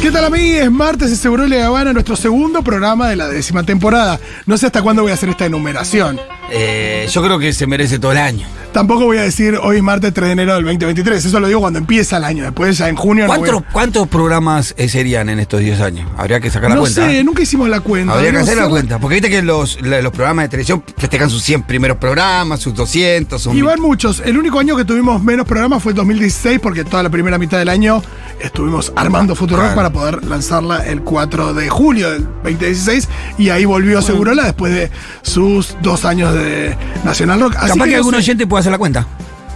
¿Qué 0.00 0.12
tal 0.12 0.24
a 0.24 0.30
mí? 0.30 0.52
Es 0.52 0.70
martes 0.70 1.10
y 1.10 1.16
Seguro 1.16 1.46
Le 1.48 1.60
Habana, 1.60 1.92
nuestro 1.92 2.14
segundo 2.14 2.62
programa 2.62 3.08
de 3.10 3.16
la 3.16 3.26
décima 3.28 3.64
temporada. 3.64 4.20
No 4.46 4.56
sé 4.56 4.66
hasta 4.66 4.80
cuándo 4.80 5.02
voy 5.02 5.10
a 5.10 5.14
hacer 5.14 5.28
esta 5.28 5.46
enumeración. 5.46 6.20
Eh, 6.50 7.08
yo 7.10 7.20
creo 7.22 7.38
que 7.38 7.52
se 7.52 7.66
merece 7.66 7.98
todo 7.98 8.12
el 8.12 8.18
año. 8.18 8.46
Tampoco 8.78 9.06
voy 9.06 9.18
a 9.18 9.22
decir 9.22 9.58
hoy 9.60 9.78
es 9.78 9.82
martes 9.82 10.14
3 10.14 10.26
de 10.28 10.32
enero 10.34 10.54
del 10.54 10.62
2023. 10.64 11.24
Eso 11.24 11.40
lo 11.40 11.48
digo 11.48 11.58
cuando 11.58 11.80
empieza 11.80 12.16
el 12.18 12.22
año. 12.22 12.44
Después 12.44 12.78
ya 12.78 12.88
en 12.88 12.94
junio 12.94 13.24
no 13.26 13.34
¿Cuántos, 13.34 13.62
a- 13.62 13.72
¿Cuántos 13.72 14.06
programas 14.06 14.72
eh, 14.78 14.88
serían 14.88 15.28
en 15.28 15.40
estos 15.40 15.58
10 15.58 15.80
años? 15.80 16.08
Habría 16.16 16.38
que 16.38 16.48
sacar 16.48 16.68
la 16.70 16.76
No 16.76 16.82
cuenta. 16.82 17.04
sé, 17.08 17.18
¿eh? 17.18 17.24
nunca 17.24 17.42
hicimos 17.42 17.68
la 17.68 17.80
cuenta. 17.80 18.12
Habría 18.14 18.30
que 18.30 18.36
No 18.36 18.42
hacer 18.44 18.56
la 18.56 18.68
cuenta. 18.68 19.00
Porque 19.00 19.16
viste 19.16 19.30
que 19.30 19.42
los, 19.42 19.80
los 19.82 20.12
programas 20.12 20.44
de 20.44 20.48
televisión 20.50 20.84
festejan 20.96 21.28
sus 21.28 21.42
100 21.42 21.64
primeros 21.64 21.96
programas, 21.96 22.60
sus 22.60 22.72
200, 22.72 23.42
sus 23.42 23.52
Y 23.52 23.62
van 23.62 23.80
muchos. 23.80 24.22
El 24.24 24.38
único 24.38 24.60
año 24.60 24.76
que 24.76 24.84
tuvimos 24.84 25.20
menos 25.24 25.44
programas 25.44 25.82
fue 25.82 25.90
el 25.90 25.96
2016 25.96 26.60
porque 26.60 26.84
toda 26.84 27.02
la 27.02 27.10
primera 27.10 27.36
mitad 27.36 27.58
del 27.58 27.70
año 27.70 28.00
estuvimos 28.40 28.92
armando 28.94 29.34
Futurock 29.34 29.58
Claro. 29.62 29.74
para 29.74 29.90
poder 29.90 30.24
lanzarla 30.24 30.86
el 30.86 31.02
4 31.02 31.52
de 31.52 31.68
julio 31.68 32.10
del 32.12 32.22
2016 32.44 33.08
y 33.38 33.48
ahí 33.50 33.64
volvió 33.64 34.00
Segurola 34.02 34.44
después 34.44 34.72
de 34.72 34.88
sus 35.22 35.76
dos 35.82 36.04
años 36.04 36.32
de 36.32 36.76
Nacional 37.04 37.40
Rock. 37.40 37.56
Así 37.56 37.72
Capaz 37.72 37.84
que, 37.86 37.90
no 37.90 37.96
algún 37.96 38.14
oyente 38.14 38.46
pueda 38.46 38.60
hacer 38.60 38.67
la 38.72 38.78
cuenta. 38.78 39.06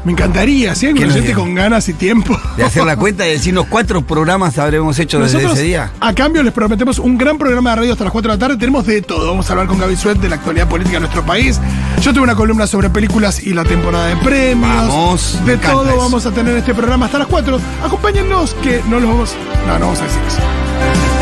Me 0.05 0.11
encantaría, 0.11 0.75
si 0.75 0.87
hay 0.87 0.95
nos 0.95 1.12
oyente 1.12 1.33
con 1.33 1.55
ganas 1.55 1.89
y 1.89 1.93
tiempo. 1.93 2.37
De 2.57 2.65
hacer 2.65 2.84
la 2.84 2.97
cuenta 2.97 3.25
y 3.25 3.30
decirnos 3.30 3.66
cuántos 3.69 4.03
programas 4.03 4.59
habremos 4.59 4.98
hecho 4.98 5.20
desde 5.20 5.45
ese 5.45 5.62
día. 5.62 5.93
a 6.01 6.12
cambio, 6.12 6.43
les 6.43 6.53
prometemos 6.53 6.98
un 6.98 7.17
gran 7.17 7.39
programa 7.39 7.70
de 7.70 7.77
radio 7.77 7.93
hasta 7.93 8.03
las 8.03 8.12
4 8.12 8.33
de 8.33 8.37
la 8.37 8.41
tarde. 8.41 8.56
Tenemos 8.56 8.84
de 8.84 9.01
todo. 9.03 9.29
Vamos 9.29 9.48
a 9.48 9.53
hablar 9.53 9.69
con 9.69 9.79
Gaby 9.79 9.95
Suet 9.95 10.19
de 10.19 10.29
la 10.29 10.34
actualidad 10.37 10.69
política 10.69 10.95
de 10.97 11.01
nuestro 11.03 11.25
país. 11.25 11.61
Yo 12.01 12.12
tengo 12.12 12.25
una 12.25 12.34
columna 12.34 12.67
sobre 12.67 12.91
películas 12.91 13.47
y 13.47 13.55
la 13.55 13.62
temporada 13.65 14.09
de 14.09 14.17
premios. 14.17 14.89
Vamos, 14.89 15.39
De 15.47 15.56
todo 15.56 15.87
eso. 15.89 15.97
vamos 15.97 16.27
a 16.27 16.33
tener 16.33 16.55
en 16.55 16.59
este 16.59 16.75
programa 16.75 17.06
hasta 17.06 17.19
las 17.20 17.29
4. 17.29 17.61
Acompáñennos, 17.84 18.55
que 18.55 18.83
no 18.89 18.98
los 18.98 19.09
vamos. 19.09 19.37
No, 19.69 19.75
no 19.79 19.84
vamos 19.87 20.01
a 20.01 20.03
decir 20.03 20.20
eso. 20.27 21.22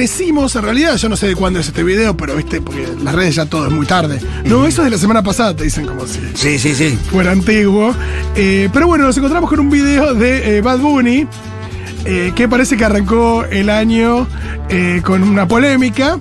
Amanecimos, 0.00 0.56
en 0.56 0.62
realidad, 0.62 0.96
yo 0.96 1.10
no 1.10 1.16
sé 1.16 1.26
de 1.26 1.36
cuándo 1.36 1.60
es 1.60 1.66
este 1.66 1.84
video, 1.84 2.16
pero 2.16 2.34
viste, 2.34 2.62
porque 2.62 2.84
en 2.84 3.04
las 3.04 3.14
redes 3.14 3.34
ya 3.34 3.44
todo 3.44 3.66
es 3.66 3.72
muy 3.72 3.84
tarde. 3.84 4.18
No, 4.46 4.66
eso 4.66 4.80
es 4.80 4.86
de 4.86 4.90
la 4.92 4.96
semana 4.96 5.22
pasada, 5.22 5.54
te 5.54 5.64
dicen 5.64 5.84
como 5.84 6.06
si. 6.06 6.20
Sí, 6.32 6.58
sí, 6.58 6.74
sí. 6.74 6.98
fuera 7.10 7.32
antiguo. 7.32 7.94
Eh, 8.34 8.70
pero 8.72 8.86
bueno, 8.86 9.04
nos 9.04 9.18
encontramos 9.18 9.50
con 9.50 9.60
un 9.60 9.68
video 9.68 10.14
de 10.14 10.56
eh, 10.56 10.60
Bad 10.62 10.78
Bunny, 10.78 11.26
eh, 12.06 12.32
que 12.34 12.48
parece 12.48 12.78
que 12.78 12.84
arrancó 12.86 13.44
el 13.44 13.68
año 13.68 14.26
con 15.04 15.22
una 15.22 15.46
polémica. 15.46 16.18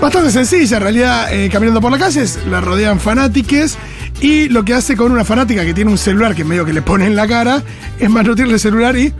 Bastante 0.00 0.30
sencilla, 0.30 0.78
en 0.78 0.82
realidad, 0.82 1.30
eh, 1.30 1.50
caminando 1.52 1.82
por 1.82 1.92
la 1.92 1.98
calle, 1.98 2.24
la 2.48 2.62
rodean 2.62 2.98
fanátiques. 2.98 3.76
Y 4.20 4.48
lo 4.48 4.64
que 4.64 4.72
hace 4.72 4.96
con 4.96 5.12
una 5.12 5.24
fanática 5.24 5.64
que 5.66 5.74
tiene 5.74 5.90
un 5.90 5.98
celular 5.98 6.34
que 6.34 6.44
medio 6.44 6.64
que 6.64 6.72
le 6.72 6.80
pone 6.80 7.06
en 7.06 7.14
la 7.14 7.28
cara 7.28 7.62
es 7.98 8.08
manotearle 8.08 8.54
el 8.54 8.60
celular 8.60 8.96
y 8.96 9.12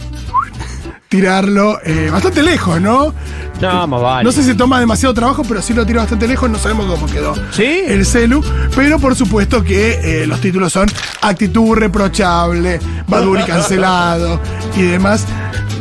tirarlo 1.08 1.80
eh, 1.84 2.08
bastante 2.12 2.42
lejos, 2.42 2.80
¿no? 2.80 3.14
No, 3.60 3.86
más 3.88 4.00
vale. 4.02 4.24
No 4.24 4.30
sé 4.32 4.42
si 4.44 4.54
toma 4.54 4.78
demasiado 4.78 5.14
trabajo, 5.14 5.42
pero 5.46 5.60
sí 5.62 5.74
lo 5.74 5.84
tira 5.84 6.00
bastante 6.02 6.28
lejos, 6.28 6.48
no 6.48 6.58
sabemos 6.58 6.86
cómo 6.86 7.06
quedó 7.06 7.34
¿Sí? 7.50 7.82
el 7.86 8.06
celu. 8.06 8.42
Pero 8.76 8.98
por 9.00 9.16
supuesto 9.16 9.64
que 9.64 10.22
eh, 10.22 10.26
los 10.26 10.40
títulos 10.40 10.72
son 10.72 10.88
Actitud 11.22 11.74
reprochable, 11.76 12.78
Bad 13.08 13.24
Bunny 13.24 13.44
cancelado 13.44 14.40
y 14.76 14.82
demás. 14.82 15.26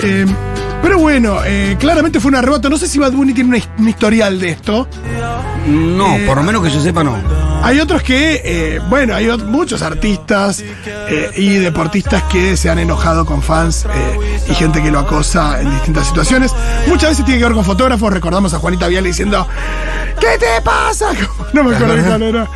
Eh, 0.01 0.25
pero 0.81 0.97
bueno, 0.99 1.39
eh, 1.45 1.75
claramente 1.79 2.19
fue 2.19 2.29
un 2.29 2.35
arrebato. 2.35 2.69
No 2.69 2.77
sé 2.77 2.87
si 2.87 2.97
Bad 2.97 3.11
Bunny 3.11 3.33
tiene 3.33 3.61
un 3.77 3.87
historial 3.89 4.39
de 4.39 4.49
esto. 4.51 4.87
No, 5.67 6.15
Eh, 6.15 6.23
por 6.25 6.37
lo 6.37 6.43
menos 6.43 6.63
que 6.63 6.69
yo 6.71 6.81
sepa, 6.81 7.03
no. 7.03 7.15
Hay 7.63 7.79
otros 7.81 8.01
que, 8.01 8.41
eh, 8.45 8.79
bueno, 8.87 9.13
hay 9.13 9.27
muchos 9.39 9.81
artistas 9.81 10.63
eh, 10.85 11.31
y 11.35 11.55
deportistas 11.57 12.23
que 12.23 12.55
se 12.55 12.69
han 12.69 12.79
enojado 12.79 13.25
con 13.25 13.41
fans 13.41 13.85
eh, 13.93 14.39
y 14.49 14.53
gente 14.53 14.81
que 14.81 14.89
lo 14.89 14.99
acosa 14.99 15.59
en 15.59 15.69
distintas 15.71 16.07
situaciones. 16.07 16.53
Muchas 16.87 17.09
veces 17.09 17.25
tiene 17.25 17.39
que 17.39 17.45
ver 17.45 17.53
con 17.53 17.65
fotógrafos. 17.65 18.13
Recordamos 18.13 18.53
a 18.53 18.59
Juanita 18.59 18.87
Viale 18.87 19.09
diciendo, 19.09 19.45
¿qué 20.19 20.37
te 20.39 20.61
pasa? 20.63 21.07
No 21.53 21.63
me 21.63 21.75
acuerdo 21.75 21.95
cuál 22.05 22.21
era. 22.23 22.47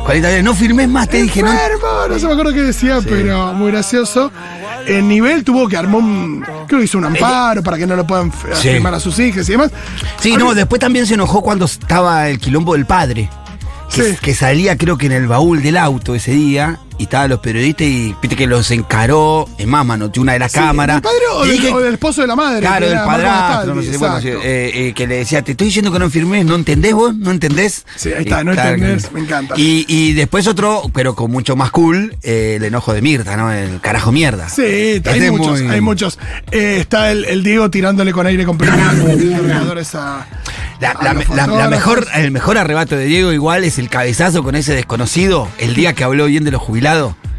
Juanita, 0.00 0.42
no 0.42 0.54
firmes 0.54 0.88
más, 0.88 1.08
te 1.08 1.22
dije, 1.22 1.42
no. 1.42 1.50
Enfermo, 1.50 1.88
no 2.10 2.18
se 2.18 2.26
me 2.26 2.32
acuerdo 2.32 2.52
qué 2.52 2.60
decía, 2.62 2.98
pero 3.02 3.52
muy 3.54 3.70
gracioso. 3.72 4.30
El 4.86 5.08
nivel 5.08 5.44
tuvo 5.44 5.66
que 5.66 5.76
armó 5.78 5.98
un, 5.98 6.44
creo 6.68 6.78
que 6.80 6.84
hizo 6.84 6.98
un 6.98 7.06
amparo 7.06 7.62
para 7.62 7.78
que 7.78 7.86
no 7.86 7.96
lo 7.96 8.06
puedan 8.06 8.30
Sí. 8.54 8.68
firmar 8.68 8.94
a 8.94 9.00
sus 9.00 9.18
hijas 9.18 9.48
y 9.48 9.52
demás. 9.52 9.70
Sí, 10.20 10.36
no, 10.36 10.54
después 10.54 10.78
también 10.78 11.06
se 11.06 11.14
enojó 11.14 11.40
cuando 11.42 11.64
estaba 11.64 12.28
el 12.28 12.38
quilombo 12.38 12.74
del 12.74 12.84
padre. 12.86 13.30
Que, 13.94 14.02
Sí. 14.12 14.16
que 14.20 14.34
salía 14.34 14.76
creo 14.76 14.98
que 14.98 15.06
en 15.06 15.12
el 15.12 15.26
baúl 15.26 15.62
del 15.62 15.76
auto 15.76 16.14
ese 16.14 16.32
día 16.32 16.80
y 16.98 17.04
estaban 17.04 17.30
los 17.30 17.40
periodistas 17.40 17.86
y 17.86 18.14
viste 18.22 18.36
que 18.36 18.46
los 18.46 18.70
encaró, 18.70 19.48
en 19.58 19.68
más 19.68 19.84
manoteó 19.84 20.22
una 20.22 20.32
de 20.34 20.38
las 20.38 20.52
Sí, 20.52 20.58
cámaras. 20.58 20.96
¿Del 20.96 21.02
padre 21.02 21.24
o 21.32 21.44
del, 21.44 21.50
dije- 21.58 21.72
o 21.72 21.80
del 21.80 21.94
esposo 21.94 22.20
de 22.22 22.26
la 22.28 22.36
madre? 22.36 22.60
Claro, 22.60 22.86
del 22.88 22.98
padrastro, 22.98 23.74
no 23.74 23.82
sé, 23.82 23.96
bueno, 23.98 24.18
eh, 24.18 24.40
eh, 24.74 24.92
que 24.94 25.06
le 25.06 25.16
decía, 25.16 25.42
te 25.42 25.52
estoy 25.52 25.66
diciendo 25.68 25.92
que 25.92 25.98
no 25.98 26.08
firmes, 26.10 26.44
¿no 26.44 26.54
entendés 26.54 26.94
vos? 26.94 27.14
¿No 27.16 27.30
entendés? 27.30 27.84
Sí, 27.96 28.10
ahí 28.12 28.22
está, 28.24 28.42
Y 28.42 28.44
no 28.44 28.52
claro 28.52 28.74
entendés, 28.74 29.06
que- 29.06 29.14
me 29.14 29.20
encanta. 29.20 29.54
Y, 29.56 29.84
y 29.88 30.12
después 30.12 30.46
otro, 30.46 30.82
pero 30.92 31.14
con 31.14 31.30
mucho 31.30 31.56
más 31.56 31.70
cool, 31.70 32.16
eh, 32.22 32.54
el 32.56 32.64
enojo 32.64 32.92
de 32.92 33.02
Mirta, 33.02 33.36
¿no? 33.36 33.52
El 33.52 33.80
carajo 33.80 34.12
mierda. 34.12 34.48
Sí, 34.48 34.62
hay 34.62 35.02
Ese 35.04 35.26
es 35.26 35.30
muchos, 35.32 35.60
muy- 35.62 35.70
hay 35.74 35.80
muchos. 35.80 36.18
Eh, 36.50 36.76
está 36.80 37.10
el, 37.10 37.24
el 37.24 37.42
Diego 37.42 37.70
tirándole 37.70 38.12
con 38.12 38.26
aire 38.26 38.44
a, 39.94 40.26
La, 40.80 41.68
mejor, 41.68 42.06
el 42.14 42.30
mejor 42.30 42.58
arrebato 42.58 42.96
de 42.96 43.06
Diego 43.06 43.32
igual 43.32 43.64
es 43.64 43.78
el 43.78 43.88
cabezazo 43.88 44.42
con 44.42 44.54
ese 44.54 44.74
desconocido, 44.74 45.48
el 45.58 45.74
día 45.74 45.92
que 45.94 46.04
habló 46.04 46.26
bien 46.26 46.44
de 46.44 46.50
los 46.50 46.60
jubilados. 46.62 46.83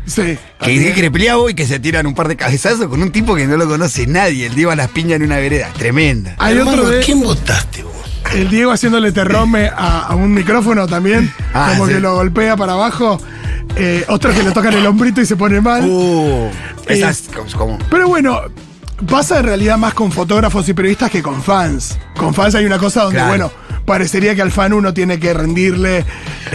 Sí. 0.06 0.38
Que 0.62 0.70
dice 0.72 0.94
que 0.94 1.02
le 1.02 1.12
peleaba 1.12 1.50
y 1.50 1.54
que 1.56 1.66
se 1.66 1.80
tiran 1.80 2.06
un 2.06 2.14
par 2.14 2.28
de 2.28 2.36
cabezazos 2.36 2.88
con 2.88 3.02
un 3.02 3.12
tipo 3.12 3.36
que 3.36 3.48
no 3.48 3.58
lo 3.58 3.68
conoce 3.68 4.06
nadie. 4.06 4.46
El 4.48 4.56
Diego 4.56 4.72
a 4.72 4.76
las 4.76 4.90
piñas 4.90 5.16
en 5.18 5.24
una 5.24 5.38
vereda. 5.38 5.70
Tremenda. 5.78 6.36
Hay 6.38 6.58
otro 6.60 6.88
de 6.90 7.04
votaste 7.16 7.84
vos? 7.84 7.94
el 8.34 8.50
Diego 8.50 8.72
haciéndole 8.72 9.12
terrome 9.12 9.68
a, 9.68 10.08
a 10.08 10.16
un 10.16 10.34
micrófono 10.34 10.88
también, 10.88 11.32
Ah, 11.54 11.70
como 11.74 11.88
sí. 11.88 11.94
que 11.94 12.00
lo 12.00 12.16
golpea 12.16 12.56
para 12.58 12.74
abajo. 12.74 13.20
Eh, 13.78 14.06
otro 14.08 14.32
que 14.34 14.44
le 14.44 14.52
tocan 14.52 14.74
el 14.74 14.86
hombrito 14.86 15.22
y 15.22 15.26
se 15.26 15.36
pone 15.36 15.60
mal. 15.62 15.84
Uh, 15.88 16.50
esas 16.88 17.22
Eh, 17.22 17.32
como- 17.36 17.52
como. 17.78 17.80
Pero 17.90 18.08
bueno, 18.08 18.42
pasa 19.10 19.40
en 19.40 19.46
realidad 19.46 19.78
más 19.78 19.94
con 19.94 20.12
fotógrafos 20.12 20.68
y 20.70 20.74
periodistas 20.74 21.10
que 21.12 21.22
con 21.24 21.42
fans. 21.44 21.98
Con 22.18 22.34
fans 22.34 22.56
hay 22.56 22.66
una 22.66 22.78
cosa 22.78 23.04
donde, 23.04 23.18
Claro. 23.18 23.30
bueno, 23.30 23.52
parecería 23.86 24.36
que 24.36 24.42
al 24.42 24.52
fan 24.52 24.74
uno 24.74 24.94
tiene 24.94 25.20
que 25.20 25.34
rendirle. 25.34 26.04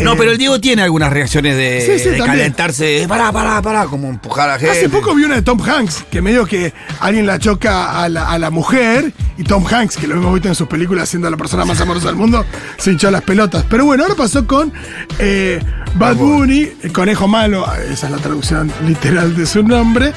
No, 0.03 0.13
eh, 0.13 0.17
pero 0.19 0.33
el 0.33 0.39
Diego 0.39 0.61
tiene 0.61 0.83
algunas 0.83 1.13
reacciones 1.13 1.57
de, 1.57 1.81
Sí, 1.81 2.03
sí, 2.03 2.11
de 2.11 2.19
calentarse. 2.19 3.03
Eh, 3.03 3.09
Pará, 3.09 3.33
pará, 3.33 3.63
pará, 3.63 3.85
como 3.87 4.09
empujar 4.09 4.51
a 4.51 4.59
gente. 4.59 4.71
Hace 4.71 4.89
poco 4.89 5.15
vi 5.15 5.25
una 5.25 5.37
de 5.37 5.43
Tom 5.43 5.61
Hanks, 5.61 6.05
que 6.11 6.21
medio 6.21 6.47
que 6.47 6.73
alguien 7.01 7.27
la 7.27 7.39
choca 7.39 8.03
a 8.03 8.09
la, 8.09 8.31
a 8.31 8.39
la 8.39 8.51
mujer, 8.51 9.13
y 9.39 9.45
Tom 9.45 9.65
Hanks, 9.67 9.97
que 9.97 10.07
lo 10.07 10.17
hemos 10.17 10.35
visto 10.35 10.49
en 10.49 10.55
sus 10.55 10.69
películas 10.69 11.09
siendo 11.09 11.31
la 11.31 11.37
persona 11.37 11.65
más 11.65 11.81
amorosa 11.81 12.09
del 12.09 12.17
mundo, 12.17 12.45
se 12.77 12.93
hinchó 12.93 13.11
las 13.11 13.23
pelotas. 13.23 13.65
Pero 13.69 13.85
bueno, 13.85 14.03
ahora 14.03 14.15
pasó 14.15 14.47
con 14.47 14.73
eh, 15.19 15.61
Bad 15.95 16.17
Bunny, 16.17 16.69
el 16.83 16.93
conejo 16.93 17.27
malo, 17.29 17.67
esa 17.91 18.07
es 18.07 18.13
la 18.13 18.19
traducción 18.19 18.71
literal 18.87 19.35
de 19.37 19.47
su 19.47 19.63
nombre, 19.63 20.13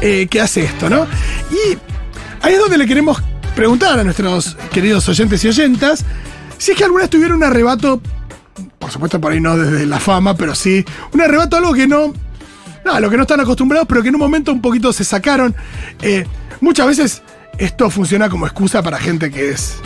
eh, 0.00 0.26
que 0.28 0.40
hace 0.40 0.64
esto, 0.64 0.90
¿no? 0.90 1.06
Y 1.50 1.78
ahí 2.42 2.54
es 2.54 2.58
donde 2.58 2.78
le 2.78 2.86
queremos 2.86 3.22
preguntar 3.54 3.98
a 3.98 4.04
nuestros 4.04 4.56
queridos 4.72 5.08
oyentes 5.08 5.42
y 5.44 5.48
oyentas 5.48 6.04
si 6.58 6.72
es 6.72 6.76
que 6.78 6.84
alguna 6.84 7.02
vez 7.02 7.10
tuvieron 7.10 7.38
un 7.38 7.44
arrebato, 7.44 8.00
por 8.78 8.90
supuesto 8.90 9.20
por 9.20 9.32
ahí 9.32 9.40
no 9.40 9.56
desde 9.56 9.86
la 9.86 10.00
fama, 10.00 10.36
pero 10.36 10.54
sí, 10.54 10.84
un 11.12 11.20
arrebato 11.20 11.56
algo 11.56 11.72
que 11.72 11.86
no 11.86 12.12
no, 12.84 12.92
a 12.92 13.00
lo 13.00 13.10
que 13.10 13.16
no 13.16 13.22
están 13.22 13.40
acostumbrados, 13.40 13.88
pero 13.88 14.00
que 14.00 14.10
en 14.10 14.14
un 14.14 14.20
momento 14.20 14.52
un 14.52 14.60
poquito 14.60 14.92
se 14.92 15.02
sacaron. 15.02 15.56
Eh, 16.02 16.24
muchas 16.60 16.86
veces 16.86 17.22
esto 17.58 17.90
funciona 17.90 18.30
como 18.30 18.46
excusa 18.46 18.80
para 18.80 18.98
gente 18.98 19.30
que 19.30 19.50
es 19.50 19.78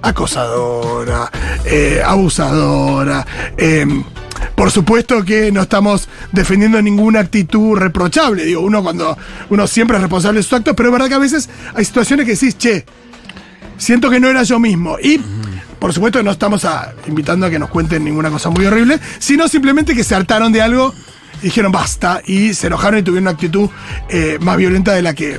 acosadora, 0.00 1.30
eh, 1.66 2.00
abusadora. 2.04 3.26
eh, 3.58 3.86
por 4.54 4.70
supuesto 4.70 5.22
que 5.22 5.52
no 5.52 5.62
estamos 5.62 6.08
defendiendo 6.32 6.80
ninguna 6.80 7.20
actitud 7.20 7.76
reprochable. 7.76 8.44
Digo, 8.44 8.62
uno 8.62 8.82
cuando 8.82 9.16
uno 9.50 9.66
siempre 9.66 9.96
es 9.98 10.02
responsable 10.02 10.38
de 10.38 10.42
sus 10.44 10.54
actos, 10.54 10.74
pero 10.74 10.88
es 10.88 10.92
verdad 10.94 11.08
que 11.08 11.14
a 11.14 11.18
veces 11.18 11.50
hay 11.74 11.84
situaciones 11.84 12.24
que 12.24 12.32
decís, 12.32 12.56
che, 12.56 12.86
siento 13.76 14.08
que 14.08 14.18
no 14.18 14.28
era 14.28 14.42
yo 14.44 14.58
mismo. 14.58 14.98
Y 14.98 15.20
por 15.86 15.92
supuesto 15.94 16.20
no 16.20 16.32
estamos 16.32 16.64
a- 16.64 16.94
invitando 17.06 17.46
a 17.46 17.50
que 17.50 17.60
nos 17.60 17.70
cuenten 17.70 18.02
ninguna 18.02 18.28
cosa 18.28 18.50
muy 18.50 18.66
horrible, 18.66 18.98
sino 19.20 19.46
simplemente 19.46 19.94
que 19.94 20.02
se 20.02 20.16
hartaron 20.16 20.50
de 20.50 20.60
algo 20.60 20.92
y 21.40 21.44
dijeron 21.44 21.70
basta 21.70 22.20
y 22.26 22.54
se 22.54 22.66
enojaron 22.66 22.98
y 22.98 23.02
tuvieron 23.04 23.22
una 23.22 23.30
actitud 23.30 23.70
eh, 24.08 24.36
más 24.40 24.56
violenta 24.56 24.92
de 24.94 25.02
la 25.02 25.14
que 25.14 25.38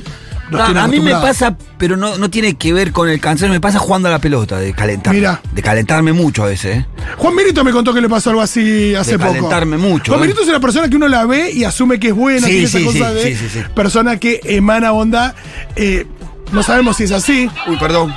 nos 0.50 0.62
Ah, 0.62 0.64
tienen 0.64 0.82
a 0.84 0.88
mí 0.88 1.00
me 1.00 1.10
pasa, 1.10 1.54
pero 1.76 1.98
no, 1.98 2.16
no 2.16 2.30
tiene 2.30 2.54
que 2.56 2.72
ver 2.72 2.92
con 2.92 3.10
el 3.10 3.20
cansancio, 3.20 3.52
me 3.52 3.60
pasa 3.60 3.78
jugando 3.78 4.08
a 4.08 4.10
la 4.10 4.20
pelota, 4.20 4.58
de 4.58 4.72
calentar. 4.72 5.12
Mira. 5.14 5.42
De 5.52 5.60
calentarme 5.62 6.14
mucho 6.14 6.44
a 6.44 6.46
veces, 6.46 6.78
¿eh? 6.78 6.86
Juan 7.18 7.34
Mirito 7.36 7.62
me 7.62 7.70
contó 7.72 7.92
que 7.92 8.00
le 8.00 8.08
pasó 8.08 8.30
algo 8.30 8.40
así 8.40 8.94
hace 8.94 9.10
De 9.12 9.18
poco. 9.18 9.32
calentarme 9.34 9.76
mucho, 9.76 10.12
Juan 10.12 10.20
¿eh? 10.20 10.28
Mirito 10.28 10.40
es 10.44 10.48
una 10.48 10.60
persona 10.60 10.88
que 10.88 10.96
uno 10.96 11.08
la 11.08 11.26
ve 11.26 11.50
y 11.52 11.64
asume 11.64 12.00
que 12.00 12.08
es 12.08 12.14
buena, 12.14 12.46
Sí, 12.46 12.52
tiene 12.52 12.64
esa 12.64 12.78
sí, 12.78 12.84
cosa 12.86 13.12
de 13.12 13.36
persona 13.74 14.16
que 14.16 14.40
emana 14.44 14.92
onda. 14.92 15.34
eh, 15.76 16.06
no 16.52 16.62
sabemos 16.62 16.96
si 16.96 17.04
es 17.04 17.12
así. 17.12 17.50
Uy, 17.66 17.76
perdón. 17.76 18.14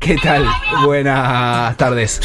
¿Qué 0.00 0.16
tal? 0.22 0.44
Buenas 0.84 1.76
tardes. 1.76 2.20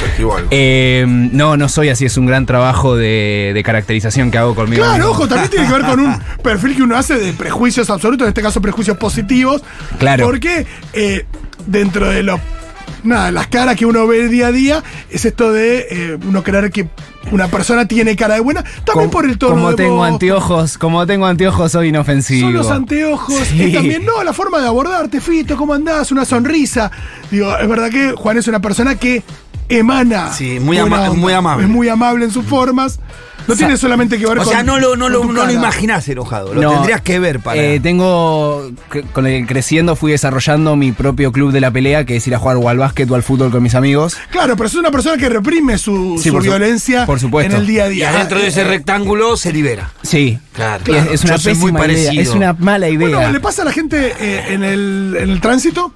Eh, 0.52 1.06
no, 1.08 1.58
no 1.58 1.70
soy 1.70 1.90
así, 1.90 2.06
es 2.06 2.18
un 2.18 2.26
gran 2.26 2.46
trabajo 2.46 2.96
de, 2.96 3.52
de 3.54 3.64
caracterización 3.64 4.32
que 4.32 4.38
hago 4.38 4.56
conmigo. 4.56 4.84
Claro, 4.84 4.98
mismo. 4.98 5.12
ojo, 5.12 5.28
también 5.28 5.50
tiene 5.50 5.68
que 5.68 5.74
ver 5.74 5.82
con 5.84 6.00
un 6.00 6.20
perfil 6.44 6.76
que 6.76 6.84
uno 6.84 6.96
hace 6.98 7.16
de 7.16 7.34
prejuicios 7.34 7.90
absolutos, 7.90 8.26
en 8.26 8.30
este 8.30 8.42
caso 8.42 8.62
prejuicios 8.62 8.98
positivos. 8.98 9.62
Claro. 10.00 10.26
Porque 10.26 10.66
eh, 10.94 11.26
dentro 11.66 12.10
de 12.10 12.24
los. 12.24 12.40
Nada, 13.06 13.32
las 13.32 13.48
caras 13.48 13.76
que 13.76 13.86
uno 13.86 14.06
ve 14.08 14.28
día 14.28 14.48
a 14.48 14.52
día 14.52 14.84
es 15.10 15.26
esto 15.26 15.52
de 15.54 15.88
eh, 15.90 16.18
uno 16.28 16.44
creer 16.44 16.72
que 16.72 16.88
una 17.32 17.48
persona 17.48 17.88
tiene 17.88 18.16
cara 18.16 18.36
de 18.36 18.40
buena, 18.42 18.64
también 18.84 19.10
por 19.10 19.26
el 19.26 19.38
tono 19.38 19.56
Como 19.56 19.70
de 19.72 19.76
tengo 19.78 19.96
voz, 19.96 20.10
anteojos, 20.10 20.78
como 20.78 21.06
tengo 21.08 21.26
anteojos 21.26 21.72
soy 21.72 21.88
inofensivo. 21.90 22.48
Son 22.48 22.54
los 22.54 22.70
anteojos. 22.70 23.36
Sí. 23.50 23.64
Y 23.64 23.74
también, 23.74 24.06
no, 24.06 24.24
la 24.24 24.34
forma 24.34 24.60
de 24.60 24.68
abordarte, 24.68 25.22
Fito, 25.22 25.56
¿cómo 25.58 25.74
andás? 25.74 26.12
Una 26.12 26.26
sonrisa. 26.26 26.92
Digo, 27.32 27.56
es 27.58 27.68
verdad 27.68 27.90
que 27.90 28.12
Juan 28.14 28.38
es 28.38 28.48
una 28.48 28.60
persona 28.62 28.96
que 28.96 29.24
emana. 29.70 30.32
Sí, 30.34 30.60
muy 30.60 30.78
ama- 30.78 30.98
onda. 31.10 31.14
muy 31.14 31.34
amable. 31.34 31.64
Es 31.66 31.70
muy 31.70 31.90
amable 31.90 32.26
en 32.26 32.32
sus 32.32 32.46
formas. 32.46 33.00
No 33.48 33.56
tiene 33.56 33.78
solamente 33.78 34.18
que 34.18 34.26
ver 34.26 34.40
O 34.40 34.44
con. 34.44 34.52
sea, 34.52 34.64
no 34.64 34.80
lo, 34.80 34.96
no 34.96 35.08
lo, 35.10 35.24
no 35.26 35.46
lo 35.46 35.52
imaginás 35.52 36.08
enojado, 36.10 36.54
lo 36.54 36.62
No, 36.62 36.72
tendrías 36.74 37.02
que 37.02 37.20
ver 37.20 37.40
para. 37.40 37.62
Eh, 37.62 37.80
tengo, 37.80 38.72
con 39.14 39.28
el 39.28 39.46
creciendo 39.46 39.96
fui 39.96 40.12
desarrollando 40.12 40.76
mi 40.76 40.92
propio 40.92 41.32
club 41.32 41.52
de 41.52 41.62
la 41.62 41.70
pelea, 41.72 42.06
que 42.06 42.16
es 42.16 42.28
ir 42.28 42.34
a 42.36 42.40
jugar 42.40 42.58
o 42.58 42.70
al 42.70 42.78
básquet 42.78 43.10
o 43.12 43.16
al 43.16 43.24
fútbol 43.24 43.52
con 43.52 43.62
mis 43.62 43.76
amigos. 43.76 44.18
Claro, 44.32 44.56
pero 44.58 44.68
es 44.68 44.76
una 44.76 44.90
persona 44.92 45.18
que 45.18 45.30
reprime 45.30 45.78
su, 45.78 46.16
Sí, 46.18 46.30
su 46.30 46.34
por 46.34 46.44
su- 46.44 46.50
violencia 46.50 47.06
por 47.06 47.20
supuesto. 47.20 47.54
en 47.56 47.62
el 47.62 47.68
día 47.68 47.84
a 47.84 47.88
y 47.88 47.96
día. 47.96 48.10
adentro 48.10 48.40
de 48.40 48.48
ese 48.48 48.62
Eh, 48.62 48.66
rectángulo 48.66 49.38
se 49.38 49.54
libera. 49.54 49.92
Sí. 50.02 50.40
Claro, 50.54 50.84
Y 50.88 50.96
es, 50.96 51.06
es 51.12 51.24
una 51.26 51.36
Yo 51.36 51.40
soy 51.40 51.54
muy 51.56 51.72
pésima 51.72 51.86
idea, 51.88 52.06
parecido. 52.10 52.22
es 52.24 52.30
una 52.30 52.54
mala 52.54 52.90
idea. 52.90 53.18
Bueno, 53.18 53.32
le 53.32 53.40
pasa 53.40 53.62
a 53.62 53.66
la 53.66 53.72
gente 53.74 54.14
eh, 54.20 54.46
en, 54.54 54.64
el, 54.64 55.18
en 55.20 55.30
el 55.30 55.42
tránsito. 55.42 55.92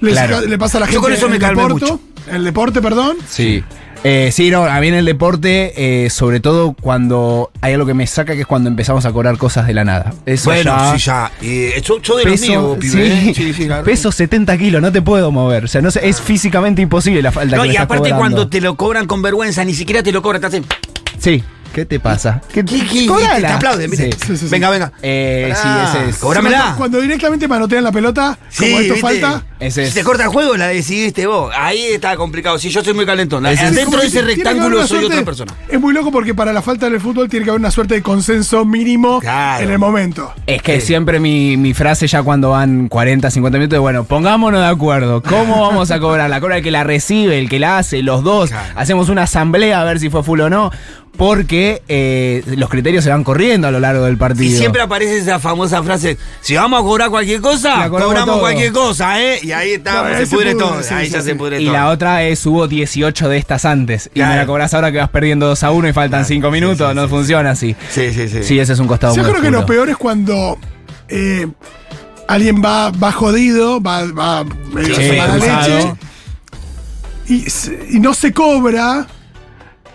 Le, 0.00 0.10
Claro. 0.10 0.40
le 0.42 0.58
pasa 0.58 0.78
a 0.78 0.80
la 0.80 0.86
Yo 0.86 0.92
gente 0.94 1.02
con 1.02 1.12
eso 1.12 1.24
en 1.26 1.30
me 1.30 1.36
el 1.36 1.42
calmé 1.42 1.62
deporte. 1.62 1.84
mucho. 1.86 2.00
En 2.28 2.34
el 2.36 2.44
deporte, 2.44 2.82
perdón. 2.82 3.16
Sí. 3.28 3.62
Eh, 4.06 4.30
sí, 4.32 4.50
no, 4.50 4.64
a 4.64 4.80
mí 4.80 4.88
en 4.88 4.94
el 4.94 5.06
deporte, 5.06 6.04
eh, 6.04 6.10
sobre 6.10 6.38
todo 6.40 6.74
cuando 6.78 7.50
hay 7.62 7.72
algo 7.72 7.86
que 7.86 7.94
me 7.94 8.06
saca, 8.06 8.34
que 8.34 8.42
es 8.42 8.46
cuando 8.46 8.68
empezamos 8.68 9.06
a 9.06 9.12
cobrar 9.12 9.38
cosas 9.38 9.66
de 9.66 9.72
la 9.72 9.82
nada. 9.84 10.12
Eso 10.26 10.50
Bueno, 10.50 10.76
ya- 10.76 10.92
sí, 10.98 11.04
ya. 11.06 11.32
Y 11.40 11.80
yo, 11.80 11.98
yo 12.02 12.16
de 12.18 12.24
los 12.24 12.32
Peso, 12.40 12.46
míos, 12.52 12.76
pibe, 12.78 12.92
sí, 12.92 13.00
¿eh? 13.30 13.32
Sí, 13.34 13.52
sí, 13.54 13.64
claro. 13.66 13.82
peso 13.84 14.12
70 14.12 14.58
kilos, 14.58 14.82
no 14.82 14.92
te 14.92 15.00
puedo 15.00 15.32
mover. 15.32 15.64
O 15.64 15.68
sea, 15.68 15.80
no 15.80 15.90
sé, 15.90 16.06
es 16.06 16.20
físicamente 16.20 16.82
imposible 16.82 17.22
la 17.22 17.32
falta 17.32 17.56
No, 17.56 17.62
que 17.62 17.68
me 17.68 17.72
y 17.72 17.76
estás 17.76 17.84
aparte 17.86 18.10
cobrando. 18.10 18.18
cuando 18.20 18.48
te 18.48 18.60
lo 18.60 18.74
cobran 18.76 19.06
con 19.06 19.22
vergüenza, 19.22 19.64
ni 19.64 19.72
siquiera 19.72 20.02
te 20.02 20.12
lo 20.12 20.20
cobran, 20.20 20.42
te 20.42 20.46
hacen. 20.48 20.64
Sí, 21.18 21.42
¿qué 21.74 21.84
te 21.84 22.00
pasa? 22.00 22.40
¿Qué, 22.52 22.64
¿Qué, 22.64 22.86
qué? 22.86 23.06
Cobrala. 23.06 23.38
Y 23.38 23.42
te 23.42 23.46
aplauden, 23.48 23.90
¿viste? 23.90 24.12
Sí. 24.12 24.18
Sí, 24.18 24.26
sí, 24.36 24.44
sí. 24.46 24.50
Venga, 24.50 24.70
venga. 24.70 24.92
Eh, 25.02 25.52
sí, 25.54 25.62
Pará, 25.62 25.92
ese 26.00 26.10
es. 26.10 26.16
Cóbramela. 26.18 26.74
Cuando, 26.78 27.00
directamente 27.00 27.46
manotean 27.48 27.84
la 27.84 27.92
pelota, 27.92 28.38
Sí, 28.48 28.64
como 28.66 28.80
esto 28.80 28.94
¿viste? 28.94 29.00
falta. 29.20 29.44
Ese 29.60 29.82
Si 29.82 29.88
es. 29.88 29.94
te 29.94 30.04
corta 30.04 30.24
el 30.24 30.28
juego, 30.28 30.56
la 30.56 30.68
decidiste 30.68 31.26
vos. 31.26 31.52
Ahí 31.56 31.82
está 31.92 32.16
complicado. 32.16 32.58
Si 32.58 32.70
yo 32.70 32.82
soy 32.84 32.94
muy 32.94 33.04
calentón. 33.06 33.44
Ese 33.46 33.66
es- 33.66 33.74
Dentro 33.74 34.00
de 34.00 34.06
ese 34.06 34.18
tiene 34.22 34.34
que 34.34 34.40
haber 34.42 34.44
rectángulo 34.54 34.76
una 34.78 34.86
soy 34.86 34.98
suerte- 35.00 35.14
otra 35.16 35.24
persona. 35.24 35.54
Es 35.68 35.80
muy 35.80 35.92
loco 35.94 36.10
porque 36.12 36.34
para 36.34 36.52
la 36.52 36.62
falta 36.62 36.88
del 36.88 37.00
fútbol 37.00 37.28
tiene 37.28 37.44
que 37.44 37.50
haber 37.50 37.60
una 37.60 37.70
suerte 37.70 37.94
de 37.94 38.02
consenso 38.02 38.64
mínimo 38.64 39.20
Claro. 39.20 39.64
en 39.64 39.70
el 39.70 39.78
momento. 39.78 40.32
Es 40.46 40.62
que 40.62 40.80
siempre 40.80 41.18
mi, 41.18 41.56
mi 41.56 41.72
frase 41.74 42.06
ya 42.06 42.22
cuando 42.22 42.50
van 42.50 42.88
40, 42.88 43.30
50 43.30 43.58
minutos 43.58 43.76
es, 43.76 43.80
bueno, 43.80 44.04
pongámonos 44.04 44.60
de 44.60 44.66
acuerdo. 44.66 45.22
¿Cómo 45.22 45.60
vamos 45.68 45.90
a 45.90 45.98
cobrar? 45.98 46.28
La 46.30 46.40
cobra 46.40 46.58
el 46.58 46.62
que 46.62 46.70
la 46.70 46.84
recibe, 46.84 47.38
el 47.38 47.48
que 47.48 47.58
la 47.58 47.78
hace, 47.78 48.02
los 48.02 48.22
dos. 48.22 48.50
Claro. 48.50 48.72
Hacemos 48.76 49.08
una 49.08 49.22
asamblea 49.22 49.80
a 49.80 49.84
ver 49.84 49.98
si 49.98 50.10
fue 50.10 50.22
full 50.22 50.40
o 50.40 50.50
no. 50.50 50.70
Porque 51.16 51.80
eh, 51.86 52.42
los 52.56 52.68
criterios 52.68 53.04
se 53.04 53.10
van 53.10 53.22
corriendo 53.22 53.68
a 53.68 53.70
lo 53.70 53.78
largo 53.78 54.04
del 54.04 54.14
Y 54.14 54.16
partido. 54.16 54.58
siempre 54.58 54.82
aparece 54.82 55.18
esa 55.18 55.38
famosa 55.38 55.80
frase: 55.84 56.18
si 56.40 56.56
vamos 56.56 56.80
a 56.80 56.82
cobrar 56.82 57.08
cualquier 57.08 57.40
cosa, 57.40 57.88
cobramos 57.88 58.24
todo. 58.26 58.40
cualquier 58.40 58.72
cosa, 58.72 59.22
¿eh? 59.22 59.38
Y 59.42 59.52
ahí 59.52 59.74
está, 59.74 60.02
No, 60.10 60.18
se, 60.18 60.26
se 60.26 60.34
pudre 60.34 60.52
pudre, 60.54 60.64
todo. 60.66 60.82
sí, 60.82 60.92
ahí 60.94 61.06
sí, 61.06 61.12
ya 61.12 61.20
sí. 61.20 61.26
se 61.28 61.34
pudre 61.36 61.60
Y 61.60 61.66
todo. 61.66 61.74
la 61.74 61.88
otra 61.90 62.24
es, 62.24 62.44
hubo 62.46 62.66
18 62.66 63.28
de 63.28 63.38
estas 63.38 63.64
antes. 63.64 64.10
Y 64.12 64.20
me 64.20 64.34
la 64.34 64.44
cobras 64.44 64.74
ahora 64.74 64.90
que 64.90 64.98
vas 64.98 65.10
perdiendo 65.10 65.46
2 65.46 65.62
a 65.62 65.70
1 65.70 65.88
y 65.88 65.92
faltan 65.92 66.24
5 66.24 66.50
minutos. 66.50 66.92
no 66.96 67.08
funciona 67.08 67.50
así. 67.50 67.76
Sí, 67.90 68.12
sí, 68.12 68.28
sí. 68.28 68.42
Sí, 68.42 68.58
ese 68.58 68.72
es 68.72 68.78
un 68.80 68.88
costado 68.88 69.14
Yo 69.14 69.22
muy 69.22 69.30
creo 69.30 69.42
que 69.42 69.50
lo 69.52 69.64
peor 69.66 69.88
es 69.90 69.96
cuando 69.96 70.58
eh, 71.08 71.46
alguien 72.26 72.60
va, 72.60 72.90
va 72.90 73.12
jodido, 73.12 73.80
va, 73.80 74.04
va 74.06 74.42
medio 74.72 74.88
leche, 74.98 75.92
y, 77.28 77.46
y 77.96 78.00
no 78.00 78.12
se 78.14 78.32
cobra 78.32 79.06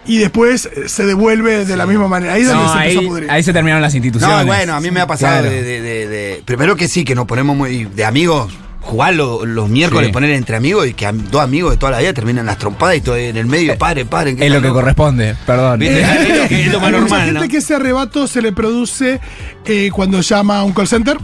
y 0.09 0.17
después 0.17 0.65
eh, 0.75 0.89
se 0.89 1.05
devuelve 1.05 1.65
de 1.65 1.77
la 1.77 1.85
misma 1.85 2.07
manera. 2.07 2.33
Ahí 2.33 2.41
es 2.41 2.47
donde 2.47 2.63
No, 2.63 2.73
se 2.73 2.79
ahí, 2.79 2.97
a 2.97 3.01
pudrir. 3.01 3.31
ahí 3.31 3.43
se 3.43 3.53
terminaron 3.53 3.81
las 3.81 3.93
instituciones. 3.95 4.37
No, 4.39 4.45
bueno, 4.45 4.73
a 4.75 4.81
mí 4.81 4.91
me 4.91 4.99
ha 5.01 5.07
pasado 5.07 5.41
Claro. 5.41 5.49
de, 5.55 5.61
de- 5.63 5.81
de- 5.81 6.07
de- 6.07 6.41
Primero 6.45 6.75
que 6.75 6.87
sí, 6.87 7.05
que 7.05 7.15
nos 7.15 7.25
ponemos 7.27 7.55
muy. 7.55 7.85
De 7.85 8.03
amigos, 8.05 8.51
jugar 8.81 9.13
lo- 9.13 9.45
los 9.45 9.69
miércoles, 9.69 10.07
Sí. 10.07 10.13
poner 10.13 10.31
entre 10.31 10.55
amigos 10.55 10.87
y 10.87 10.93
que 10.93 11.07
dos 11.29 11.41
amigos 11.43 11.71
de 11.71 11.77
toda 11.77 11.91
la 11.91 11.99
vida 11.99 12.11
terminan 12.13 12.45
las 12.45 12.57
trompadas 12.57 12.95
y 12.97 13.01
todo 13.01 13.17
en 13.17 13.37
el 13.37 13.45
medio, 13.45 13.77
paren, 13.77 14.07
paren. 14.07 14.41
Es 14.41 14.51
lo 14.51 14.61
que 14.61 14.69
corresponde, 14.69 15.35
perdón. 15.45 15.79
¿Viste? 15.79 16.01
Es 16.01 16.37
lo 16.41 16.47
que- 16.47 16.61
es 16.65 16.71
lo 16.71 16.79
más 16.79 16.87
Hay 16.87 16.93
mucha 16.93 17.01
normal, 17.01 17.25
gente 17.25 17.39
¿no? 17.41 17.47
que 17.47 17.57
ese 17.57 17.75
arrebato 17.75 18.25
se 18.27 18.41
le 18.41 18.51
produce 18.51 19.19
eh, 19.65 19.91
cuando 19.93 20.21
llama 20.21 20.57
a 20.59 20.63
un 20.63 20.71
call 20.73 20.87
center 20.87 21.17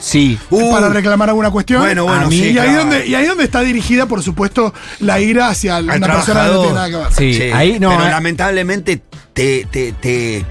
Sí. 0.00 0.38
Uh, 0.50 0.70
para 0.72 0.88
reclamar 0.88 1.28
alguna 1.30 1.50
cuestión. 1.50 1.80
bueno, 1.82 2.04
bueno, 2.04 2.26
A 2.26 2.28
mí, 2.28 2.38
sí, 2.38 2.44
y, 2.44 2.46
ahí 2.48 2.54
claro. 2.68 2.78
donde, 2.80 3.06
y 3.06 3.14
ahí 3.14 3.26
donde 3.26 3.44
está 3.44 3.60
dirigida, 3.62 4.06
por 4.06 4.22
supuesto, 4.22 4.72
la 5.00 5.20
ira 5.20 5.48
hacia 5.48 5.78
una 5.78 5.94
al 5.94 6.00
persona 6.00 6.44
que 6.44 6.52
no 6.52 6.60
tiene 6.60 6.74
nada 6.74 6.88
que 6.90 6.96
ver. 6.96 7.12
Sí, 7.12 7.42
ahí 7.52 7.80
no. 7.80 7.90
Pero 7.90 8.06
eh. 8.06 8.10
lamentablemente 8.10 9.02
te, 9.32 9.66
te, 9.70 9.92
te, 9.92 10.44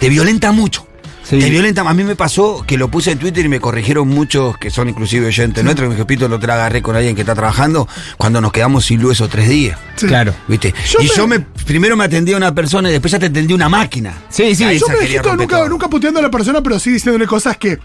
te 0.00 0.08
violenta 0.08 0.52
mucho. 0.52 0.86
Sí. 1.22 1.38
Te 1.38 1.48
violenta. 1.48 1.82
A 1.82 1.94
mí 1.94 2.02
me 2.02 2.16
pasó 2.16 2.64
que 2.66 2.76
lo 2.76 2.88
puse 2.90 3.12
en 3.12 3.18
Twitter 3.18 3.44
y 3.46 3.48
me 3.48 3.60
corrigieron 3.60 4.08
muchos 4.08 4.58
que 4.58 4.70
son 4.70 4.88
inclusive 4.88 5.28
oyentes 5.28 5.62
nuestros. 5.62 5.88
Me 5.88 5.94
dijo, 5.94 6.06
Pito, 6.06 6.26
lo 6.28 6.38
te 6.40 6.48
la 6.48 6.54
agarré 6.54 6.82
con 6.82 6.96
alguien 6.96 7.14
que 7.14 7.20
está 7.22 7.34
trabajando 7.36 7.88
cuando 8.18 8.40
nos 8.40 8.50
quedamos 8.52 8.84
sin 8.84 9.00
luz 9.00 9.12
esos 9.12 9.30
tres 9.30 9.48
días. 9.48 9.78
Sí. 9.94 10.06
Claro. 10.08 10.34
¿Viste? 10.48 10.74
Yo 10.90 10.98
y 11.00 11.04
me- 11.04 11.10
yo 11.16 11.26
me 11.28 11.40
primero 11.40 11.96
me 11.96 12.04
atendía 12.04 12.34
a 12.34 12.38
una 12.38 12.52
persona 12.52 12.88
y 12.88 12.92
después 12.92 13.12
ya 13.12 13.20
te 13.20 13.26
atendí 13.26 13.54
una 13.54 13.68
máquina. 13.68 14.12
Sí, 14.28 14.54
sí. 14.56 14.64
Yo 14.78 14.88
me 14.88 15.36
nunca, 15.36 15.58
todo. 15.58 15.68
nunca 15.68 15.88
puteando 15.88 16.18
a 16.18 16.22
la 16.24 16.30
persona, 16.30 16.60
pero 16.60 16.78
sí 16.80 16.90
diciéndole 16.90 17.26
cosas 17.26 17.56
que. 17.56 17.78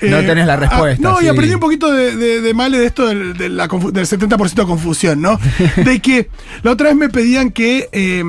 Eh, 0.00 0.10
No 0.10 0.18
tenés 0.24 0.46
la 0.46 0.56
respuesta, 0.56 1.02
no, 1.02 1.20
y 1.22 1.28
aprendí 1.28 1.54
un 1.54 1.60
poquito 1.60 1.92
de, 1.92 2.16
de, 2.16 2.40
de 2.40 2.54
Male 2.54 2.78
de 2.78 2.86
esto 2.86 3.06
del, 3.06 3.36
de 3.36 3.48
la 3.48 3.68
confu- 3.68 3.90
del 3.92 4.06
70% 4.06 4.54
de 4.54 4.64
confusión, 4.64 5.20
¿no? 5.20 5.38
de 5.76 6.00
que 6.00 6.28
la 6.62 6.72
otra 6.72 6.88
vez 6.88 6.96
me 6.96 7.08
pedían 7.08 7.50
que 7.50 7.88
eh, 7.92 8.22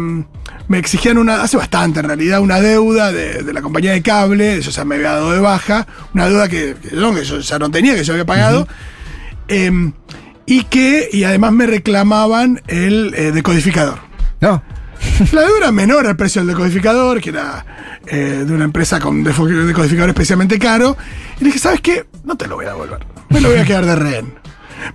me 0.68 0.78
exigían 0.80 1.18
una, 1.18 1.42
hace 1.44 1.58
bastante 1.58 2.00
en 2.02 2.08
realidad, 2.08 2.42
una 2.42 2.60
deuda 2.62 3.12
de, 3.12 3.44
de 3.44 3.54
la 3.54 3.62
compañía 3.62 3.92
de 3.94 4.02
cable, 4.02 4.62
yo 4.62 4.72
ya 4.72 4.86
me 4.86 4.96
había 4.96 5.12
dado 5.12 5.32
de 5.32 5.40
baja, 5.40 5.88
una 6.14 6.28
deuda 6.28 6.48
que, 6.50 6.76
que 6.82 6.96
yo, 6.96 7.14
que 7.16 7.24
yo 7.24 7.40
ya 7.40 7.60
no 7.60 7.72
tenía, 7.72 7.96
que 7.96 8.04
yo 8.04 8.14
había 8.14 8.26
pagado. 8.26 8.68
eh, 9.48 9.92
y 10.46 10.64
que, 10.64 11.10
y 11.12 11.24
además 11.26 11.52
me 11.52 11.68
reclamaban 11.68 12.62
el 12.68 13.14
eh, 13.18 13.32
decodificador. 13.34 14.00
No. 14.40 14.64
La 15.32 15.42
deuda 15.42 15.72
menor 15.72 16.06
al 16.08 16.16
precio 16.16 16.42
del 16.42 16.50
decodificador, 16.50 17.20
que 17.22 17.30
era 17.30 17.66
eh, 18.08 18.44
de 18.48 18.54
una 18.54 18.66
empresa 18.66 19.00
con 19.00 19.24
decodificador 19.24 20.10
especialmente 20.10 20.60
caro. 20.60 20.96
Y 21.39 21.44
le 21.44 21.46
dije, 21.48 21.60
¿sabes 21.60 21.82
qué? 21.82 22.06
No 22.24 22.36
te 22.38 22.48
lo 22.48 22.56
voy 22.56 22.66
a 22.66 22.70
devolver. 22.70 23.06
Me 23.30 23.42
lo 23.42 23.50
voy 23.50 23.58
a 23.60 23.66
quedar 23.66 23.86
de 23.86 23.96
rehén. 23.96 24.34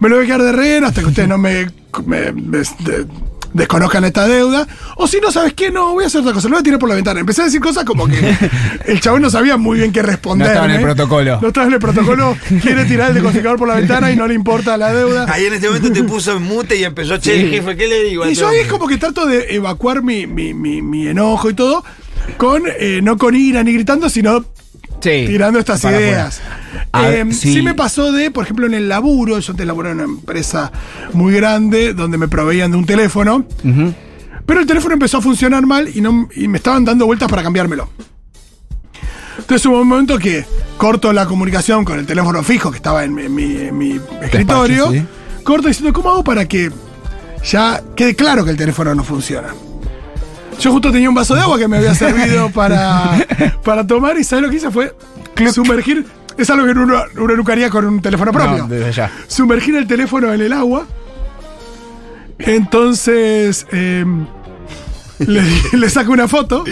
Me 0.01 0.09
lo 0.09 0.17
voy 0.17 0.25
a 0.25 0.27
quedar 0.27 0.43
de 0.43 0.53
rehén 0.53 0.85
hasta 0.85 1.01
que 1.01 1.09
ustedes 1.09 1.29
no 1.29 1.39
me, 1.39 1.67
me- 2.07 2.33
de- 2.33 3.07
desconozcan 3.53 4.05
esta 4.05 4.27
deuda. 4.27 4.67
O 4.97 5.07
si 5.07 5.21
no, 5.21 5.31
¿sabes 5.33 5.53
qué? 5.55 5.71
No, 5.71 5.93
voy 5.93 6.05
a 6.05 6.07
hacer 6.07 6.21
otra 6.21 6.33
cosa. 6.33 6.49
Lo 6.49 6.55
voy 6.57 6.61
a 6.61 6.65
tirar 6.65 6.79
por 6.79 6.89
la 6.89 6.95
ventana. 6.95 7.21
Empecé 7.21 7.43
a 7.43 7.45
decir 7.47 7.61
cosas 7.61 7.85
como 7.85 8.07
que 8.07 8.37
el 8.87 9.01
chabón 9.01 9.23
no 9.23 9.31
sabía 9.31 9.57
muy 9.57 9.79
bien 9.79 9.93
qué 9.93 10.03
responder. 10.03 10.47
No 10.49 10.53
estaba 10.53 10.67
en 10.67 10.79
el 10.79 10.83
protocolo. 10.83 11.39
No 11.41 11.49
estaba 11.49 11.67
en 11.67 11.73
el 11.75 11.79
protocolo. 11.79 12.37
Quiere 12.63 12.85
tirar 12.85 13.09
el 13.11 13.15
decodificador 13.15 13.59
por 13.59 13.69
la 13.69 13.75
ventana 13.77 14.11
y 14.11 14.17
no 14.17 14.27
le 14.27 14.35
importa 14.35 14.77
la 14.77 14.93
deuda. 14.93 15.27
Ahí 15.33 15.47
en 15.47 15.55
este 15.55 15.67
momento 15.69 15.93
te 15.93 16.03
puso 16.05 16.37
en 16.37 16.43
mute 16.43 16.77
y 16.77 16.85
empezó, 16.85 17.17
che, 17.19 17.41
Sí. 17.43 17.51
jefe, 17.51 17.77
¿qué 17.77 17.87
le 17.89 18.03
digo? 18.05 18.27
Y 18.29 18.35
yo 18.35 18.49
ahí 18.49 18.59
es 18.59 18.67
como 18.69 18.87
que 18.87 18.99
trato 18.99 19.27
de 19.27 19.55
evacuar 19.55 20.03
mi, 20.03 20.27
mi, 20.27 20.55
mi, 20.55 20.83
mi 20.83 21.07
enojo 21.09 21.51
y 21.51 21.55
todo, 21.55 21.85
con 22.37 22.63
eh, 22.79 23.01
no 23.03 23.17
con 23.19 23.35
ira 23.37 23.63
ni 23.63 23.73
gritando, 23.73 24.09
sino 24.09 24.45
Sí. 25.01 25.25
tirando 25.27 25.59
estas 25.59 25.81
Para 25.81 26.01
ideas. 26.01 26.41
Ah, 26.93 27.11
Eh, 27.11 27.25
sí. 27.33 27.55
sí. 27.55 27.63
me 27.63 27.75
pasó 27.75 28.13
de, 28.13 28.31
por 28.31 28.45
ejemplo, 28.45 28.67
en 28.67 28.75
el 28.75 28.89
laburo, 28.89 29.39
yo 29.39 29.53
antes 29.53 29.67
laburaba 29.67 29.93
en 29.95 30.01
una 30.01 30.13
empresa 30.13 30.71
muy 31.15 31.33
grande 31.35 31.95
donde 31.95 32.19
me 32.19 32.29
proveían 32.29 32.71
de 32.71 32.77
un 32.77 32.85
teléfono, 32.87 33.47
pero 34.45 34.61
el 34.61 34.67
teléfono 34.67 34.93
empezó 34.95 35.19
a 35.19 35.23
funcionar 35.23 35.65
mal 35.67 35.89
y, 35.95 36.01
no, 36.03 36.29
y 36.37 36.49
me 36.49 36.59
estaban 36.59 36.85
dando 36.85 37.07
vueltas 37.07 37.29
para 37.31 37.43
cambiármelo. 37.43 37.89
Entonces 39.39 39.65
hubo 39.67 39.81
un 39.81 39.89
momento 39.89 40.19
que 40.19 40.45
corto 40.77 41.13
la 41.13 41.27
comunicación 41.27 41.85
con 41.85 41.99
el 41.99 42.07
teléfono 42.07 42.43
fijo 42.43 42.71
que 42.71 42.77
estaba 42.77 43.05
en 43.05 43.15
mi, 43.15 43.23
en 43.25 43.35
mi- 43.35 43.57
en 43.57 43.79
mi 43.79 44.01
escritorio. 44.23 44.91
sí. 44.91 45.03
Corto 45.43 45.69
diciendo, 45.69 45.93
¿cómo 45.93 46.11
hago 46.11 46.23
para 46.23 46.47
que 46.47 46.71
ya 47.51 47.83
quede 47.97 48.15
claro 48.15 48.45
que 48.45 48.51
el 48.51 48.57
teléfono 48.57 48.95
no 48.95 49.03
funciona? 49.03 49.49
Yo 50.61 50.71
justo 50.71 50.93
tenía 50.93 51.09
un 51.09 51.15
vaso 51.15 51.35
de 51.35 51.41
agua 51.41 51.59
que 51.59 51.67
me 51.67 51.79
había 51.79 51.95
servido 51.95 52.51
para, 52.55 53.27
para 53.65 53.85
tomar 53.87 54.17
y 54.19 54.25
¿sabes 54.25 54.45
lo 54.45 54.51
que 54.51 54.57
hice? 54.57 54.71
Fue 54.71 54.95
sumergir. 55.53 56.07
Es 56.39 56.49
algo 56.51 56.65
que 56.67 56.73
uno, 56.73 57.03
uno 57.19 57.37
nunca 57.37 57.53
haría 57.53 57.71
con 57.71 57.85
un 57.85 58.01
teléfono 58.03 58.33
propio. 58.33 58.59
No, 58.59 58.69
desde 58.69 58.93
ya. 58.93 59.11
Sumergir 59.27 59.77
el 59.77 59.87
teléfono 59.87 60.33
en 60.33 60.41
el 60.41 60.53
agua. 60.53 60.87
Entonces 62.39 63.67
eh, 63.73 64.05
le, 65.19 65.43
le 65.73 65.91
saco 65.91 66.13
una 66.13 66.27
foto 66.29 66.65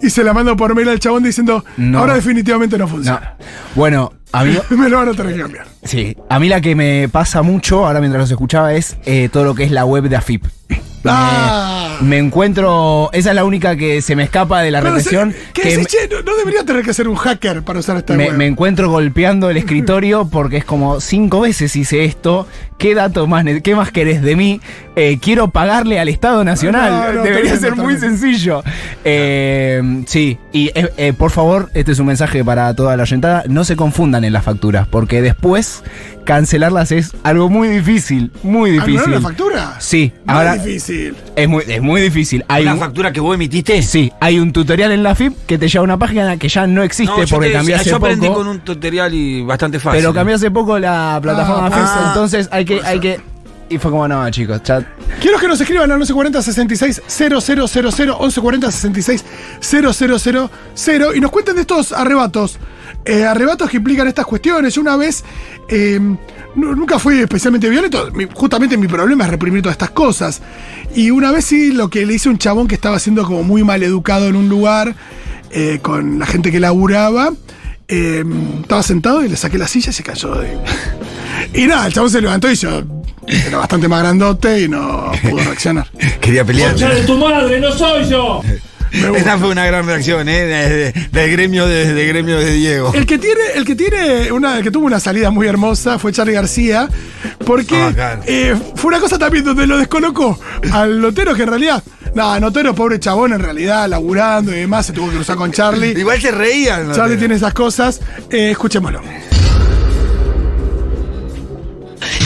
y 0.00 0.10
se 0.10 0.22
la 0.24 0.32
mando 0.32 0.56
por 0.56 0.74
mail 0.74 0.88
al 0.88 0.98
chabón 1.00 1.22
diciendo, 1.22 1.64
No. 1.76 1.98
ahora 2.00 2.14
definitivamente 2.14 2.76
no 2.78 2.84
No. 2.84 2.90
funciona. 2.90 3.36
Bueno, 3.74 4.12
a 4.32 4.44
mí, 4.44 4.56
Me 4.70 4.88
lo 4.88 4.98
van 4.98 5.08
a 5.08 5.12
tener 5.12 5.34
que 5.34 5.40
cambiar. 5.42 5.66
sí, 5.84 6.16
a 6.28 6.38
mí 6.38 6.48
la 6.48 6.60
que 6.60 6.74
me 6.74 7.08
pasa 7.08 7.42
mucho, 7.42 7.86
ahora 7.86 8.00
mientras 8.00 8.22
los 8.22 8.30
escuchaba, 8.30 8.74
es 8.74 8.96
eh, 9.06 9.28
todo 9.32 9.44
lo 9.44 9.54
que 9.54 9.64
es 9.64 9.70
la 9.70 9.84
web 9.84 10.04
de 10.08 10.16
AFIP. 10.16 10.44
Me- 11.04 11.10
Ah. 11.14 11.98
Me 12.00 12.18
encuentro, 12.18 13.10
esa 13.12 13.30
es 13.30 13.36
la 13.36 13.44
única 13.44 13.76
que 13.76 14.02
se 14.02 14.16
me 14.16 14.24
escapa 14.24 14.60
de 14.62 14.70
la 14.72 14.80
Pero, 14.80 14.94
represión. 14.96 15.34
¿Qué 15.52 15.62
que 15.62 15.70
decís, 15.76 15.86
che? 15.86 16.08
No, 16.08 16.22
no 16.22 16.36
debería 16.36 16.64
tener 16.64 16.84
que 16.84 16.92
ser 16.94 17.06
un 17.06 17.14
hacker 17.14 17.62
para 17.62 17.78
usar 17.78 17.96
esta 17.96 18.14
me, 18.14 18.26
web. 18.28 18.36
me 18.36 18.46
encuentro 18.46 18.90
golpeando 18.90 19.50
el 19.50 19.56
escritorio 19.56 20.26
porque 20.32 20.56
es 20.56 20.64
como 20.64 21.00
cinco 21.00 21.40
veces 21.40 21.76
hice 21.76 22.04
esto. 22.04 22.46
¿Qué 22.78 22.96
dato 22.96 23.28
más, 23.28 23.44
qué 23.62 23.76
más 23.76 23.92
querés 23.92 24.22
de 24.22 24.34
mí? 24.34 24.60
Eh, 24.96 25.18
quiero 25.22 25.48
pagarle 25.48 26.00
al 26.00 26.08
Estado 26.08 26.42
Nacional. 26.42 26.90
No, 26.90 27.12
no, 27.12 27.22
Debería 27.24 27.56
ser 27.56 27.76
muy 27.76 27.96
sencillo. 27.96 28.64
Eh, 29.04 30.02
sí, 30.06 30.38
y 30.52 30.68
eh, 30.74 30.90
eh, 30.96 31.12
por 31.12 31.30
favor, 31.30 31.70
este 31.74 31.92
es 31.92 31.98
un 32.00 32.06
mensaje 32.06 32.44
para 32.44 32.74
toda 32.74 32.96
la 32.96 33.04
oyentada. 33.04 33.44
No 33.48 33.62
se 33.64 33.76
confundan 33.76 34.24
en 34.24 34.32
las 34.32 34.42
facturas, 34.44 34.88
porque 34.88 35.22
después 35.22 35.84
cancelarlas 36.24 36.92
es 36.92 37.12
algo 37.22 37.48
muy 37.48 37.68
difícil. 37.68 38.30
Muy 38.42 38.70
¿Anular 38.70 38.86
difícil. 38.86 39.10
la 39.12 39.20
factura? 39.20 39.76
Sí, 39.78 40.12
No 40.24 40.32
ahora 40.34 40.54
es 40.56 40.64
difícil. 40.64 41.16
es 41.36 41.48
muy, 41.48 41.64
es 41.66 41.82
muy 41.82 42.00
difícil. 42.00 42.44
Hay 42.48 42.64
¿La 42.64 42.74
un- 42.74 42.80
factura 42.80 43.12
que 43.12 43.20
vos 43.20 43.34
emitiste? 43.34 43.82
Sí, 43.82 44.12
hay 44.20 44.38
un 44.38 44.52
tutorial 44.52 44.92
en 44.92 45.02
la 45.02 45.14
FIP 45.14 45.34
que 45.46 45.58
te 45.58 45.68
lleva 45.68 45.80
a 45.82 45.84
una 45.84 45.98
página 45.98 46.36
que 46.36 46.48
ya 46.48 46.66
no 46.66 46.82
existe 46.82 47.12
No, 47.20 47.26
porque 47.28 47.52
cambió 47.52 47.76
hace 47.76 47.90
yo 47.90 47.96
aprendí 47.96 48.26
poco. 48.26 48.38
con 48.40 48.48
un 48.48 48.60
tutorial 48.60 49.12
y 49.14 49.42
bastante 49.42 49.78
fácil. 49.78 50.00
Pero 50.00 50.14
cambió 50.14 50.36
hace 50.36 50.50
poco 50.50 50.78
la 50.78 51.18
plataforma 51.22 51.66
Ah, 51.66 51.70
FIP, 51.70 52.06
entonces 52.08 52.48
hay 52.52 52.64
que, 52.64 52.80
hay 52.84 53.00
que. 53.00 53.20
Y 53.72 53.78
fue 53.78 53.90
como, 53.90 54.06
no, 54.06 54.28
chicos, 54.30 54.60
ya. 54.64 54.86
Quiero 55.20 55.38
que 55.38 55.48
nos 55.48 55.60
escriban 55.60 55.90
al 55.90 55.96
1140 55.98 56.42
66 56.42 57.02
000 57.06 57.40
1140 57.40 58.70
66 58.70 59.24
000 60.74 61.14
y 61.16 61.20
nos 61.20 61.30
cuenten 61.30 61.54
de 61.54 61.62
estos 61.62 61.92
arrebatos. 61.92 62.58
Eh, 63.04 63.24
arrebatos 63.24 63.70
que 63.70 63.78
implican 63.78 64.06
estas 64.08 64.26
cuestiones. 64.26 64.76
Una 64.76 64.96
vez 64.96 65.24
eh, 65.68 65.98
nu- 66.54 66.74
nunca 66.76 66.98
fui 66.98 67.18
especialmente 67.20 67.68
violento. 67.70 68.10
Justamente 68.34 68.76
mi 68.76 68.86
problema 68.88 69.24
es 69.24 69.30
reprimir 69.30 69.62
todas 69.62 69.74
estas 69.74 69.90
cosas. 69.90 70.42
Y 70.94 71.10
una 71.10 71.32
vez 71.32 71.46
sí 71.46 71.72
lo 71.72 71.88
que 71.88 72.04
le 72.04 72.14
hice 72.14 72.28
a 72.28 72.32
un 72.32 72.38
chabón 72.38 72.68
que 72.68 72.74
estaba 72.74 72.98
siendo 72.98 73.24
como 73.24 73.42
muy 73.42 73.64
mal 73.64 73.82
educado 73.82 74.28
en 74.28 74.36
un 74.36 74.48
lugar 74.48 74.94
eh, 75.50 75.78
con 75.82 76.18
la 76.18 76.26
gente 76.26 76.50
que 76.52 76.60
laburaba. 76.60 77.32
estaba 77.88 78.82
sentado 78.82 79.24
y 79.24 79.28
le 79.28 79.36
saqué 79.36 79.56
la 79.58 79.66
silla 79.66 79.90
y 79.90 79.92
se 79.94 80.02
cayó. 80.02 80.34
de- 80.34 80.58
Y 81.54 81.66
nada, 81.66 81.86
el 81.86 81.92
chabón 81.92 82.10
se 82.10 82.20
levantó 82.20 82.50
y 82.50 82.54
yo 82.56 82.82
era 83.46 83.58
bastante 83.58 83.86
más 83.88 84.00
grandote 84.02 84.62
y 84.62 84.68
no 84.68 85.12
pudo 85.22 85.38
reaccionar. 85.44 85.86
Quería 86.20 86.44
pelear. 86.44 86.74
de 86.76 87.02
tu 87.02 87.16
madre, 87.18 87.60
no 87.60 87.70
soy 87.72 88.08
yo! 88.08 88.40
Esa 89.16 89.38
fue 89.38 89.48
una 89.48 89.64
gran 89.64 89.86
reacción, 89.86 90.28
¿eh? 90.28 90.44
De- 90.44 90.68
de- 90.92 90.92
del 91.12 91.30
gremio 91.32 91.66
de, 91.66 91.94
del 91.94 92.08
gremio 92.08 92.38
de 92.38 92.52
Diego. 92.52 92.92
El 92.94 93.06
que 93.06 93.16
tiene, 93.16 93.40
el 93.54 93.64
que 93.64 93.74
tiene 93.74 94.30
una, 94.32 94.58
el 94.58 94.62
que 94.62 94.70
tuvo 94.70 94.84
una 94.84 95.00
salida 95.00 95.30
muy 95.30 95.46
hermosa 95.46 95.98
fue 95.98 96.12
Charlie 96.12 96.34
García, 96.34 96.90
porque 97.46 97.92
claro. 97.94 98.20
eh, 98.26 98.54
fue 98.74 98.88
una 98.88 99.00
cosa 99.00 99.18
también 99.18 99.44
donde 99.44 99.66
lo 99.66 99.78
descolocó 99.78 100.38
al 100.72 101.00
Notero, 101.00 101.34
que 101.34 101.44
en 101.44 101.48
realidad, 101.48 101.82
nada, 102.14 102.38
Notero, 102.38 102.74
pobre 102.74 103.00
chabón, 103.00 103.32
en 103.32 103.40
realidad, 103.40 103.88
laburando 103.88 104.52
y 104.54 104.56
demás, 104.58 104.84
se 104.84 104.92
tuvo 104.92 105.08
que 105.08 105.14
cruzar 105.16 105.36
con 105.36 105.50
Charlie. 105.52 105.98
Igual 105.98 106.20
se 106.20 106.30
reían. 106.30 106.88
¿no? 106.88 106.94
Charlie 106.94 107.16
tiene 107.16 107.36
esas 107.36 107.54
cosas. 107.54 107.98
Eh, 108.30 108.50
escuchémoslo. 108.50 109.00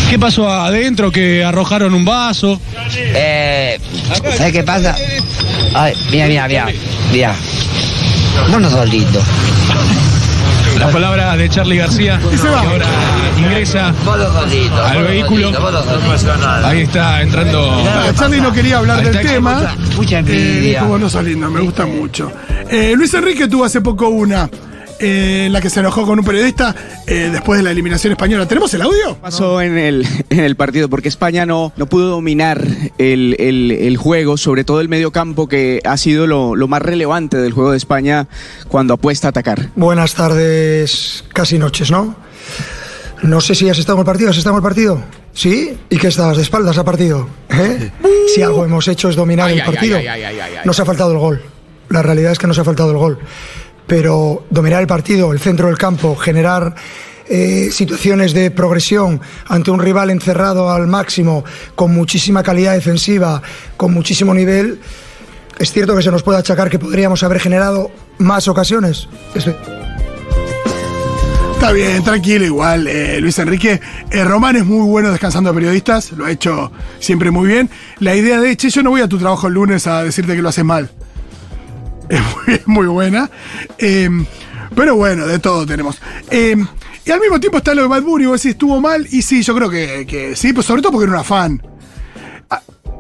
¿Qué 0.08 0.18
pasó 0.18 0.48
adentro? 0.48 1.10
¿Que 1.10 1.44
arrojaron 1.44 1.92
un 1.94 2.04
vaso? 2.04 2.60
Eh, 2.96 3.78
¿Sabes 4.36 4.52
qué 4.52 4.62
pasa? 4.62 4.94
Ay, 5.74 5.94
mira, 6.10 6.26
mira, 6.28 6.46
mira. 6.48 6.66
Mira. 7.12 7.34
Vos 8.50 8.60
no 8.60 8.70
sos 8.70 8.88
lindo. 8.88 9.20
Las 10.78 10.92
palabras 10.92 11.36
de 11.38 11.48
Charlie 11.48 11.78
García, 11.78 12.20
Y 12.32 12.36
se 12.36 12.48
va. 12.48 12.60
que 12.60 12.66
ahora 12.68 12.86
ingresa 13.38 13.94
al 14.84 15.04
vehículo. 15.04 15.50
Ahí 16.64 16.82
está 16.82 17.22
entrando. 17.22 17.82
Charlie 18.16 18.40
no 18.40 18.52
quería 18.52 18.78
hablar 18.78 19.02
del 19.02 19.20
tema. 19.26 19.74
mucha- 19.96 20.18
Eh, 20.18 20.20
envidia. 20.20 20.82
vos 20.84 21.00
no 21.00 21.08
sos 21.10 21.24
lindo, 21.24 21.50
me 21.50 21.60
gusta 21.60 21.86
mucho. 21.86 22.30
Eh, 22.70 22.92
Luis 22.96 23.12
Enrique 23.14 23.48
tuvo 23.48 23.64
hace 23.64 23.80
poco 23.80 24.08
una. 24.08 24.48
Eh, 25.00 25.44
en 25.46 25.52
la 25.52 25.60
que 25.60 25.70
se 25.70 25.80
enojó 25.80 26.04
con 26.06 26.18
un 26.18 26.24
periodista 26.24 26.74
eh, 27.06 27.28
después 27.32 27.58
de 27.58 27.64
la 27.64 27.70
eliminación 27.70 28.12
española. 28.12 28.46
¿Tenemos 28.46 28.72
el 28.74 28.82
audio? 28.82 29.16
pasó 29.20 29.60
en 29.60 29.76
el, 29.78 30.06
en 30.30 30.40
el 30.40 30.56
partido, 30.56 30.88
porque 30.88 31.08
España 31.08 31.46
no, 31.46 31.72
no 31.76 31.86
pudo 31.86 32.08
dominar 32.10 32.64
el, 32.98 33.36
el- 33.38 33.72
el 33.72 33.96
juego, 33.96 34.36
sobre 34.36 34.64
todo 34.64 34.80
el 34.80 34.88
medio 34.88 35.10
campo, 35.10 35.48
que 35.48 35.80
ha 35.84 35.96
sido 35.96 36.26
lo, 36.26 36.54
lo 36.56 36.68
más 36.68 36.82
relevante 36.82 37.36
del 37.36 37.52
juego 37.52 37.70
de 37.72 37.76
España 37.76 38.28
cuando 38.68 38.94
apuesta 38.94 39.28
a 39.28 39.30
atacar. 39.30 39.70
Buenas 39.76 40.14
tardes, 40.14 41.24
casi 41.32 41.58
noches, 41.58 41.90
¿no? 41.90 42.16
No 43.22 43.40
sé 43.40 43.54
si 43.54 43.68
has 43.68 43.78
estado 43.78 43.96
en 43.96 44.00
el 44.00 44.06
partido, 44.06 44.30
¿has 44.30 44.36
estado 44.36 44.56
en 44.56 44.58
el 44.58 44.62
partido? 44.62 45.02
¿Sí? 45.32 45.76
¿Y 45.90 45.96
qué 45.98 46.08
estabas 46.08 46.36
de 46.36 46.42
espaldas 46.42 46.76
al 46.78 46.84
partido? 46.84 47.28
¿Eh? 47.50 47.90
Si 48.34 48.42
algo 48.42 48.64
hemos 48.64 48.86
hecho 48.88 49.08
es 49.08 49.16
dominar 49.16 49.50
el 49.50 49.62
partido. 49.64 49.98
Nos 50.64 50.80
ha 50.80 50.84
faltado 50.84 51.12
el 51.12 51.18
gol. 51.18 51.42
La 51.88 52.02
realidad 52.02 52.32
es 52.32 52.38
que 52.38 52.46
nos 52.46 52.58
ha 52.58 52.64
faltado 52.64 52.90
el 52.90 52.96
gol. 52.96 53.18
Pero 53.86 54.44
dominar 54.50 54.80
el 54.80 54.86
partido, 54.86 55.32
el 55.32 55.38
centro 55.40 55.68
del 55.68 55.78
campo, 55.78 56.16
generar 56.16 56.74
eh, 57.28 57.68
situaciones 57.72 58.32
de 58.34 58.50
progresión 58.50 59.20
ante 59.46 59.70
un 59.70 59.80
rival 59.80 60.10
encerrado 60.10 60.70
al 60.70 60.86
máximo, 60.86 61.44
con 61.74 61.92
muchísima 61.94 62.42
calidad 62.42 62.74
defensiva, 62.74 63.42
con 63.76 63.92
muchísimo 63.94 64.34
nivel, 64.34 64.80
es 65.58 65.72
cierto 65.72 65.96
que 65.96 66.02
se 66.02 66.10
nos 66.10 66.22
puede 66.22 66.38
achacar 66.38 66.68
que 66.68 66.78
podríamos 66.78 67.22
haber 67.22 67.40
generado 67.40 67.90
más 68.18 68.46
ocasiones. 68.48 69.08
Es- 69.34 69.48
Está 71.54 71.72
bien, 71.72 72.04
tranquilo, 72.04 72.44
igual. 72.44 72.86
eh, 72.86 73.18
Luis 73.20 73.38
Enrique. 73.38 73.80
Eh, 74.10 74.24
Román 74.24 74.56
es 74.56 74.64
muy 74.64 74.86
bueno 74.86 75.10
descansando 75.10 75.50
a 75.50 75.54
periodistas, 75.54 76.12
lo 76.12 76.26
ha 76.26 76.30
hecho 76.30 76.70
siempre 77.00 77.30
muy 77.30 77.48
bien. 77.48 77.70
La 77.98 78.14
idea 78.14 78.38
de, 78.40 78.56
che, 78.56 78.68
yo 78.70 78.82
no 78.82 78.90
voy 78.90 79.00
a 79.00 79.08
tu 79.08 79.18
trabajo 79.18 79.48
el 79.48 79.54
lunes 79.54 79.86
a 79.86 80.02
decirte 80.04 80.36
que 80.36 80.42
lo 80.42 80.50
haces 80.50 80.64
mal. 80.64 80.90
Es 82.08 82.66
muy, 82.66 82.86
buena. 82.86 83.30
Eh, 83.78 84.08
pero 84.74 84.96
bueno, 84.96 85.26
de 85.26 85.38
todo 85.38 85.66
tenemos. 85.66 86.00
Eh, 86.30 86.56
y 87.04 87.10
al 87.10 87.20
mismo 87.20 87.40
tiempo 87.40 87.58
está 87.58 87.74
lo 87.74 87.82
de 87.82 87.88
Bad 87.88 88.02
Bunny, 88.02 88.26
vos 88.26 88.42
decís, 88.42 88.52
estuvo 88.52 88.80
mal. 88.80 89.06
Y 89.10 89.22
sí, 89.22 89.42
yo 89.42 89.54
creo 89.54 89.70
que, 89.70 90.32
sí, 90.36 90.52
pues 90.52 90.66
sobre 90.66 90.82
todo 90.82 90.92
porque 90.92 91.04
era 91.04 91.14
una 91.14 91.24
fan. 91.24 91.62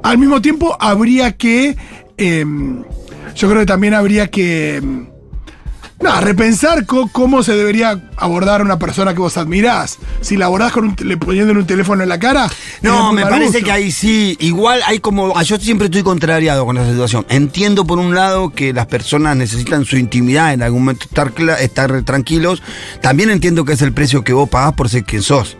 Al 0.02 0.18
mismo 0.18 0.40
tiempo 0.40 0.76
habría 0.78 1.36
que. 1.36 1.76
eh, 2.16 2.44
yo 3.34 3.48
creo 3.48 3.60
que 3.60 3.66
también 3.66 3.94
habría 3.94 4.30
que. 4.30 4.82
No, 5.98 6.20
repensar 6.20 6.84
cómo 6.84 7.42
se 7.42 7.54
debería 7.54 7.98
abordar 8.16 8.60
a 8.60 8.64
una 8.64 8.78
persona 8.78 9.14
que 9.14 9.20
vos 9.20 9.36
admirás. 9.38 9.98
Si 10.20 10.36
la 10.36 10.46
abordás 10.46 10.72
con 10.72 10.84
un, 10.84 10.96
le 11.02 11.16
poniéndole 11.16 11.60
un 11.60 11.66
teléfono 11.66 12.02
en 12.02 12.08
la 12.10 12.18
cara. 12.18 12.50
No, 12.82 13.14
me 13.14 13.22
parece 13.22 13.46
gusto. 13.46 13.64
que 13.64 13.72
ahí 13.72 13.90
sí, 13.90 14.36
igual 14.40 14.82
hay 14.86 14.98
como, 14.98 15.36
ah, 15.36 15.42
yo 15.42 15.56
siempre 15.56 15.86
estoy 15.86 16.02
contrariado 16.02 16.66
con 16.66 16.76
esa 16.76 16.90
situación. 16.90 17.24
Entiendo 17.30 17.86
por 17.86 17.98
un 17.98 18.14
lado 18.14 18.50
que 18.50 18.74
las 18.74 18.86
personas 18.86 19.36
necesitan 19.36 19.86
su 19.86 19.96
intimidad 19.96 20.52
en 20.52 20.62
algún 20.62 20.80
momento 20.80 21.06
estar 21.60 22.02
tranquilos. 22.02 22.62
También 23.00 23.30
entiendo 23.30 23.64
que 23.64 23.72
es 23.72 23.80
el 23.80 23.92
precio 23.92 24.22
que 24.22 24.34
vos 24.34 24.50
pagás 24.50 24.74
por 24.74 24.90
ser 24.90 25.04
quien 25.04 25.22
sos. 25.22 25.56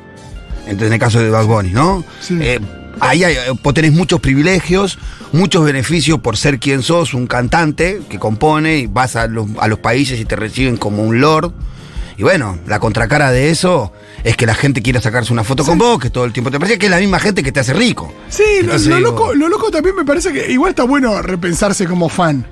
Entonces, 0.66 0.88
en 0.88 0.93
el 0.95 1.00
caso 1.00 1.19
de 1.19 1.31
Bad 1.31 1.47
Bunny, 1.47 1.71
¿no? 1.71 2.05
Sí. 2.21 2.37
Eh, 2.40 2.61
ahí 3.00 3.25
hay- 3.25 3.37
vos 3.62 3.75
tenés 3.75 3.93
muchos 3.93 4.21
privilegios, 4.21 4.99
muchos 5.33 5.65
beneficios 5.65 6.19
por 6.21 6.37
ser 6.37 6.59
quien 6.59 6.83
sos, 6.83 7.15
un 7.15 7.26
cantante 7.26 8.00
que 8.09 8.19
compone 8.19 8.79
y 8.79 8.87
vas 8.87 9.17
a 9.17 9.26
los, 9.26 9.47
a 9.59 9.69
los 9.69 9.79
países 9.79 10.19
y 10.21 10.25
te 10.25 10.37
reciben 10.37 10.76
como 10.76 11.03
un 11.05 11.21
lord. 11.21 11.53
Y 12.19 12.23
bueno, 12.23 12.59
la 12.67 12.79
contracara 12.81 13.31
de 13.31 13.50
eso 13.50 13.93
es 14.25 14.37
que 14.38 14.47
la 14.47 14.55
gente 14.55 14.81
quiera 14.81 15.03
sacarse 15.03 15.33
una 15.35 15.45
foto 15.45 15.65
con 15.65 15.76
vos, 15.76 15.99
que 16.00 16.09
todo 16.09 16.25
el 16.25 16.33
tiempo 16.33 16.50
te 16.50 16.59
parece 16.59 16.79
que 16.79 16.87
es 16.87 16.91
la 16.91 16.99
misma 16.99 17.21
gente 17.21 17.43
que 17.43 17.53
te 17.53 17.61
hace 17.61 17.75
rico. 17.75 18.12
Sí, 18.31 18.43
lo, 18.61 18.61
Entonces 18.65 18.88
lo 18.88 18.97
digo, 18.97 19.11
loco, 19.11 19.35
lo 19.35 19.49
loco 19.50 19.71
también 19.71 19.95
me 19.95 20.05
parece 20.05 20.33
que 20.33 20.50
igual 20.50 20.71
está 20.71 20.85
bueno 20.85 21.21
repensarse 21.21 21.87
como 21.87 22.09
fan. 22.09 22.47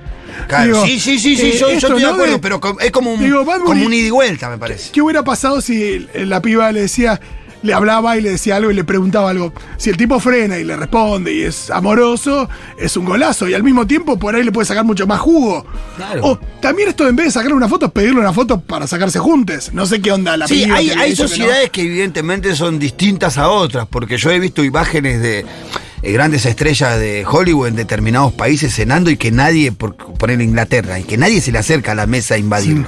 claro, 0.49 0.67
Digo, 0.67 0.85
sí, 0.87 1.01
sí, 1.01 1.19
sí, 1.19 1.35
sí, 1.37 1.47
eh, 1.47 1.53
yo, 1.59 1.69
yo 1.69 1.75
esto, 1.77 1.87
estoy 1.87 2.03
de 2.03 2.09
acuerdo, 2.09 2.41
pero 2.43 2.61
es 2.79 2.91
como 2.91 3.15
un, 3.15 3.21
digo, 3.25 3.43
como 3.65 3.87
un 3.87 3.93
ida 3.95 4.07
y 4.09 4.11
vuelta, 4.11 4.51
me 4.51 4.59
parece. 4.59 4.91
¿Qué 4.93 5.01
hubiera 5.01 5.25
pasado 5.25 5.63
si 5.63 6.07
la 6.15 6.43
piba 6.43 6.71
le 6.71 6.83
decía, 6.83 7.19
le 7.65 7.73
hablaba 7.75 8.17
y 8.17 8.21
le 8.21 8.31
decía 8.31 8.57
algo 8.57 8.71
y 8.71 8.75
le 8.75 8.85
preguntaba 8.85 9.31
algo? 9.31 9.53
Si 9.77 9.91
el 9.91 9.97
tipo 9.97 10.21
frena 10.21 10.59
y 10.59 10.65
le 10.65 10.77
responde 10.77 11.33
y 11.33 11.43
es 11.43 11.71
amoroso, 11.71 12.49
es 12.79 12.97
un 12.97 13.07
golazo. 13.07 13.49
Y 13.49 13.55
al 13.55 13.63
mismo 13.63 13.87
tiempo 13.87 14.19
por 14.19 14.35
ahí 14.37 14.45
le 14.45 14.53
puede 14.53 14.67
sacar 14.67 14.85
mucho 14.85 15.07
más 15.07 15.19
jugo. 15.21 15.67
Claro. 15.97 16.21
O 16.25 16.39
también 16.61 16.89
esto 16.91 17.09
en 17.09 17.17
vez 17.17 17.27
de 17.27 17.33
sacarle 17.33 17.55
una 17.57 17.69
foto, 17.69 17.87
es 17.87 17.93
pedirle 17.93 18.21
una 18.21 18.33
foto 18.33 18.61
para 18.61 18.87
sacarse 18.87 19.19
juntos. 19.19 19.71
No 19.73 19.87
sé 19.87 20.01
qué 20.01 20.13
onda 20.13 20.37
la 20.37 20.47
Sí, 20.47 20.65
hay, 20.65 20.91
hay 20.91 21.13
hizo 21.13 21.23
que 21.25 21.29
no. 21.29 21.29
sociedades 21.29 21.71
que 21.71 21.83
evidentemente 21.83 22.55
son 22.55 22.79
distintas 22.79 23.39
a 23.39 23.49
otras, 23.49 23.87
porque 23.89 24.19
yo 24.19 24.31
he 24.31 24.39
visto 24.39 24.63
imágenes 24.63 25.21
de 25.23 25.47
eh, 26.03 26.13
grandes 26.13 26.45
estrellas 26.45 26.99
de 26.99 27.25
Hollywood 27.27 27.69
en 27.69 27.77
determinados 27.77 28.33
países 28.35 28.75
cenando 28.75 29.11
y 29.11 29.17
que 29.17 29.31
nadie, 29.31 29.73
por 29.73 29.97
poner 29.97 30.41
Inglaterra, 30.43 30.99
y 30.99 31.05
que 31.05 31.17
nadie 31.17 31.41
se 31.41 31.51
le 31.51 31.59
acerca 31.59 31.93
a 31.93 31.95
la 31.95 32.07
mesa 32.07 32.35
a 32.35 32.39
invadirlo. 32.39 32.87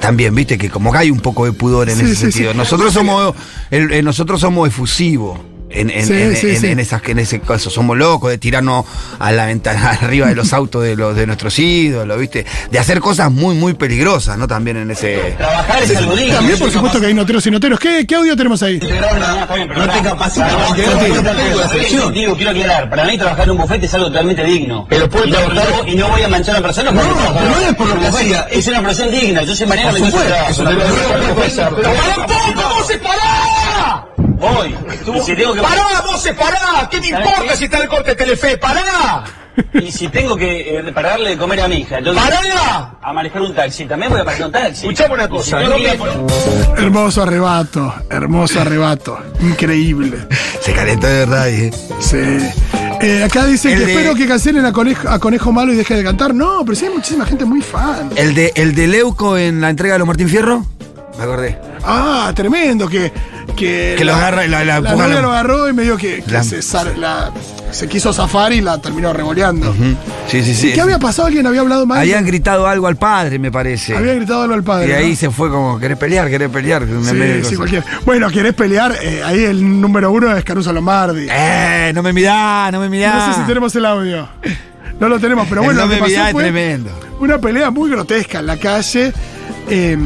También, 0.00 0.34
viste, 0.34 0.58
que 0.58 0.70
como 0.70 0.92
que 0.92 0.98
hay 0.98 1.10
un 1.10 1.20
poco 1.20 1.44
de 1.46 1.52
pudor 1.52 1.88
en 1.88 1.96
Sí, 1.96 2.04
ese 2.04 2.14
sí, 2.14 2.20
sentido. 2.32 2.52
sí. 2.52 2.58
Nosotros 2.58 2.92
somos, 2.92 3.34
el- 3.70 3.92
el- 3.92 4.04
nosotros 4.04 4.40
somos 4.40 4.68
efusivos. 4.68 5.38
En, 5.68 5.90
en- 5.90 6.06
Sí, 6.06 6.12
en- 6.14 6.36
sí, 6.36 6.50
en- 6.50 6.60
sí. 6.60 6.66
en 6.68 6.78
esas, 6.78 7.02
en 7.06 7.18
ese 7.18 7.40
caso, 7.40 7.70
somos 7.70 7.96
locos 7.96 8.30
de 8.30 8.38
tirarnos 8.38 8.84
a 9.18 9.32
la 9.32 9.46
ventana 9.46 9.90
arriba 10.02 10.28
de 10.28 10.34
los 10.36 10.52
autos 10.52 10.82
de 10.84 10.94
los 10.96 11.16
de 11.16 11.26
nuestros 11.26 11.58
ídolos, 11.58 12.18
¿viste? 12.18 12.46
De 12.70 12.78
hacer 12.78 13.00
cosas 13.00 13.32
muy, 13.32 13.56
muy 13.56 13.74
peligrosas, 13.74 14.38
¿no? 14.38 14.46
También 14.46 14.76
en 14.76 14.90
ese. 14.92 15.34
Trabajar 15.36 15.82
es 15.82 15.96
algo 15.96 16.14
digno. 16.14 16.34
También, 16.36 16.58
por 16.58 16.70
supuesto, 16.70 17.00
que 17.00 17.06
hay 17.06 17.14
noteros 17.14 17.44
y 17.46 17.50
noteros. 17.50 17.80
¿Qué, 17.80 18.06
qué 18.06 18.14
audio 18.14 18.36
tenemos 18.36 18.62
ahí? 18.62 18.78
No 18.78 19.88
te 19.90 20.00
capacitas. 20.02 20.52
Digo, 22.12 22.36
quiero 22.36 22.50
aclarar. 22.52 22.88
Para 22.90 23.04
mí 23.04 23.18
trabajar 23.18 23.44
en 23.44 23.50
un 23.50 23.58
bufete 23.58 23.86
es 23.86 23.94
algo 23.94 24.06
totalmente 24.06 24.44
digno. 24.44 24.86
Pero 24.88 25.08
puede 25.10 25.30
trabajar 25.32 25.66
y 25.88 25.94
no 25.96 26.08
voy 26.08 26.22
a 26.22 26.28
manchar 26.28 26.56
a 26.56 26.60
la 26.60 26.66
persona. 26.66 26.90
No, 26.92 27.02
no 27.02 27.60
es 27.60 27.74
por 27.74 27.88
lo 27.88 27.98
que 28.00 28.06
hacía. 28.06 28.46
Es 28.50 28.66
una 28.68 28.80
profesión 28.80 29.10
digna. 29.10 29.42
Yo 29.42 29.54
soy 29.56 29.66
mañana 29.66 29.92
me 29.92 29.98
encuentro 29.98 30.22
trabajo. 30.22 30.64
¡Pero 30.64 31.92
para 31.92 32.16
un 32.16 32.26
poco, 32.54 32.74
vos 32.76 32.86
se 32.86 32.98
pará! 33.96 34.06
Voy. 34.16 34.74
Si 35.22 35.34
tengo 35.34 35.54
que... 35.54 35.60
¡Pará, 35.62 35.84
vos 36.04 36.20
se 36.22 36.34
pará! 36.34 36.88
¿Qué 36.90 37.00
te 37.00 37.08
¿Sabes 37.08 37.26
importa 37.26 37.52
qué? 37.52 37.56
si 37.56 37.64
está 37.64 37.78
el 37.78 37.88
corte 37.88 38.10
de 38.10 38.16
Telefe? 38.16 38.58
¡Pará! 38.58 39.24
Y 39.72 39.90
si 39.90 40.08
tengo 40.08 40.36
que 40.36 40.78
eh, 40.78 40.92
para 40.92 41.10
darle 41.10 41.30
de 41.30 41.38
comer 41.38 41.60
a 41.62 41.68
mi 41.68 41.76
hija, 41.76 41.98
entonces... 41.98 42.22
¡Pará! 42.22 42.98
A 43.02 43.12
manejar 43.14 43.40
un 43.42 43.54
taxi. 43.54 43.86
También 43.86 44.12
voy 44.12 44.20
a 44.20 44.24
manejar 44.24 44.46
un 44.46 44.52
taxi. 44.52 44.86
Escuchame 44.86 45.14
una 45.14 45.24
si 45.24 45.30
cosa, 45.30 45.58
tengo 45.58 45.70
no 45.70 45.76
que- 45.76 45.98
me- 46.76 46.82
Hermoso 46.82 47.22
arrebato, 47.22 47.94
hermoso 48.10 48.60
arrebato. 48.60 49.18
Increíble. 49.40 50.18
Se 50.60 50.72
calentó 50.74 51.06
de 51.06 51.18
verdad, 51.20 51.48
¿eh? 51.48 51.70
Sí. 52.00 52.18
Eh, 53.00 53.22
acá 53.24 53.44
dice 53.46 53.72
El 53.72 53.78
que 53.80 53.86
de- 53.86 53.92
espero 53.94 54.14
que 54.14 54.26
cancelen 54.28 54.64
a 54.66 54.72
Conejo, 54.72 55.08
a 55.08 55.18
Conejo 55.18 55.52
Malo 55.52 55.72
y 55.72 55.76
deje 55.76 55.94
de 55.94 56.04
cantar. 56.04 56.34
No, 56.34 56.62
pero 56.64 56.74
sí 56.76 56.84
hay 56.86 56.92
muchísima 56.92 57.24
gente 57.24 57.44
muy 57.46 57.62
fan. 57.62 58.10
El 58.16 58.34
de, 58.34 58.52
el 58.56 58.74
de 58.74 58.86
Leuco 58.88 59.38
en 59.38 59.60
la 59.62 59.70
entrega 59.70 59.94
de 59.94 59.98
los 60.00 60.06
Martín 60.08 60.28
Fierro, 60.28 60.66
me 61.16 61.24
acordé. 61.24 61.58
Ah, 61.82 62.30
tremendo, 62.34 62.88
que. 62.88 63.10
Que, 63.56 63.94
Que 63.96 64.04
lo 64.04 64.14
agarra 64.14 64.44
y 64.44 64.48
la- 64.48 64.58
la 64.64 64.80
la 64.80 64.90
empuja 64.90 65.04
novia 65.06 65.14
la- 65.16 65.22
lo 65.22 65.30
agarró 65.32 65.68
y 65.68 65.72
medio 65.72 65.96
que, 65.96 66.22
que 66.22 66.30
La- 66.30 66.42
se, 66.44 66.60
la- 66.96 67.32
quiso 67.88 68.12
zafar 68.12 68.52
y 68.52 68.60
la 68.60 68.78
terminó 68.78 69.12
revoleando. 69.14 69.74
Sí, 70.28 70.42
sí, 70.44 70.54
sí. 70.54 70.72
¿Qué 70.74 70.80
había 70.80 70.98
pasado? 70.98 71.26
¿Alguien 71.28 71.46
había 71.46 71.62
hablado 71.62 71.86
mal? 71.86 71.98
Habían 72.00 72.24
gritado 72.26 72.66
algo 72.66 72.86
al 72.86 72.96
padre, 72.96 73.38
me 73.38 73.50
parece. 73.50 73.96
Había 73.96 74.14
gritado 74.14 74.42
algo 74.42 74.54
al 74.54 74.62
padre. 74.62 74.88
y 74.88 74.92
ahí 74.92 75.10
¿no? 75.10 75.16
se 75.16 75.30
fue 75.30 75.48
como, 75.50 75.78
¿querés 75.78 75.96
pelear? 75.96 76.28
¿Querés 76.28 76.50
pelear? 76.50 76.84
Sí, 76.86 77.48
sí, 77.50 77.56
cualquier. 77.56 77.82
Bueno, 78.04 78.28
¿querés 78.30 78.52
pelear? 78.54 78.94
Eh, 79.02 79.22
ahí 79.24 79.44
el 79.44 79.80
número 79.80 80.10
uno 80.10 80.36
es 80.36 80.44
Caruso 80.44 80.72
Lombardi. 80.72 81.26
Eh, 81.30 81.92
no 81.94 82.02
me 82.02 82.12
mirá, 82.12 82.70
no 82.70 82.80
me 82.80 82.88
mirá. 82.90 83.26
No 83.26 83.32
sé 83.34 83.40
si 83.40 83.46
tenemos 83.46 83.74
el 83.74 83.86
audio. 83.86 84.28
No 85.00 85.08
lo 85.08 85.18
tenemos, 85.18 85.46
pero 85.48 85.62
El 85.62 85.66
bueno, 85.66 85.80
no 85.80 85.86
lo 85.86 85.94
que 85.94 86.00
me 86.02 86.06
mirá 86.08 86.28
es 86.30 86.36
tremendo. 86.36 86.90
una 87.20 87.38
pelea 87.38 87.70
muy 87.70 87.90
grotesca 87.90 88.38
en 88.40 88.46
la 88.46 88.56
calle. 88.58 89.12
Eh, 89.68 89.96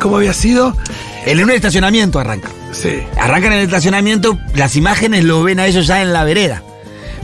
¿Cómo 0.00 0.16
había 0.18 0.32
sido? 0.34 0.76
En 1.26 1.42
un 1.42 1.50
estacionamiento 1.50 2.18
arranca. 2.18 2.48
Sí. 2.72 3.02
Arrancan 3.20 3.52
en 3.52 3.58
el 3.58 3.64
estacionamiento, 3.64 4.38
las 4.54 4.76
imágenes 4.76 5.24
lo 5.24 5.42
ven 5.42 5.60
a 5.60 5.66
ellos 5.66 5.86
ya 5.86 6.00
en 6.02 6.12
la 6.12 6.24
vereda. 6.24 6.62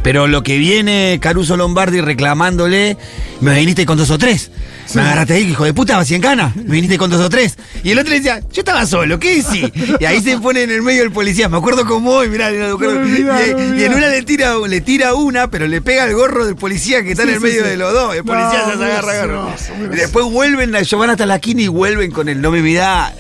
Pero 0.02 0.26
lo 0.26 0.42
que 0.42 0.58
viene 0.58 1.18
Caruso 1.22 1.56
Lombardi 1.56 2.00
reclamándole, 2.00 2.96
me 3.40 3.54
viniste 3.54 3.86
con 3.86 3.96
dos 3.96 4.10
o 4.10 4.18
tres. 4.18 4.50
Me 4.94 5.00
agarraste 5.00 5.34
ahí, 5.34 5.42
hijo 5.44 5.64
de 5.64 5.72
puta, 5.72 5.96
vas 5.96 6.10
en 6.10 6.20
cana. 6.20 6.52
Me 6.56 6.72
viniste 6.74 6.98
con 6.98 7.08
dos 7.08 7.20
o 7.20 7.30
tres. 7.30 7.56
Y 7.84 7.92
el 7.92 7.98
otro 8.00 8.10
le 8.10 8.16
decía, 8.16 8.40
yo 8.52 8.60
estaba 8.62 8.84
solo, 8.84 9.20
¿qué 9.20 9.36
decís? 9.40 9.70
Y 10.00 10.04
ahí 10.04 10.20
se 10.20 10.36
pone 10.38 10.62
en 10.64 10.72
el 10.72 10.82
medio 10.82 11.04
el 11.04 11.12
policía. 11.12 11.48
Me 11.48 11.56
acuerdo 11.56 11.86
como 11.86 12.10
hoy, 12.10 12.28
mirá, 12.28 12.50
me 12.50 12.64
acuerdo. 12.66 12.94
No 12.96 13.06
me 13.06 13.18
mirá, 13.20 13.46
y, 13.46 13.52
no 13.54 13.60
en 13.80 13.94
una 13.94 14.08
le 14.08 14.22
tira, 14.22 14.54
le 14.66 14.80
tira 14.80 15.14
una, 15.14 15.48
pero 15.48 15.68
le 15.68 15.80
pega 15.80 16.04
el 16.04 16.14
gorro 16.14 16.44
del 16.44 16.56
policía 16.56 17.04
que 17.04 17.12
está 17.12 17.22
Sí, 17.22 17.28
en 17.28 17.34
el 17.36 17.40
sí, 17.40 17.46
medio 17.46 17.62
de 17.64 17.76
los 17.76 17.92
dos. 17.92 18.12
El 18.16 18.24
No, 18.24 18.32
policía 18.32 18.64
ya 18.66 18.76
se 18.76 18.84
agarra, 18.84 19.12
agarra. 19.12 19.56
Y 19.92 19.96
después 19.96 20.26
vuelven, 20.26 20.74
ellos 20.74 20.98
van 21.00 21.10
hasta 21.10 21.24
la 21.26 21.36
esquina 21.36 21.62
y 21.62 21.68
vuelven 21.68 22.10
con 22.10 22.28
el 22.28 22.40
no 22.42 22.50
me 22.50 22.60
mirá. 22.60 23.14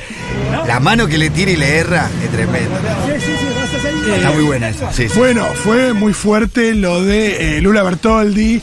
La 0.66 0.80
mano 0.80 1.06
que 1.06 1.18
le 1.18 1.30
tira 1.30 1.50
y 1.50 1.56
le 1.56 1.76
erra 1.76 2.08
es 2.22 2.30
tremendo. 2.30 2.70
Está 4.14 4.30
muy 4.32 4.44
buena 4.44 4.68
esa. 4.68 4.92
Sí, 4.92 5.08
sí. 5.08 5.18
Bueno, 5.18 5.46
fue 5.46 5.92
muy 5.92 6.12
fuerte 6.12 6.74
lo 6.74 7.02
de 7.02 7.56
eh, 7.56 7.60
Lula 7.60 7.82
Bertoldi 7.82 8.62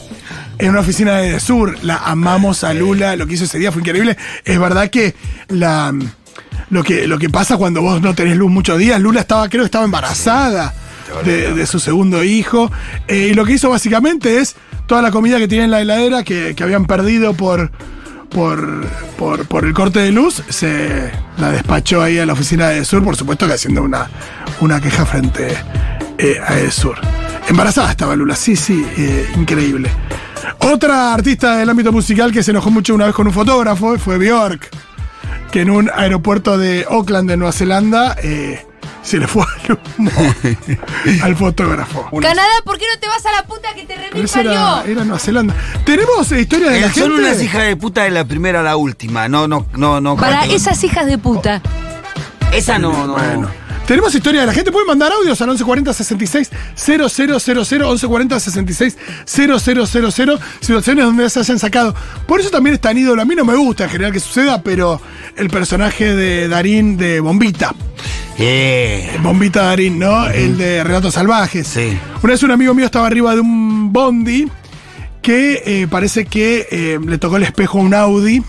en 0.58 0.70
una 0.70 0.82
oficina 0.82 1.18
de 1.18 1.40
Sur. 1.40 1.78
La 1.84 1.98
amamos 1.98 2.64
a 2.64 2.74
Lula, 2.74 3.16
lo 3.16 3.28
que 3.28 3.34
hizo 3.34 3.46
ese 3.46 3.60
día 3.60 3.72
fue 3.72 3.82
increíble. 3.82 4.18
Es 4.46 4.60
verdad 4.60 4.90
que 4.90 5.16
la 5.48 5.94
lo 6.70 6.84
que, 6.84 7.08
lo 7.08 7.18
que 7.18 7.30
pasa 7.30 7.58
cuando 7.58 7.82
vos 7.82 8.02
no 8.02 8.14
tenés 8.14 8.38
luz 8.38 8.52
muchos 8.52 8.78
días, 8.78 9.02
Lula 9.02 9.22
estaba, 9.22 9.50
creo 9.50 9.64
que 9.64 9.68
estaba 9.68 9.86
embarazada 9.86 10.74
de, 11.26 11.54
de 11.54 11.66
su 11.66 11.80
segundo 11.80 12.24
hijo. 12.24 12.72
Eh, 13.08 13.30
y 13.32 13.34
lo 13.34 13.46
que 13.46 13.54
hizo 13.54 13.70
básicamente 13.70 14.38
es 14.38 14.56
toda 14.86 15.02
la 15.02 15.12
comida 15.12 15.38
que 15.40 15.48
tenía 15.48 15.66
en 15.66 15.72
la 15.72 15.82
heladera 15.82 16.24
que, 16.24 16.54
que 16.56 16.64
habían 16.64 16.86
perdido 16.86 17.34
por, 17.34 17.72
por, 18.30 18.86
por, 19.18 19.46
por 19.48 19.66
el 19.66 19.74
corte 19.74 20.00
de 20.00 20.12
luz, 20.12 20.44
se 20.50 21.12
la 21.38 21.52
despachó 21.52 22.02
ahí 22.02 22.20
a 22.20 22.26
la 22.26 22.34
oficina 22.34 22.70
de 22.70 22.86
Sur, 22.86 23.04
por 23.04 23.16
supuesto 23.16 23.48
que 23.48 23.54
haciendo 23.54 23.84
una, 23.84 24.10
una 24.62 24.80
queja 24.80 25.06
frente 25.06 25.58
eh, 26.18 26.38
a 26.46 26.58
Edesur. 26.58 26.98
Embarazada 27.48 27.92
estaba 27.92 28.16
Lula, 28.16 28.36
sí, 28.36 28.56
sí, 28.56 28.86
eh, 28.98 29.28
increíble. 29.36 29.90
Otra 30.60 31.14
artista 31.14 31.58
del 31.58 31.70
ámbito 31.70 31.92
musical 31.92 32.32
que 32.32 32.44
se 32.44 32.52
enojó 32.52 32.70
mucho 32.70 32.94
una 32.94 33.06
vez 33.06 33.16
con 33.16 33.28
un 33.28 33.34
fotógrafo 33.34 33.98
fue 33.98 34.18
Bjork, 34.18 34.70
que 35.52 35.62
en 35.62 35.70
un 35.72 35.90
aeropuerto 35.94 36.58
de 36.58 36.86
Auckland, 36.90 37.30
de 37.30 37.38
Nueva 37.38 37.52
Zelanda, 37.52 38.16
eh, 38.22 38.66
se 39.10 39.18
le 39.18 39.28
fue 39.28 39.44
al 39.44 39.80
humo 39.98 40.12
al 41.24 41.36
fotógrafo. 41.36 42.08
Canadá, 42.22 42.48
¿por 42.64 42.78
qué 42.78 42.86
no 42.94 43.00
te 43.00 43.08
vas 43.08 43.26
a 43.26 43.32
la 43.32 43.44
puta 43.44 43.74
que 43.74 43.86
te 43.86 43.96
remil 43.96 44.30
era, 44.40 44.84
era 44.86 45.04
Nueva 45.04 45.18
Zelanda. 45.18 45.56
Tenemos 45.84 46.32
eh, 46.32 46.42
historia 46.42 46.70
de 46.70 46.82
la 46.82 46.94
son 46.94 47.12
gente. 47.12 47.16
unas 47.16 47.42
hijas 47.42 47.64
de 47.64 47.76
puta 47.76 48.04
de 48.04 48.12
la 48.12 48.24
primera 48.26 48.60
a 48.60 48.64
la 48.64 48.78
última. 48.78 49.28
No, 49.28 49.48
no, 49.48 49.66
no, 49.76 50.00
no. 50.00 50.16
Para 50.16 50.46
esas 50.46 50.84
hijas 50.84 51.08
de 51.08 51.18
puta. 51.18 51.60
Esa 52.54 52.78
no, 52.78 53.08
no. 53.08 53.14
Bueno. 53.14 53.50
Tenemos 53.90 54.14
historia 54.14 54.42
de 54.42 54.46
la 54.46 54.54
gente. 54.54 54.72
Pueden 54.72 54.86
mandar 54.86 55.12
audios 55.12 55.42
al 55.42 55.48
1140 55.48 55.94
66 55.94 56.52
000 56.76 57.08
1140 57.10 58.40
66 58.40 58.98
000 59.26 59.60
situaciones 60.60 61.06
donde 61.06 61.28
se 61.28 61.40
hayan 61.40 61.58
sacado. 61.58 61.96
Por 62.28 62.40
eso 62.40 62.52
también 62.52 62.76
es 62.76 62.82
tan 62.82 63.00
ídolo. 63.00 63.20
A 63.20 63.26
mí 63.26 63.34
no 63.34 63.44
me 63.44 63.56
gusta 63.56 63.86
en 63.86 63.90
general 63.90 64.14
que 64.14 64.20
suceda, 64.20 64.62
pero 64.62 65.02
el 65.36 65.50
personaje 65.50 66.16
de 66.16 66.48
Darín 66.48 66.98
de 66.98 67.20
Bombita. 67.20 67.74
Eh, 68.38 69.18
Bombita 69.24 69.64
Darín, 69.64 69.98
¿no? 69.98 70.28
El 70.28 70.60
de 70.60 70.84
Relatos 70.84 71.16
Salvajes. 71.16 71.66
Sí. 71.66 71.98
Una 72.22 72.34
vez 72.34 72.44
un 72.44 72.52
amigo 72.52 72.76
mío 72.76 72.86
estaba 72.86 73.08
arriba 73.08 73.34
de 73.34 73.42
un 73.42 73.92
bondi 73.92 74.48
que 75.24 75.64
eh, 75.66 75.88
parece 75.90 76.26
que 76.26 76.68
eh, 76.70 77.00
le 77.04 77.18
tocó 77.18 77.38
el 77.38 77.44
espejo 77.44 77.80
a 77.80 77.82
un 77.82 77.96
Audi 77.96 78.44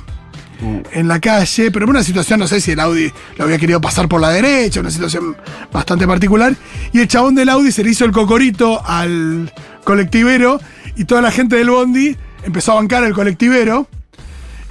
en 0.92 1.08
la 1.08 1.20
calle, 1.20 1.70
pero 1.70 1.84
en 1.84 1.90
una 1.90 2.02
situación, 2.04 2.40
no 2.40 2.46
sé 2.48 2.60
si 2.60 2.72
el 2.72 2.80
Audi 2.80 3.12
lo 3.38 3.44
había 3.44 3.58
querido 3.58 3.80
pasar 3.80 4.08
por 4.08 4.20
la 4.20 4.30
derecha, 4.30 4.80
una 4.80 4.90
situación 4.90 5.36
bastante 5.72 6.06
particular, 6.06 6.54
y 6.92 7.00
el 7.00 7.08
chabón 7.08 7.34
del 7.34 7.48
Audi 7.48 7.72
se 7.72 7.82
le 7.84 7.90
hizo 7.90 8.04
el 8.04 8.12
cocorito 8.12 8.84
al 8.86 9.52
colectivero 9.84 10.60
y 10.96 11.04
toda 11.04 11.22
la 11.22 11.30
gente 11.30 11.56
del 11.56 11.70
bondi 11.70 12.16
empezó 12.44 12.72
a 12.72 12.74
bancar 12.76 13.04
al 13.04 13.12
colectivero 13.14 13.86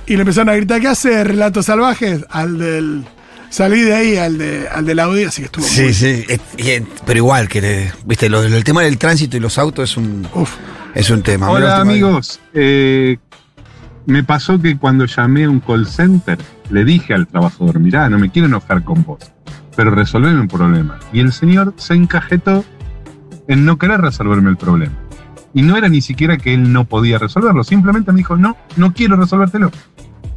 y 0.05 0.13
le 0.15 0.21
empezaron 0.21 0.49
a 0.49 0.55
gritar, 0.55 0.81
¿qué 0.81 0.87
hace? 0.87 1.23
Relatos 1.23 1.65
salvajes 1.67 2.25
al 2.29 2.57
del... 2.57 3.05
Salí 3.51 3.81
de 3.81 3.95
ahí 3.95 4.15
al, 4.15 4.37
de, 4.37 4.67
al 4.71 4.85
del 4.85 4.99
Audi, 4.99 5.23
así 5.23 5.41
que 5.41 5.45
estuvo 5.47 5.65
Sí, 5.65 5.81
muy- 5.81 5.93
sí. 5.95 6.23
y, 6.57 6.65
pero 7.05 7.17
igual 7.17 7.47
que, 7.49 7.61
le- 7.61 7.91
viste, 8.05 8.29
lo- 8.29 8.43
el 8.43 8.63
tema 8.63 8.83
del 8.83 8.99
tránsito 8.99 9.37
y 9.37 9.39
los 9.39 9.57
autos 9.57 9.89
es 9.89 9.97
un, 9.97 10.27
Uf. 10.35 10.51
es 10.93 11.09
un 11.09 11.23
tema. 11.23 11.49
Hola 11.49 11.75
de- 11.77 11.81
amigos, 11.81 12.39
Eh, 12.53 13.17
me 14.09 14.23
pasó 14.23 14.59
que 14.59 14.77
cuando 14.77 15.05
llamé 15.05 15.43
a 15.43 15.49
un 15.49 15.59
call 15.59 15.85
center 15.85 16.37
le 16.71 16.83
dije 16.83 17.13
al 17.13 17.27
trabajador, 17.27 17.79
mirá, 17.79 18.09
no 18.09 18.17
me 18.17 18.31
quiero 18.31 18.47
enojar 18.47 18.83
con 18.83 19.03
vos, 19.03 19.19
pero 19.75 19.91
resolveme 19.91 20.41
un 20.41 20.47
problema. 20.47 20.97
Y 21.13 21.19
el 21.19 21.31
señor 21.31 21.75
se 21.77 21.93
encajetó 21.93 22.65
en 23.47 23.65
no 23.65 23.77
querer 23.77 24.01
resolverme 24.01 24.49
el 24.49 24.57
problema. 24.57 24.93
Y 25.53 25.61
no 25.61 25.77
era 25.77 25.89
ni 25.89 26.01
siquiera 26.01 26.37
que 26.37 26.53
él 26.55 26.73
no 26.73 26.85
podía 26.85 27.19
resolverlo, 27.19 27.63
simplemente 27.63 28.11
me 28.11 28.17
dijo, 28.17 28.35
no, 28.35 28.57
no 28.77 28.93
quiero 28.93 29.15
resolvértelo. 29.15 29.71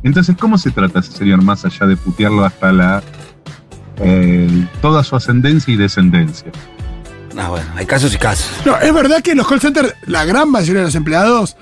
Entonces, 0.03 0.37
¿cómo 0.39 0.59
se 0.59 0.71
trata 0.71 1.01
ese 1.01 1.13
señor 1.13 1.43
más 1.43 1.65
allá 1.65 1.87
de 1.87 1.97
putearlo 1.97 2.45
hasta 2.45 2.73
la 2.73 3.03
eh, 3.99 4.67
toda 4.83 5.03
su 5.03 5.17
ascendencia 5.17 5.73
y 5.73 5.77
descendencia? 5.77 6.53
Ah, 7.39 7.49
bueno, 7.49 7.67
hay 7.75 7.87
casos 7.87 8.15
y 8.15 8.19
casos. 8.19 8.51
No, 8.67 8.77
es 8.79 8.93
verdad 8.93 9.23
que 9.23 9.31
en 9.31 9.39
los 9.39 9.49
call 9.49 9.61
centers, 9.61 9.95
la 10.07 10.27
gran 10.27 10.51
mayoría 10.51 10.81
de 10.81 10.87
los 10.87 10.95
empleados, 10.95 11.57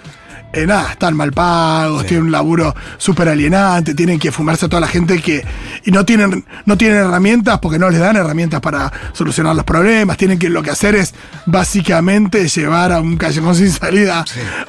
eh, 0.53 0.67
nada, 0.67 0.93
están 0.93 1.17
mal 1.17 1.33
pagos, 1.33 2.07
tienen 2.07 2.27
un 2.27 2.33
laburo 2.33 2.75
súper 2.99 3.29
alienante, 3.29 3.95
tienen 3.95 4.19
que 4.19 4.33
fumarse 4.33 4.67
a 4.67 4.69
toda 4.69 4.81
la 4.81 4.89
gente 4.89 5.21
que. 5.23 5.45
y 5.85 5.91
no 5.93 6.05
tienen, 6.05 6.45
no 6.67 6.77
tienen 6.77 6.99
herramientas 6.99 7.61
porque 7.61 7.79
no 7.79 7.89
les 7.89 8.01
dan 8.01 8.17
herramientas 8.17 8.61
para 8.61 8.93
solucionar 9.13 9.55
los 9.55 9.65
problemas. 9.65 10.17
Tienen 10.17 10.39
que 10.39 10.49
lo 10.49 10.63
que 10.63 10.71
hacer 10.71 10.97
es 10.97 11.15
básicamente 11.47 12.49
llevar 12.49 12.93
a 12.93 13.01
un 13.01 13.17
callejón 13.17 13.55
sin 13.57 13.71
salida 13.71 14.25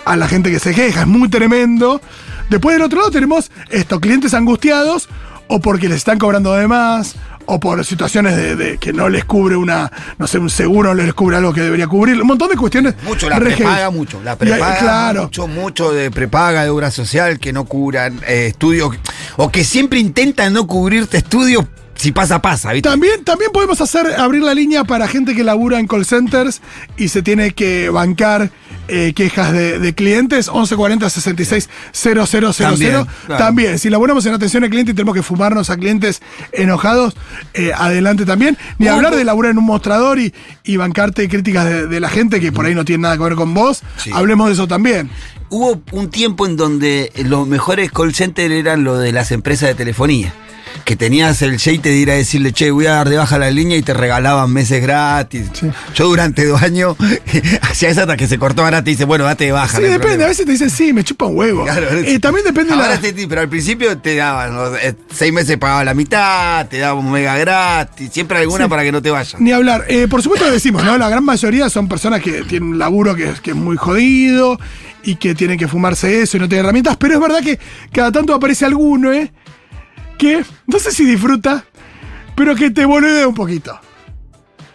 a 0.05 0.15
la 0.15 0.27
gente 0.27 0.51
que 0.51 0.59
se 0.59 0.73
queja. 0.73 1.01
Es 1.01 1.07
muy 1.07 1.29
tremendo. 1.29 1.99
Después 2.49 2.75
del 2.75 2.83
otro 2.83 2.99
lado 2.99 3.11
tenemos 3.11 3.49
estos 3.69 3.99
clientes 3.99 4.33
angustiados 4.33 5.09
o 5.47 5.59
porque 5.59 5.89
les 5.89 5.97
están 5.97 6.17
cobrando 6.17 6.53
de 6.53 6.67
más, 6.67 7.15
o 7.45 7.59
por 7.59 7.83
situaciones 7.85 8.35
de, 8.35 8.55
de 8.55 8.77
que 8.77 8.93
no 8.93 9.09
les 9.09 9.25
cubre 9.25 9.55
una, 9.55 9.91
no 10.17 10.27
sé, 10.27 10.37
un 10.39 10.49
seguro, 10.49 10.93
no 10.93 11.03
les 11.03 11.13
cubre 11.13 11.37
algo 11.37 11.53
que 11.53 11.61
debería 11.61 11.87
cubrir. 11.87 12.19
Un 12.21 12.27
montón 12.27 12.49
de 12.49 12.55
cuestiones. 12.57 12.95
Mucho, 13.03 13.29
la 13.29 13.39
re 13.39 13.55
prepaga 13.55 13.89
mucho. 13.89 14.21
La 14.23 14.33
Y, 14.33 14.35
prepaga 14.37 14.79
claro. 14.79 15.23
mucho, 15.23 15.47
mucho 15.47 15.91
de 15.91 16.11
prepaga, 16.11 16.63
de 16.63 16.69
obra 16.69 16.91
social 16.91 17.39
que 17.39 17.53
no 17.53 17.65
cubran 17.65 18.19
eh, 18.27 18.47
estudios. 18.47 18.95
O 19.37 19.49
que 19.49 19.63
siempre 19.63 19.99
intentan 19.99 20.53
no 20.53 20.67
cubrirte 20.67 21.17
estudios 21.17 21.65
si 22.01 22.11
pasa, 22.11 22.41
pasa, 22.41 22.73
¿viste? 22.73 22.89
También, 22.89 23.23
también 23.23 23.51
podemos 23.51 23.79
hacer 23.79 24.07
abrir 24.19 24.41
la 24.41 24.55
línea 24.55 24.83
para 24.83 25.07
gente 25.07 25.35
que 25.35 25.43
labura 25.43 25.79
en 25.79 25.85
call 25.85 26.03
centers 26.03 26.59
y 26.97 27.09
se 27.09 27.21
tiene 27.21 27.51
que 27.51 27.91
bancar 27.91 28.49
eh, 28.87 29.13
quejas 29.15 29.53
de, 29.53 29.77
de 29.77 29.93
clientes. 29.93 30.47
1140 30.47 31.07
66 31.07 31.69
000. 31.91 32.53
También, 32.57 33.05
claro. 33.27 33.45
También, 33.45 33.77
si 33.77 33.91
laburamos 33.91 34.25
en 34.25 34.33
atención 34.33 34.63
al 34.63 34.71
cliente 34.71 34.93
y 34.93 34.95
tenemos 34.95 35.13
que 35.13 35.21
fumarnos 35.21 35.69
a 35.69 35.77
clientes 35.77 36.23
enojados, 36.53 37.13
eh, 37.53 37.71
adelante 37.71 38.25
también. 38.25 38.57
Ni 38.79 38.87
hablar 38.87 39.15
de 39.15 39.23
laburar 39.23 39.51
en 39.51 39.59
un 39.59 39.65
mostrador 39.65 40.17
y, 40.17 40.33
y 40.63 40.77
bancarte 40.77 41.29
críticas 41.29 41.65
de, 41.65 41.85
de 41.85 41.99
la 41.99 42.09
gente 42.09 42.39
que 42.39 42.51
por 42.51 42.65
ahí 42.65 42.73
no 42.73 42.83
tiene 42.83 43.03
nada 43.03 43.17
que 43.17 43.23
ver 43.25 43.35
con 43.35 43.53
vos. 43.53 43.83
Sí. 43.97 44.09
Hablemos 44.11 44.47
de 44.47 44.53
eso 44.53 44.67
también. 44.67 45.11
Hubo 45.49 45.83
un 45.91 46.09
tiempo 46.09 46.47
en 46.47 46.57
donde 46.57 47.11
los 47.25 47.47
mejores 47.47 47.91
call 47.91 48.15
centers 48.15 48.51
eran 48.51 48.83
los 48.83 48.99
de 48.99 49.11
las 49.11 49.31
empresas 49.31 49.69
de 49.69 49.75
telefonía. 49.75 50.33
Que 50.85 50.95
tenías 50.95 51.41
el 51.41 51.57
jeite 51.59 51.89
de 51.89 51.95
ir 51.97 52.11
a 52.11 52.15
decirle, 52.15 52.51
che, 52.53 52.71
voy 52.71 52.85
a 52.87 52.91
dar 52.93 53.07
de 53.09 53.17
baja 53.17 53.37
la 53.37 53.49
línea 53.51 53.77
y 53.77 53.81
te 53.81 53.93
regalaban 53.93 54.51
meses 54.51 54.81
gratis. 54.81 55.49
Yo 55.95 56.07
durante 56.07 56.45
dos 56.45 56.61
años 56.61 56.95
hacía 57.61 57.89
eso 57.89 58.01
hasta 58.01 58.17
que 58.17 58.27
se 58.27 58.37
cortó 58.37 58.63
ahora 58.63 58.83
te 58.83 58.89
dice, 58.91 59.05
bueno, 59.05 59.23
date 59.23 59.45
de 59.45 59.51
baja. 59.51 59.77
Sí, 59.77 59.83
no 59.83 59.87
depende. 59.87 59.99
problema. 59.99 60.25
A 60.25 60.27
veces 60.29 60.45
te 60.45 60.51
dicen, 60.51 60.69
sí, 60.69 60.91
me 60.93 61.03
chupa 61.03 61.25
un 61.25 61.37
huevo. 61.37 61.63
Claro, 61.63 61.87
Eh, 61.91 62.19
también 62.19 62.45
depende 62.45 62.73
Ahora 62.73 62.89
la. 62.89 62.99
te- 62.99 63.13
pero 63.27 63.41
al 63.41 63.49
principio 63.49 63.97
te 63.99 64.15
daban 64.15 64.53
¿no? 64.55 64.75
Eh, 64.75 64.95
seis 65.13 65.31
meses 65.31 65.57
pagaba 65.57 65.83
la 65.85 65.93
mitad, 65.93 66.67
te 66.67 66.79
daban 66.79 67.05
un 67.05 67.11
mega 67.11 67.37
gratis, 67.37 68.09
siempre 68.11 68.39
alguna 68.39 68.65
Sí. 68.65 68.69
para 68.69 68.83
que 68.83 68.91
no 68.91 69.01
te 69.01 69.11
vayas. 69.11 69.39
Ni 69.39 69.51
hablar. 69.51 69.85
Eh, 69.87 70.07
por 70.09 70.21
supuesto 70.21 70.45
que 70.45 70.51
decimos, 70.51 70.83
¿no? 70.83 70.97
La 70.97 71.09
gran 71.09 71.23
mayoría 71.23 71.69
son 71.69 71.87
personas 71.87 72.21
que 72.21 72.43
tienen 72.43 72.69
un 72.69 72.79
laburo 72.79 73.15
que, 73.15 73.29
es- 73.29 73.39
que 73.41 73.51
es 73.51 73.55
muy 73.55 73.77
jodido 73.77 74.59
y 75.03 75.15
que 75.15 75.33
tienen 75.35 75.57
que 75.57 75.67
fumarse 75.67 76.21
eso 76.21 76.37
y 76.37 76.39
no 76.39 76.47
tienen 76.49 76.65
herramientas, 76.65 76.97
pero 76.97 77.15
es 77.15 77.19
verdad 77.19 77.41
que 77.41 77.59
cada 77.91 78.11
tanto 78.11 78.33
aparece 78.33 78.65
alguno, 78.65 79.11
¿eh? 79.11 79.31
Que 80.21 80.45
no 80.67 80.77
sé 80.77 80.91
si 80.91 81.03
disfruta, 81.03 81.65
pero 82.35 82.53
que 82.53 82.69
te 82.69 82.85
boludea 82.85 83.27
un 83.27 83.33
poquito. 83.33 83.79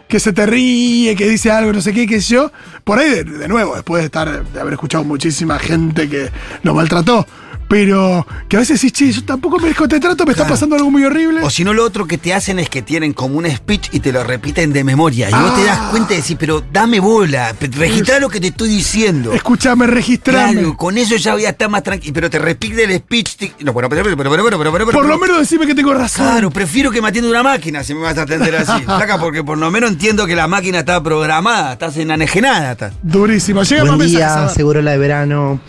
Que 0.09 0.18
se 0.18 0.32
te 0.32 0.44
ríe, 0.44 1.14
que 1.14 1.28
dice 1.28 1.52
algo, 1.52 1.72
no 1.72 1.80
sé 1.80 1.92
qué, 1.92 2.04
qué 2.04 2.20
sé 2.20 2.35
yo. 2.35 2.50
Por 2.82 2.98
ahí, 2.98 3.11
de, 3.11 3.22
de 3.22 3.46
nuevo, 3.46 3.76
después 3.76 4.02
de 4.02 4.06
estar, 4.06 4.44
de 4.44 4.61
haber 4.61 4.72
escuchado 4.72 5.04
muchísima 5.04 5.61
gente 5.61 6.09
que 6.09 6.30
lo 6.64 6.74
maltrató. 6.74 7.28
Pero 7.68 8.26
que 8.48 8.57
a 8.57 8.61
veces 8.61 8.81
decís, 8.81 8.92
che, 8.92 9.11
yo 9.12 9.24
tampoco 9.24 9.59
merezco 9.59 9.85
este 9.85 9.98
trato, 9.98 10.24
me 10.24 10.33
está 10.33 10.46
pasando 10.46 10.76
algo 10.76 10.90
muy 10.90 11.05
horrible. 11.05 11.40
O 11.42 11.50
si 11.50 11.64
no, 11.64 11.74
lo 11.74 11.85
otro 11.85 12.07
que 12.07 12.16
te 12.16 12.33
hacen 12.33 12.59
es 12.59 12.68
que 12.70 12.83
tienen 12.83 13.12
como 13.12 13.38
un 13.38 13.50
speech 13.50 13.88
y 13.92 14.00
te 14.00 14.12
lo 14.12 14.22
repiten 14.22 14.72
de 14.72 14.85
memoria. 14.85 15.29
Y 15.31 15.33
vos 15.33 15.55
te 15.57 15.64
das 15.64 15.79
cuenta 15.90 16.14
y 16.14 16.18
decís, 16.18 16.37
pero 16.38 16.62
dame 16.72 17.00
bola, 17.00 17.55
registrá 17.61 18.20
lo 18.20 18.29
que 18.29 18.40
te 18.40 18.48
estoy 18.48 18.68
diciendo. 18.68 19.33
Escúchame, 19.33 19.87
registrame. 19.88 20.52
Claro, 20.52 20.76
con 20.76 20.96
eso 20.96 21.16
ya 21.16 21.33
voy 21.35 21.44
a 21.44 21.50
estar 21.50 21.68
más 21.68 21.83
tranquilo. 21.83 22.14
Pero 22.14 22.31
te 22.31 22.38
repite 22.38 22.85
el 22.85 22.96
speech. 22.98 23.37
te- 23.37 23.52
No, 23.64 23.72
bueno, 23.72 23.88
pero, 23.88 24.02
pero, 24.05 24.16
pero, 24.16 24.31
pero, 24.31 24.44
pero, 24.44 24.61
pero, 24.61 24.72
pero, 24.87 24.98
Por 24.98 25.07
lo 25.07 25.18
menos 25.18 25.38
decime 25.40 25.66
que 25.66 25.74
tengo 25.74 25.92
razón. 25.92 26.24
Claro, 26.26 26.50
prefiero 26.50 26.90
que 26.90 27.02
me 27.02 27.09
atienda 27.09 27.31
una 27.31 27.42
máquina 27.42 27.83
si 27.83 27.94
me 27.94 28.00
vas 28.02 28.16
a 28.16 28.22
atender 28.22 28.55
así. 28.57 28.83
Saca, 28.87 29.18
porque 29.18 29.42
por 29.42 29.59
lo 29.59 29.70
menos 29.70 29.90
entiendo 29.90 30.24
que 30.26 30.37
la 30.37 30.46
máquina 30.46 30.79
está 30.81 31.02
programada, 31.02 31.72
estás 31.72 31.96
enanejenada. 31.96 32.72
Estás. 32.72 32.92
Durísimo. 33.02 33.64
Llega 33.64 33.83
Buen 33.83 33.98
más 33.98 34.07
día, 34.07 34.18
mensajes. 34.29 34.52
seguro 34.55 34.83
la 34.83 34.92
de 34.92 34.98
verano. 34.98 35.61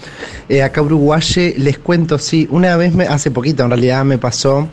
Eh, 0.50 0.64
acá 0.64 0.82
Uruguaye, 0.82 1.56
les 1.58 1.78
cuento, 1.78 2.18
sí, 2.18 2.48
una 2.50 2.78
vez, 2.78 2.94
me, 2.94 3.06
hace 3.06 3.32
poquito 3.32 3.64
en 3.64 3.70
realidad 3.70 4.06
me 4.06 4.18
pasó, 4.18 4.70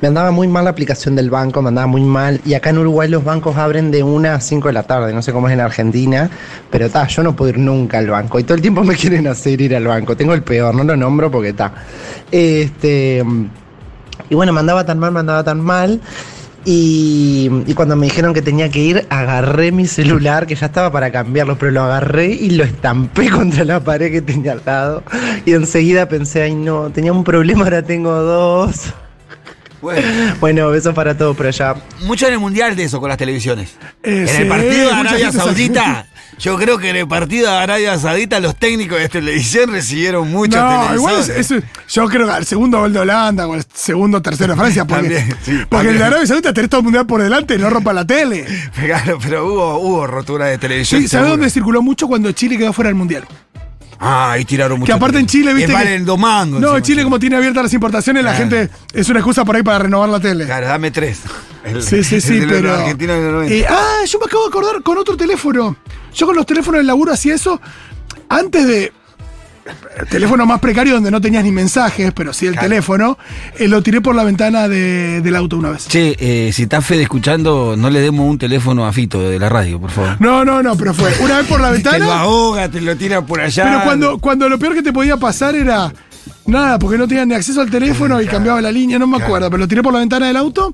me 0.00 0.06
andaba 0.06 0.30
muy 0.30 0.46
mal 0.46 0.64
la 0.64 0.70
aplicación 0.70 1.16
del 1.16 1.30
banco, 1.30 1.62
me 1.62 1.68
andaba 1.68 1.88
muy 1.88 2.02
mal, 2.02 2.40
y 2.44 2.54
acá 2.54 2.70
en 2.70 2.78
Uruguay 2.78 3.08
los 3.08 3.24
bancos 3.24 3.56
abren 3.56 3.90
de 3.90 4.04
1 4.04 4.30
a 4.30 4.40
5 4.40 4.68
de 4.68 4.72
la 4.72 4.84
tarde, 4.84 5.12
no 5.12 5.22
sé 5.22 5.32
cómo 5.32 5.48
es 5.48 5.54
en 5.54 5.60
Argentina, 5.60 6.30
pero 6.70 6.88
ta, 6.90 7.08
yo 7.08 7.24
no 7.24 7.34
puedo 7.34 7.50
ir 7.50 7.58
nunca 7.58 7.98
al 7.98 8.08
banco, 8.08 8.38
y 8.38 8.44
todo 8.44 8.54
el 8.54 8.62
tiempo 8.62 8.84
me 8.84 8.94
quieren 8.96 9.26
hacer 9.26 9.60
ir 9.60 9.74
al 9.74 9.88
banco, 9.88 10.16
tengo 10.16 10.32
el 10.32 10.44
peor, 10.44 10.72
no 10.76 10.84
lo 10.84 10.96
nombro 10.96 11.28
porque 11.28 11.48
está. 11.48 11.72
Este, 12.30 13.24
y 14.30 14.34
bueno, 14.36 14.52
me 14.52 14.60
andaba 14.60 14.86
tan 14.86 15.00
mal, 15.00 15.10
me 15.10 15.20
andaba 15.20 15.42
tan 15.42 15.60
mal. 15.60 16.00
Y, 16.68 17.48
y 17.64 17.74
cuando 17.74 17.94
me 17.94 18.06
dijeron 18.06 18.34
que 18.34 18.42
tenía 18.42 18.68
que 18.68 18.80
ir, 18.80 19.06
agarré 19.08 19.70
mi 19.70 19.86
celular, 19.86 20.48
que 20.48 20.56
ya 20.56 20.66
estaba 20.66 20.90
para 20.90 21.12
cambiarlo, 21.12 21.56
pero 21.56 21.70
lo 21.70 21.82
agarré 21.82 22.26
y 22.26 22.50
lo 22.50 22.64
estampé 22.64 23.30
contra 23.30 23.64
la 23.64 23.78
pared 23.84 24.10
que 24.10 24.20
tenía 24.20 24.52
al 24.52 24.62
lado. 24.66 25.04
Y 25.44 25.52
enseguida 25.52 26.08
pensé, 26.08 26.42
ay 26.42 26.56
no, 26.56 26.90
tenía 26.90 27.12
un 27.12 27.22
problema, 27.22 27.62
ahora 27.62 27.82
tengo 27.82 28.12
dos. 28.12 28.92
Bueno, 29.80 30.02
Bueno, 30.40 30.70
besos 30.70 30.92
para 30.92 31.16
todos 31.16 31.36
por 31.36 31.46
allá. 31.46 31.76
mucho 32.00 32.26
en 32.26 32.32
el 32.32 32.40
mundial 32.40 32.74
de 32.74 32.82
eso 32.82 32.98
con 32.98 33.10
las 33.10 33.18
televisiones. 33.18 33.76
Eh, 34.02 34.22
en 34.22 34.28
sí, 34.28 34.42
el 34.42 34.48
partido 34.48 34.88
de 34.88 34.92
Arabia 34.92 35.30
Saudita, 35.30 36.06
yo 36.38 36.56
creo 36.56 36.78
que 36.78 36.90
en 36.90 36.96
el 36.96 37.08
partido 37.08 37.50
de 37.50 37.56
Arabia 37.56 37.98
Saudita 37.98 38.40
los 38.40 38.56
técnicos 38.56 38.98
de 38.98 39.08
televisión 39.08 39.70
recibieron 39.70 40.30
muchos 40.30 40.60
No, 40.60 40.94
igual 40.94 41.16
es, 41.18 41.54
yo 41.88 42.06
creo 42.08 42.26
que 42.26 42.32
al 42.32 42.46
segundo 42.46 42.80
gol 42.80 42.92
de 42.92 43.00
Holanda 43.00 43.46
o 43.46 43.54
el 43.54 43.64
segundo 43.72 44.20
tercero 44.20 44.52
de 44.54 44.58
Francia, 44.58 44.84
porque, 44.84 45.02
También, 45.02 45.38
sí, 45.42 45.58
porque 45.68 45.88
el 45.88 45.98
de 45.98 46.04
Arabia 46.04 46.26
Saudita 46.26 46.52
tenés 46.52 46.70
todo 46.70 46.80
el 46.80 46.84
mundial 46.84 47.06
por 47.06 47.22
delante 47.22 47.54
y 47.54 47.58
no 47.58 47.70
rompa 47.70 47.92
la 47.92 48.06
tele. 48.06 48.46
Claro, 48.86 49.18
pero 49.20 49.46
hubo, 49.46 49.78
hubo 49.78 50.06
rotura 50.06 50.46
de 50.46 50.58
televisión. 50.58 51.00
Sí, 51.00 51.08
¿sabés 51.08 51.30
dónde 51.30 51.50
circuló 51.50 51.82
mucho 51.82 52.06
cuando 52.06 52.30
Chile 52.32 52.56
quedó 52.56 52.72
fuera 52.72 52.88
del 52.88 52.94
mundial? 52.94 53.26
Ah, 53.98 54.32
ahí 54.32 54.44
tiraron 54.44 54.78
mucho. 54.78 54.86
Que 54.90 54.96
aparte 54.96 55.18
en 55.18 55.26
Chile, 55.26 55.54
viste. 55.54 55.68
Que- 55.68 55.72
valen 55.74 56.04
dos 56.04 56.18
mangos. 56.18 56.60
No. 56.60 56.78
Chile, 56.80 57.02
como 57.04 57.18
tiene 57.18 57.36
abiertas 57.36 57.62
las 57.64 57.72
importaciones, 57.74 58.22
la 58.24 58.34
gente 58.34 58.68
es 58.92 59.08
una 59.08 59.20
excusa 59.20 59.44
por 59.44 59.56
ahí 59.56 59.62
para 59.62 59.78
renovar 59.80 60.08
la 60.08 60.20
tele. 60.20 60.44
Claro, 60.44 60.66
dame 60.68 60.90
tres. 60.90 61.20
El- 61.64 61.82
Sí, 61.82 62.04
sí, 62.04 62.16
el 62.16 62.22
sí, 62.22 62.42
pero. 62.48 62.74
argentinos 62.74 63.16
de 63.16 63.22
los 63.24 63.32
90. 63.32 63.54
Eh, 63.54 63.66
ah, 63.68 64.04
yo 64.06 64.18
me 64.18 64.26
acabo 64.26 64.42
de 64.44 64.48
acordar 64.48 64.82
con 64.82 64.98
otro 64.98 65.16
teléfono. 65.16 65.76
Yo 66.14 66.26
con 66.26 66.36
los 66.36 66.46
teléfonos 66.46 66.78
del 66.78 66.86
laburo 66.86 67.12
hacía 67.12 67.34
eso 67.34 67.60
antes 68.28 68.66
de. 68.66 68.92
El 70.00 70.06
teléfono 70.10 70.46
más 70.46 70.60
precario 70.60 70.94
donde 70.94 71.10
no 71.10 71.20
tenías 71.20 71.42
ni 71.44 71.50
mensajes, 71.52 72.12
pero 72.14 72.32
sí 72.32 72.46
el 72.46 72.52
Claro. 72.52 72.68
teléfono, 72.68 73.18
eh, 73.58 73.68
lo 73.68 73.82
tiré 73.82 74.00
por 74.00 74.14
la 74.14 74.24
ventana 74.24 74.68
de- 74.68 75.20
del 75.20 75.36
auto 75.36 75.56
una 75.56 75.70
vez. 75.70 75.86
Che, 75.88 76.16
eh, 76.18 76.52
si 76.52 76.62
está 76.64 76.80
Fede 76.82 77.02
escuchando, 77.02 77.74
no 77.76 77.90
le 77.90 78.00
demos 78.00 78.28
un 78.30 78.38
teléfono 78.38 78.86
a 78.86 78.92
Fito 78.92 79.20
de 79.20 79.38
la 79.38 79.48
radio, 79.48 79.80
por 79.80 79.90
favor. 79.90 80.16
No, 80.20 80.44
no, 80.44 80.62
no, 80.62 80.76
pero 80.76 80.94
fue 80.94 81.10
una 81.20 81.38
vez 81.38 81.46
por 81.46 81.60
la 81.60 81.68
Te 81.72 81.78
lo 81.78 81.90
ventana. 81.90 82.20
ahoga, 82.20 82.68
te 82.68 82.80
lo 82.80 82.96
tira 82.96 83.22
por 83.24 83.40
allá. 83.40 83.64
Pero 83.64 83.84
cuando, 83.84 84.18
cuando 84.18 84.48
lo 84.48 84.58
peor 84.58 84.74
que 84.74 84.82
te 84.82 84.92
podía 84.92 85.16
pasar 85.16 85.54
era 85.54 85.92
nada, 86.46 86.78
porque 86.78 86.96
no 86.98 87.06
tenías 87.08 87.26
ni 87.26 87.34
acceso 87.34 87.60
al 87.60 87.70
teléfono 87.70 88.20
y 88.20 88.26
cambiaba 88.26 88.60
la 88.60 88.70
línea, 88.72 88.98
no 88.98 89.06
me 89.06 89.16
acuerdo, 89.22 89.50
pero 89.50 89.58
lo 89.58 89.68
tiré 89.68 89.82
por 89.82 89.92
la 89.92 89.98
ventana 90.00 90.26
del 90.28 90.36
auto 90.36 90.72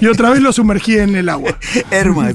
y 0.00 0.06
otra 0.06 0.30
vez 0.30 0.40
lo 0.40 0.52
sumergí 0.52 0.98
en 0.98 1.14
el 1.16 1.28
agua. 1.28 1.56
Herma. 1.90 2.30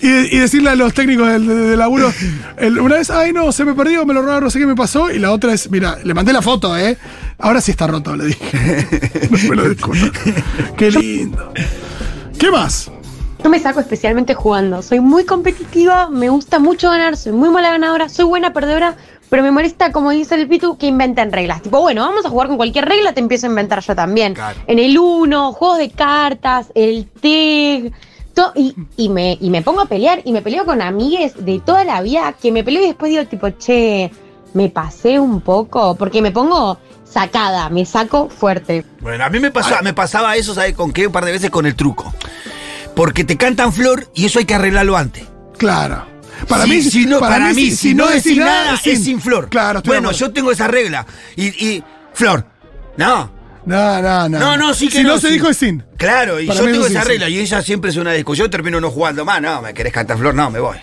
Y, 0.00 0.06
y 0.06 0.38
decirle 0.38 0.70
a 0.70 0.74
los 0.76 0.94
técnicos 0.94 1.28
del, 1.28 1.46
del- 1.46 1.68
del 1.70 1.78
laburo, 1.78 2.12
el- 2.56 2.78
una 2.80 2.96
vez, 2.96 3.10
ay 3.10 3.32
no, 3.32 3.52
se 3.52 3.64
me 3.64 3.74
perdió, 3.74 4.04
me 4.06 4.14
lo 4.14 4.22
robaron, 4.22 4.44
no 4.44 4.50
sé 4.50 4.58
qué 4.58 4.66
me 4.66 4.74
pasó, 4.76 5.10
y 5.10 5.18
la 5.18 5.32
otra 5.32 5.52
es, 5.52 5.70
mira, 5.70 5.98
le 6.02 6.14
mandé 6.14 6.32
la 6.32 6.42
foto, 6.42 6.76
¿eh? 6.76 6.96
Ahora 7.38 7.60
sí 7.60 7.70
está 7.70 7.86
roto, 7.86 8.16
le 8.16 8.26
dije. 8.26 9.28
no 9.30 9.38
me 9.50 9.56
lo 9.56 9.68
disculpo. 9.68 10.06
Qué 10.76 10.90
lindo. 10.90 11.52
¿Qué 12.38 12.50
más? 12.50 12.90
Yo 13.42 13.50
me 13.50 13.60
saco 13.60 13.78
especialmente 13.78 14.34
jugando. 14.34 14.82
Soy 14.82 14.98
muy 14.98 15.24
competitiva, 15.24 16.10
me 16.10 16.28
gusta 16.28 16.58
mucho 16.58 16.90
ganar, 16.90 17.16
soy 17.16 17.32
muy 17.32 17.50
mala 17.50 17.70
ganadora, 17.70 18.08
soy 18.08 18.24
buena 18.24 18.52
perdedora, 18.52 18.96
pero 19.28 19.42
me 19.42 19.50
molesta, 19.50 19.92
como 19.92 20.10
dice 20.10 20.34
el 20.34 20.48
Pitu, 20.48 20.78
que 20.78 20.86
inventen 20.86 21.32
reglas. 21.32 21.62
Tipo, 21.62 21.80
bueno, 21.80 22.02
vamos 22.02 22.24
a 22.24 22.30
jugar 22.30 22.48
con 22.48 22.56
cualquier 22.56 22.86
regla, 22.86 23.12
te 23.12 23.20
empiezo 23.20 23.46
a 23.46 23.50
inventar 23.50 23.80
yo 23.80 23.94
también. 23.94 24.34
En 24.66 24.78
el 24.78 24.98
uno, 24.98 25.52
juegos 25.52 25.78
de 25.78 25.90
cartas, 25.90 26.72
el 26.74 27.06
TEG. 27.20 27.92
y, 28.54 28.74
y 28.96 29.08
me, 29.08 29.36
y 29.40 29.50
me 29.50 29.62
pongo 29.62 29.80
a 29.80 29.86
pelear 29.86 30.22
y 30.24 30.32
me 30.32 30.42
peleo 30.42 30.64
con 30.64 30.80
amigues 30.80 31.44
de 31.44 31.60
toda 31.60 31.84
la 31.84 32.00
vida 32.02 32.34
que 32.40 32.52
me 32.52 32.64
peleo 32.64 32.82
y 32.82 32.86
después 32.86 33.10
digo 33.10 33.26
tipo, 33.26 33.50
che, 33.50 34.10
me 34.54 34.70
pasé 34.70 35.18
un 35.18 35.40
poco 35.40 35.94
porque 35.96 36.22
me 36.22 36.30
pongo 36.30 36.78
sacada, 37.04 37.68
me 37.68 37.84
saco 37.84 38.28
fuerte. 38.28 38.84
Bueno, 39.00 39.24
a 39.24 39.28
mí 39.28 39.40
me, 39.40 39.50
pasó, 39.50 39.74
me 39.82 39.94
pasaba 39.94 40.36
eso, 40.36 40.54
¿sabes 40.54 40.74
con 40.74 40.92
qué? 40.92 41.06
Un 41.06 41.12
par 41.12 41.24
de 41.24 41.32
veces 41.32 41.50
con 41.50 41.66
el 41.66 41.74
truco. 41.74 42.12
Porque 42.94 43.24
te 43.24 43.36
cantan 43.36 43.72
flor 43.72 44.10
y 44.14 44.26
eso 44.26 44.38
hay 44.38 44.44
que 44.44 44.54
arreglarlo 44.54 44.96
antes. 44.96 45.26
Claro. 45.56 46.17
Para 46.46 46.64
Si- 46.64 46.70
mí, 46.70 46.82
si 46.82 47.06
no, 47.06 47.18
para 47.20 47.36
para, 47.36 47.52
mí, 47.54 47.70
si- 47.70 47.94
no 47.94 48.06
decís 48.08 48.36
nada, 48.36 48.74
es 48.84 49.02
sin- 49.04 49.20
flor. 49.20 49.48
Claro, 49.48 49.78
estoy 49.78 49.94
Bueno, 49.94 50.12
yo 50.12 50.30
tengo 50.32 50.52
esa 50.52 50.68
regla. 50.68 51.04
Y, 51.36 51.46
y 51.46 51.82
flor. 52.14 52.44
No. 52.96 53.36
No, 53.66 54.00
no, 54.00 54.28
no. 54.30 54.38
No, 54.38 54.56
no, 54.56 54.72
sí 54.72 54.88
que 54.88 54.98
Si 54.98 55.02
no, 55.02 55.10
no, 55.10 55.18
se 55.18 55.28
sí. 55.28 55.34
dijo 55.34 55.48
es 55.48 55.56
sin. 55.58 55.84
Claro, 55.98 56.40
y 56.40 56.46
Para 56.46 56.60
yo 56.60 56.66
tengo 56.66 56.86
esa 56.86 57.02
sí. 57.02 57.08
regla. 57.08 57.28
Y 57.28 57.38
ella 57.38 57.60
siempre 57.60 57.90
es 57.90 57.96
una 57.98 58.12
discusión, 58.12 58.50
termino 58.50 58.80
no 58.80 58.90
jugando 58.90 59.26
más. 59.26 59.42
No, 59.42 59.60
me 59.60 59.74
querés 59.74 59.92
cantar 59.92 60.16
flor, 60.16 60.34
no, 60.34 60.50
me 60.50 60.58
voy. 60.60 60.76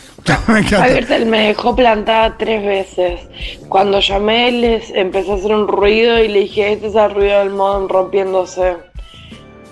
Me. 0.48 0.64
Javier 0.64 1.26
me 1.26 1.48
dejó 1.48 1.76
plantada 1.76 2.36
tres 2.38 2.64
veces. 2.64 3.22
Cuando 3.70 4.00
llamé 4.02 4.52
les 4.52 4.90
empezó 4.92 5.34
a 5.34 5.36
hacer 5.38 5.52
un 5.56 5.68
ruido 5.68 6.20
y 6.24 6.28
le 6.28 6.40
dije, 6.42 6.74
este 6.74 6.88
es 6.88 6.96
el 6.96 7.12
ruido 7.12 7.40
del 7.40 7.50
modem 7.52 7.88
rompiéndose. 7.88 8.76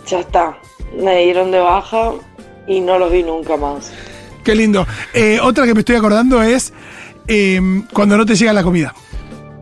Ya 0.07 0.19
está. 0.19 0.57
Me 0.97 1.23
dieron 1.23 1.51
de 1.51 1.59
baja 1.59 2.13
y 2.67 2.79
no 2.81 2.97
los 2.99 3.11
vi 3.11 3.23
nunca 3.23 3.57
más. 3.57 3.91
Qué 4.43 4.55
lindo. 4.55 4.85
Eh, 5.13 5.39
otra 5.41 5.65
que 5.65 5.73
me 5.73 5.79
estoy 5.81 5.95
acordando 5.95 6.41
es 6.41 6.73
eh, 7.27 7.59
cuando 7.93 8.17
no 8.17 8.25
te 8.25 8.35
llega 8.35 8.53
la 8.53 8.63
comida. 8.63 8.93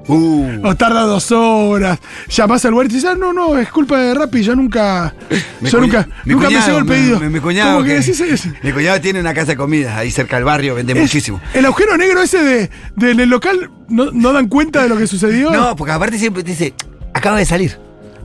Uh. 0.08 0.50
O 0.68 0.76
tarda 0.76 1.02
dos 1.04 1.32
horas. 1.32 2.00
Llamás 2.28 2.66
al 2.66 2.72
lugar 2.72 2.88
y 2.88 2.90
te 2.90 2.96
dices, 2.96 3.12
ah, 3.14 3.16
no, 3.18 3.32
no, 3.34 3.58
es 3.58 3.70
culpa 3.70 4.00
de 4.00 4.14
Rappi, 4.16 4.42
yo 4.42 4.56
nunca. 4.56 5.14
Mi 5.62 5.70
yo 5.70 5.80
nunca, 5.80 6.08
mi 6.26 6.34
nunca 6.34 6.50
me 6.50 6.60
llegó 6.60 6.80
el 6.80 6.86
pedido. 6.86 7.20
Mi, 7.20 7.30
mi 7.30 7.40
cuñado, 7.40 7.74
Como 7.76 7.84
que 7.86 7.92
que- 7.92 8.00
decís, 8.00 8.20
es- 8.20 8.48
mi 8.64 8.72
cuñado 8.72 9.00
tiene 9.00 9.20
una 9.20 9.34
casa 9.34 9.48
de 9.52 9.58
comida 9.58 9.96
ahí 9.98 10.10
cerca 10.10 10.38
del 10.38 10.46
barrio, 10.46 10.74
vende 10.76 10.94
es- 10.94 11.00
muchísimo. 11.00 11.40
El 11.54 11.66
agujero 11.66 11.96
negro 11.98 12.22
ese 12.22 12.44
de, 12.44 12.70
del 12.96 13.20
el 13.20 13.30
local, 13.30 13.70
no, 13.90 14.10
¿no 14.12 14.34
dan 14.34 14.48
cuenta 14.48 14.82
de 14.82 14.90
lo 14.90 14.98
que 14.98 15.06
sucedió? 15.06 15.52
No, 15.52 15.76
porque 15.76 15.92
aparte 15.94 16.18
siempre 16.18 16.44
te 16.44 16.50
dice, 16.52 16.74
acaba 17.14 17.38
de 17.38 17.46
salir. 17.46 17.78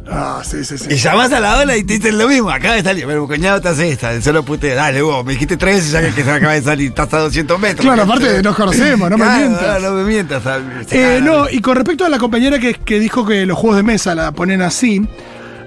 Ah, 0.09 0.43
sí, 0.45 0.65
sí, 0.65 0.79
sí. 0.79 0.87
Y 0.91 0.97
llamás 0.97 1.33
a 1.33 1.41
la 1.41 1.59
ola 1.59 1.77
y 1.77 1.83
te 1.85 1.95
dicen 1.95 2.17
lo 2.17 2.29
mismo, 2.29 2.51
acaba 2.51 2.75
de 2.75 2.83
salir. 2.83 3.07
Pero 3.07 3.27
cuñado 3.27 3.61
te 3.61 3.69
hace 3.69 3.91
esta, 3.91 4.21
solo 4.23 4.45
pute, 4.45 4.75
dale 4.75 5.03
vos, 5.03 5.25
me 5.25 5.33
dijiste 5.33 5.57
tres 5.57 5.77
veces 5.77 5.91
ya 5.91 6.01
que, 6.15 6.23
se 6.23 6.31
acaba 6.31 6.53
de 6.55 6.63
salir, 6.63 6.89
estás 6.89 7.13
a 7.15 7.19
200 7.19 7.59
metros. 7.59 7.85
Claro, 7.85 8.03
aparte 8.03 8.43
nos 8.43 8.55
conocemos, 8.57 9.11
no 9.11 9.19
me 9.19 9.27
mientas. 9.27 9.83
No, 9.83 9.91
no 9.91 9.97
me 9.97 10.05
mientas. 10.05 10.43
se 10.89 11.17
Eh, 11.17 11.21
no, 11.21 11.51
y 11.51 11.61
con 11.61 11.77
respecto 11.77 12.05
a 12.05 12.09
la 12.09 12.19
compañera 12.19 12.59
que, 12.59 12.75
que 12.75 13.01
dijo 13.01 13.27
que 13.27 13.47
los 13.47 13.59
juegos 13.59 13.79
de 13.79 13.83
mesa 13.83 14.15
la 14.15 14.33
ponen 14.33 14.63
así, 14.63 15.03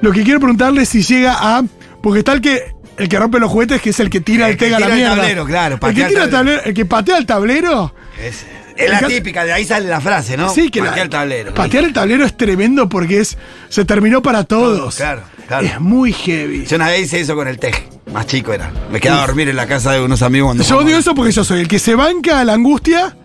lo 0.01 0.11
que 0.11 0.23
quiero 0.23 0.39
preguntarle 0.39 0.83
es 0.83 0.89
si 0.89 1.01
llega 1.03 1.35
a. 1.39 1.63
Porque 2.01 2.19
está 2.19 2.33
el 2.33 2.41
que. 2.41 2.73
El 2.97 3.07
que 3.07 3.17
rompe 3.17 3.39
los 3.39 3.49
juguetes, 3.49 3.81
que 3.81 3.91
es 3.91 3.99
el 4.01 4.09
que 4.09 4.19
tira 4.19 4.47
el, 4.47 4.51
El 4.51 4.57
que 4.57 4.65
tega 4.65 4.75
a 4.75 4.79
la 4.81 4.85
tira 4.87 4.95
el 4.95 5.01
mierda. 5.01 5.15
tablero, 5.15 5.45
claro, 5.45 5.79
el 5.81 5.95
que 5.95 6.03
tira 6.03 6.23
el 6.25 6.29
tablero. 6.29 6.61
el 6.65 6.73
que 6.73 6.85
patea 6.85 7.17
el 7.17 7.25
tablero. 7.25 7.93
Es, 8.21 8.45
es 8.85 8.89
la 9.01 9.07
típica, 9.07 9.43
de 9.45 9.53
ahí 9.53 9.65
sale 9.65 9.87
la 9.87 9.99
frase, 10.01 10.37
¿no? 10.37 10.49
Sí, 10.49 10.69
que 10.69 10.79
la- 10.81 10.87
Patea 10.89 11.03
el 11.03 11.09
tablero. 11.09 11.53
Patear 11.53 11.83
el 11.85 11.93
tablero 11.93 12.25
es 12.25 12.35
tremendo 12.37 12.87
porque 12.89 13.19
es. 13.19 13.37
Se 13.69 13.85
terminó 13.85 14.21
para 14.21 14.43
todos. 14.43 14.95
Claro, 14.95 15.21
claro. 15.47 15.65
Es 15.65 15.79
muy 15.79 16.13
heavy. 16.13 16.65
Yo 16.65 16.75
una 16.77 16.87
vez 16.89 17.01
hice 17.01 17.19
eso 17.21 17.35
con 17.35 17.47
el 17.47 17.59
teje, 17.59 17.87
más 18.13 18.25
chico 18.27 18.53
era. 18.53 18.71
Me 18.91 18.99
quedaba 18.99 19.23
a 19.23 19.27
dormir 19.27 19.49
en 19.49 19.55
la 19.55 19.67
casa 19.67 19.91
de 19.93 20.01
unos 20.01 20.21
amigos 20.21 20.47
cuando 20.49 20.63
Yo 20.63 20.77
odio 20.77 20.97
eso 20.97 21.13
porque 21.15 21.31
yo 21.31 21.43
soy 21.43 21.61
el 21.61 21.67
que 21.67 21.79
se 21.79 21.95
banca 21.95 22.39
a 22.39 22.45
la 22.45 22.53
angustia, 22.53 23.15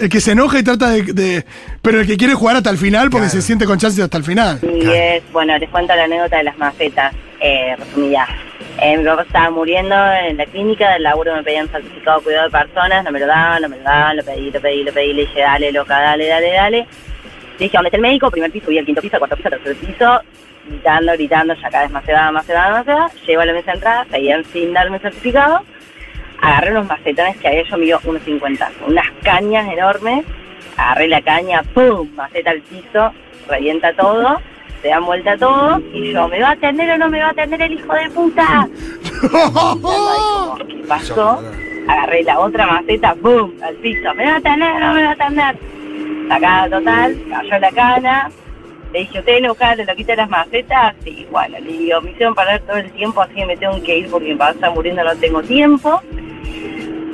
el 0.00 0.08
que 0.08 0.20
se 0.20 0.32
enoja 0.32 0.58
y 0.58 0.62
trata 0.62 0.90
de. 0.90 1.02
de- 1.02 1.44
pero 1.82 2.00
el 2.00 2.06
que 2.06 2.16
quiere 2.16 2.34
jugar 2.34 2.56
hasta 2.56 2.70
el 2.70 2.78
final 2.78 3.10
porque 3.10 3.28
se 3.28 3.42
siente 3.42 3.64
con 3.66 3.78
chances 3.78 4.00
hasta 4.02 4.16
el 4.18 4.24
final. 4.24 4.58
Y 4.62 4.88
es, 4.88 5.22
bueno, 5.32 5.56
les 5.58 5.68
cuento 5.70 5.94
la 5.94 6.04
anécdota 6.04 6.38
de 6.38 6.44
las 6.44 6.58
macetas, 6.58 7.14
eh, 7.40 7.76
resumida. 7.78 8.26
Mi 8.78 9.04
papá 9.04 9.22
estaba 9.22 9.50
muriendo 9.50 9.94
en 10.12 10.36
la 10.36 10.44
clínica, 10.44 10.92
del 10.92 11.04
laburo 11.04 11.34
me 11.34 11.42
pedían 11.42 11.68
certificado 11.68 12.18
de 12.18 12.24
cuidado 12.24 12.44
de 12.44 12.58
personas, 12.58 13.04
no 13.04 13.10
me 13.10 13.20
lo 13.20 13.26
daban, 13.26 13.62
no 13.62 13.68
me 13.70 13.78
lo 13.78 13.82
daban, 13.82 14.16
lo 14.18 14.22
pedí, 14.22 14.50
lo 14.50 14.60
pedí, 14.60 14.84
lo 14.84 14.92
pedí, 14.92 15.12
le 15.14 15.22
dije, 15.22 15.40
dale, 15.40 15.72
loca, 15.72 15.98
dale, 15.98 16.26
dale, 16.26 16.52
dale. 16.52 16.78
Le 16.78 17.58
dije, 17.58 17.76
¿dónde 17.76 17.88
está 17.88 17.96
el 17.96 18.02
médico? 18.02 18.30
Primer 18.30 18.50
piso, 18.50 18.66
subí 18.66 18.78
al 18.78 18.84
quinto 18.84 19.00
piso, 19.00 19.18
cuarto 19.18 19.36
piso, 19.36 19.48
tercer 19.48 19.76
piso, 19.76 20.20
gritando, 20.68 21.12
gritando, 21.14 21.54
ya 21.54 21.70
cada 21.70 21.84
vez 21.84 21.90
más 21.90 22.04
va, 22.06 22.32
más 22.32 22.44
se 22.44 22.52
va, 22.52 22.70
más 22.70 22.86
va. 22.86 23.10
Llego 23.26 23.40
a 23.40 23.46
la 23.46 23.52
mesa 23.54 23.70
de 23.70 23.76
entrada, 23.76 24.06
seguían 24.10 24.44
sin 24.44 24.72
darme 24.74 24.98
certificado. 24.98 25.62
Agarré 26.42 26.72
unos 26.72 26.86
macetones 26.86 27.36
que 27.38 27.48
había 27.48 27.62
yo 27.62 27.76
mido 27.78 27.98
1,50, 28.00 28.68
unas 28.86 29.10
cañas 29.22 29.72
enormes. 29.72 30.26
Agarré 30.76 31.08
la 31.08 31.22
caña, 31.22 31.62
¡pum! 31.72 32.10
Maceta 32.14 32.50
al 32.50 32.60
piso, 32.60 33.12
revienta 33.48 33.94
todo, 33.94 34.38
se 34.82 34.88
dan 34.88 35.04
vuelta 35.04 35.36
todo. 35.36 35.80
Y 35.92 36.12
yo, 36.12 36.28
¿me 36.28 36.40
va 36.40 36.48
a 36.48 36.52
atender 36.52 36.90
o 36.90 36.98
no 36.98 37.08
me 37.08 37.20
va 37.20 37.26
a 37.28 37.30
atender 37.30 37.62
el 37.62 37.72
hijo 37.72 37.92
de 37.94 38.10
puta? 38.10 38.68
¿Qué 40.68 40.84
pasó? 40.88 41.42
Agarré 41.88 42.22
la 42.24 42.40
otra 42.40 42.66
maceta, 42.66 43.14
¡pum! 43.14 43.52
Al 43.62 43.74
piso, 43.76 44.12
¿me 44.14 44.24
va 44.24 44.34
a 44.34 44.36
atender 44.36 44.70
o 44.70 44.80
no 44.80 44.94
me 44.94 45.02
va 45.04 45.10
a 45.10 45.12
atender? 45.12 45.58
Sacada 46.28 46.78
total, 46.78 47.16
cayó 47.30 47.58
la 47.58 47.70
cana. 47.70 48.30
Le 48.92 49.00
dije, 49.00 49.18
¿ustedes 49.18 49.42
no 49.42 49.48
buscaron 49.50 49.86
lo 49.86 49.96
quita 49.96 50.16
las 50.16 50.28
macetas? 50.28 50.94
Sí, 51.04 51.26
bueno, 51.30 51.58
le 51.58 51.72
digo, 51.72 52.00
me 52.00 52.10
hicieron 52.10 52.34
parar 52.34 52.60
todo 52.60 52.76
el 52.76 52.90
tiempo, 52.92 53.20
así 53.20 53.34
que 53.34 53.46
me 53.46 53.56
tengo 53.56 53.82
que 53.82 53.98
ir 53.98 54.10
porque 54.10 54.34
papá 54.34 54.52
está 54.52 54.70
muriendo, 54.70 55.04
no 55.04 55.14
tengo 55.16 55.42
tiempo. 55.42 56.00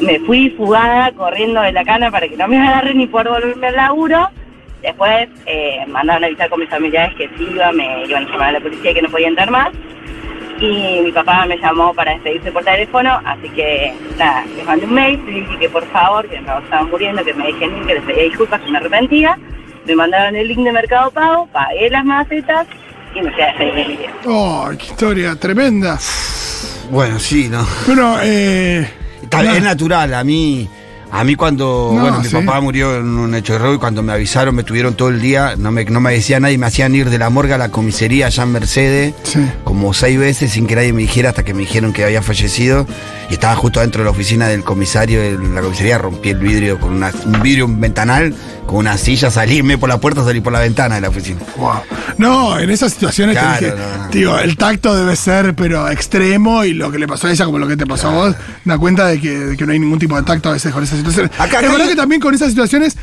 Me 0.01 0.18
fui 0.20 0.51
fugada, 0.51 1.12
corriendo 1.12 1.61
de 1.61 1.72
la 1.72 1.85
cana 1.85 2.11
para 2.11 2.29
que 2.29 2.37
no 2.37 2.48
me 2.48 2.59
agarren 2.59 2.98
ni 2.98 3.07
por 3.07 3.29
volverme 3.29 3.68
al 3.68 3.77
laburo. 3.77 4.31
Después 4.83 5.29
eh, 5.47 5.85
mandaron 5.88 6.25
a 6.25 6.27
avisar 6.27 6.49
con 6.51 6.61
mis 6.61 6.68
familiares 6.68 7.14
que 7.16 7.29
sí 7.37 7.49
iba, 7.53 7.71
me 7.73 8.05
iban 8.07 8.27
a 8.27 8.31
llamar 8.31 8.49
a 8.49 8.53
la 8.53 8.61
policía 8.61 8.90
y 8.90 8.95
que 8.95 9.03
no 9.03 9.09
podía 9.11 9.29
entrar 9.29 9.51
más. 9.51 9.71
Y 10.61 11.01
mi 11.03 11.12
papá 11.12 11.45
me 11.47 11.57
llamó 11.59 11.92
para 11.95 12.12
despedirse 12.12 12.53
por 12.53 12.62
teléfono, 12.64 13.21
así 13.25 13.49
que 13.49 13.92
nada, 14.16 14.45
les 14.57 14.64
mandé 14.64 14.87
un 14.87 14.95
mail, 14.95 15.21
les 15.27 15.35
dije 15.35 15.59
que 15.59 15.68
por 15.68 15.85
favor, 15.90 16.29
que 16.29 16.40
no 16.40 16.59
estaban 16.59 16.88
muriendo, 16.90 17.25
que 17.25 17.35
me 17.35 17.47
dejen 17.47 17.85
que 17.87 17.95
les 17.95 18.03
pedía 18.05 18.23
disculpas, 18.25 18.61
que 18.61 18.71
me 18.71 18.79
arrepentía. 18.79 19.38
Me 19.87 19.97
mandaron 19.97 20.37
el 20.37 20.47
link 20.47 20.61
de 20.61 20.73
Mercado 20.73 21.11
Pago, 21.11 21.49
pagué 21.53 21.90
las 21.90 22.05
macetas 22.05 22.66
y 23.14 23.21
me 23.21 23.31
a 23.42 23.47
despedir 23.47 23.75
de 23.75 23.85
mi 23.87 23.97
viejo. 23.97 24.14
Oh, 24.27 24.71
qué 24.79 24.87
historia 24.87 25.35
tremenda. 25.37 25.99
Bueno, 26.90 27.18
sí, 27.18 27.49
¿no? 27.49 27.66
Bueno, 27.87 28.16
eh. 28.23 28.88
Está- 29.23 29.42
nada. 29.42 29.57
es 29.57 29.62
natural, 29.62 30.14
a 30.14 30.23
mí. 30.23 30.68
A 31.14 31.25
mí 31.25 31.35
cuando, 31.35 31.92
No, 31.94 32.01
bueno, 32.01 32.20
mi 32.20 32.29
sí. 32.29 32.35
papá 32.35 32.59
murió 32.62 32.96
en 32.96 33.07
un 33.07 33.35
hecho 33.35 33.53
de 33.53 33.59
robo 33.59 33.75
y 33.75 33.79
cuando 33.79 34.03
me 34.03 34.14
avisaron 34.14 34.55
me 34.55 34.64
tuvieron 34.64 34.94
todo 34.94 35.11
el 35.11 35.20
día, 35.20 35.57
no 35.59 35.70
me, 35.70 35.85
no 35.85 36.01
me 36.01 36.11
decía 36.12 36.40
nadie, 36.40 36.57
me 36.57 36.64
hacían 36.66 36.94
ir 36.94 37.11
de 37.11 37.18
la 37.18 37.29
morgue 37.29 37.53
a 37.53 37.59
la 37.59 37.68
comisaría 37.68 38.27
allá 38.29 38.44
en 38.44 38.53
Mercedes, 38.53 39.14
como 39.62 39.92
seis 39.92 40.18
veces 40.18 40.53
sin 40.53 40.66
que 40.66 40.75
nadie 40.75 40.94
me 40.94 41.03
dijera 41.03 41.29
hasta 41.29 41.44
que 41.44 41.53
me 41.53 41.61
dijeron 41.61 41.92
que 41.92 42.03
había 42.05 42.22
fallecido 42.22 42.87
y 43.29 43.35
estaba 43.35 43.55
justo 43.57 43.81
dentro 43.81 44.01
de 44.01 44.07
la 44.07 44.11
oficina 44.11 44.48
del 44.48 44.64
comisario 44.64 45.20
de 45.20 45.33
la 45.48 45.61
comisaría, 45.61 45.98
rompí 45.98 46.31
el 46.31 46.38
vidrio 46.38 46.81
con 46.81 46.92
una, 46.94 47.12
un 47.27 47.42
vidrio, 47.42 47.66
un 47.66 47.79
ventanal, 47.79 48.35
con 48.66 48.77
una 48.77 48.96
silla, 48.96 49.31
salí, 49.31 49.62
me 49.62 49.77
por 49.77 49.90
la 49.90 49.98
puerta, 49.98 50.25
salí 50.25 50.40
por 50.40 50.53
la 50.55 50.61
ventana 50.61 50.94
de 50.94 51.03
la 51.03 51.09
oficina. 51.11 51.40
No, 52.18 52.59
en 52.59 52.70
esas 52.70 52.92
situaciones 52.92 53.37
Claro, 53.37 53.59
te 53.59 53.64
dije, 53.66 53.77
no, 53.77 54.05
no. 54.05 54.09
digo, 54.11 54.38
el 54.38 54.57
tacto 54.57 54.94
debe 54.94 55.16
ser, 55.16 55.55
pero 55.55 55.88
extremo, 55.88 56.64
y 56.64 56.72
lo 56.75 56.90
que 56.90 56.98
le 56.98 57.07
pasó 57.09 57.27
a 57.27 57.31
ella, 57.33 57.44
como 57.44 57.59
lo 57.59 57.66
que 57.66 57.77
te 57.77 57.87
pasó 57.87 58.09
a 58.09 58.12
vos, 58.12 58.37
da 58.64 58.79
cuenta 58.79 59.07
de 59.07 59.20
que, 59.20 59.31
de 59.38 59.57
que 59.57 59.66
no 59.66 59.72
hay 59.72 59.79
ningún 59.79 59.98
tipo 59.98 60.16
de 60.16 60.22
tacto 60.22 60.51
a 60.51 60.53
veces 60.53 60.72
con 60.72 60.83
esas 60.85 61.02
situaciones. 61.03 61.31
Acá- 61.41 61.61
es 61.61 61.71
verdad 61.73 61.88
que 61.88 61.97
también 61.97 62.21
con 62.21 62.35
esas 62.35 62.49
situaciones, 62.51 62.97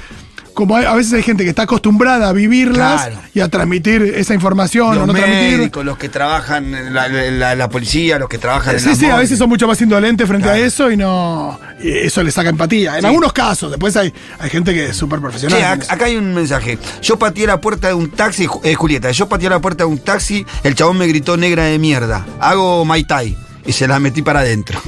como 0.53 0.75
a 0.75 0.93
veces 0.95 1.13
hay 1.13 1.23
gente 1.23 1.43
que 1.45 1.49
está 1.51 1.61
acostumbrada 1.61 2.27
a 2.27 2.33
vivirlas 2.33 3.05
Claro. 3.05 3.21
y 3.33 3.39
a 3.39 3.47
transmitir 3.47 4.01
esa 4.17 4.33
información 4.33 4.93
Los 4.95 5.03
o 5.03 5.07
no 5.07 5.13
transmitir. 5.13 5.71
los 5.85 5.97
que 5.97 6.09
trabajan 6.09 6.73
en 6.75 6.93
la, 6.93 7.07
la- 7.07 7.55
la 7.55 7.69
policía, 7.69 8.19
los 8.19 8.27
que 8.27 8.37
trabajan 8.39 8.73
en 8.75 8.81
Sí, 8.81 8.89
la 8.89 8.95
sí, 8.95 9.05
a 9.05 9.15
veces 9.15 9.37
son 9.37 9.47
mucho 9.47 9.67
más 9.67 9.79
indolentes 9.81 10.27
frente 10.27 10.49
a 10.49 10.57
eso 10.57 10.91
y 10.91 10.97
no. 10.97 11.57
y 11.81 11.89
eso 11.91 12.23
le 12.23 12.31
saca 12.31 12.49
empatía. 12.49 12.95
En 12.95 13.01
Sí. 13.01 13.07
algunos 13.07 13.31
casos, 13.31 13.71
después 13.71 13.95
hay, 13.95 14.13
hay 14.39 14.49
gente 14.49 14.73
que 14.73 14.87
es 14.87 14.97
súper 14.97 15.21
profesional. 15.21 15.79
Eso. 15.81 15.93
acá 15.93 16.05
hay 16.05 16.17
un 16.17 16.33
mensaje. 16.33 16.77
Yo 17.01 17.17
pateé 17.17 17.47
la 17.47 17.61
puerta 17.61 17.87
de 17.87 17.93
un 17.93 18.09
taxi, 18.09 18.47
eh, 18.63 18.75
Julieta, 18.75 19.11
yo 19.11 19.29
pateé 19.29 19.49
la 19.49 19.59
puerta 19.59 19.85
de 19.85 19.89
un 19.89 19.99
taxi, 19.99 20.45
el 20.63 20.75
chabón 20.75 20.97
me 20.97 21.07
gritó 21.07 21.37
negra 21.37 21.63
de 21.65 21.79
mierda. 21.79 22.25
Hago 22.41 22.83
Mai 22.83 23.05
Tai. 23.05 23.37
Y 23.65 23.71
se 23.71 23.87
la 23.87 23.99
metí 23.99 24.21
para 24.23 24.39
adentro. 24.39 24.81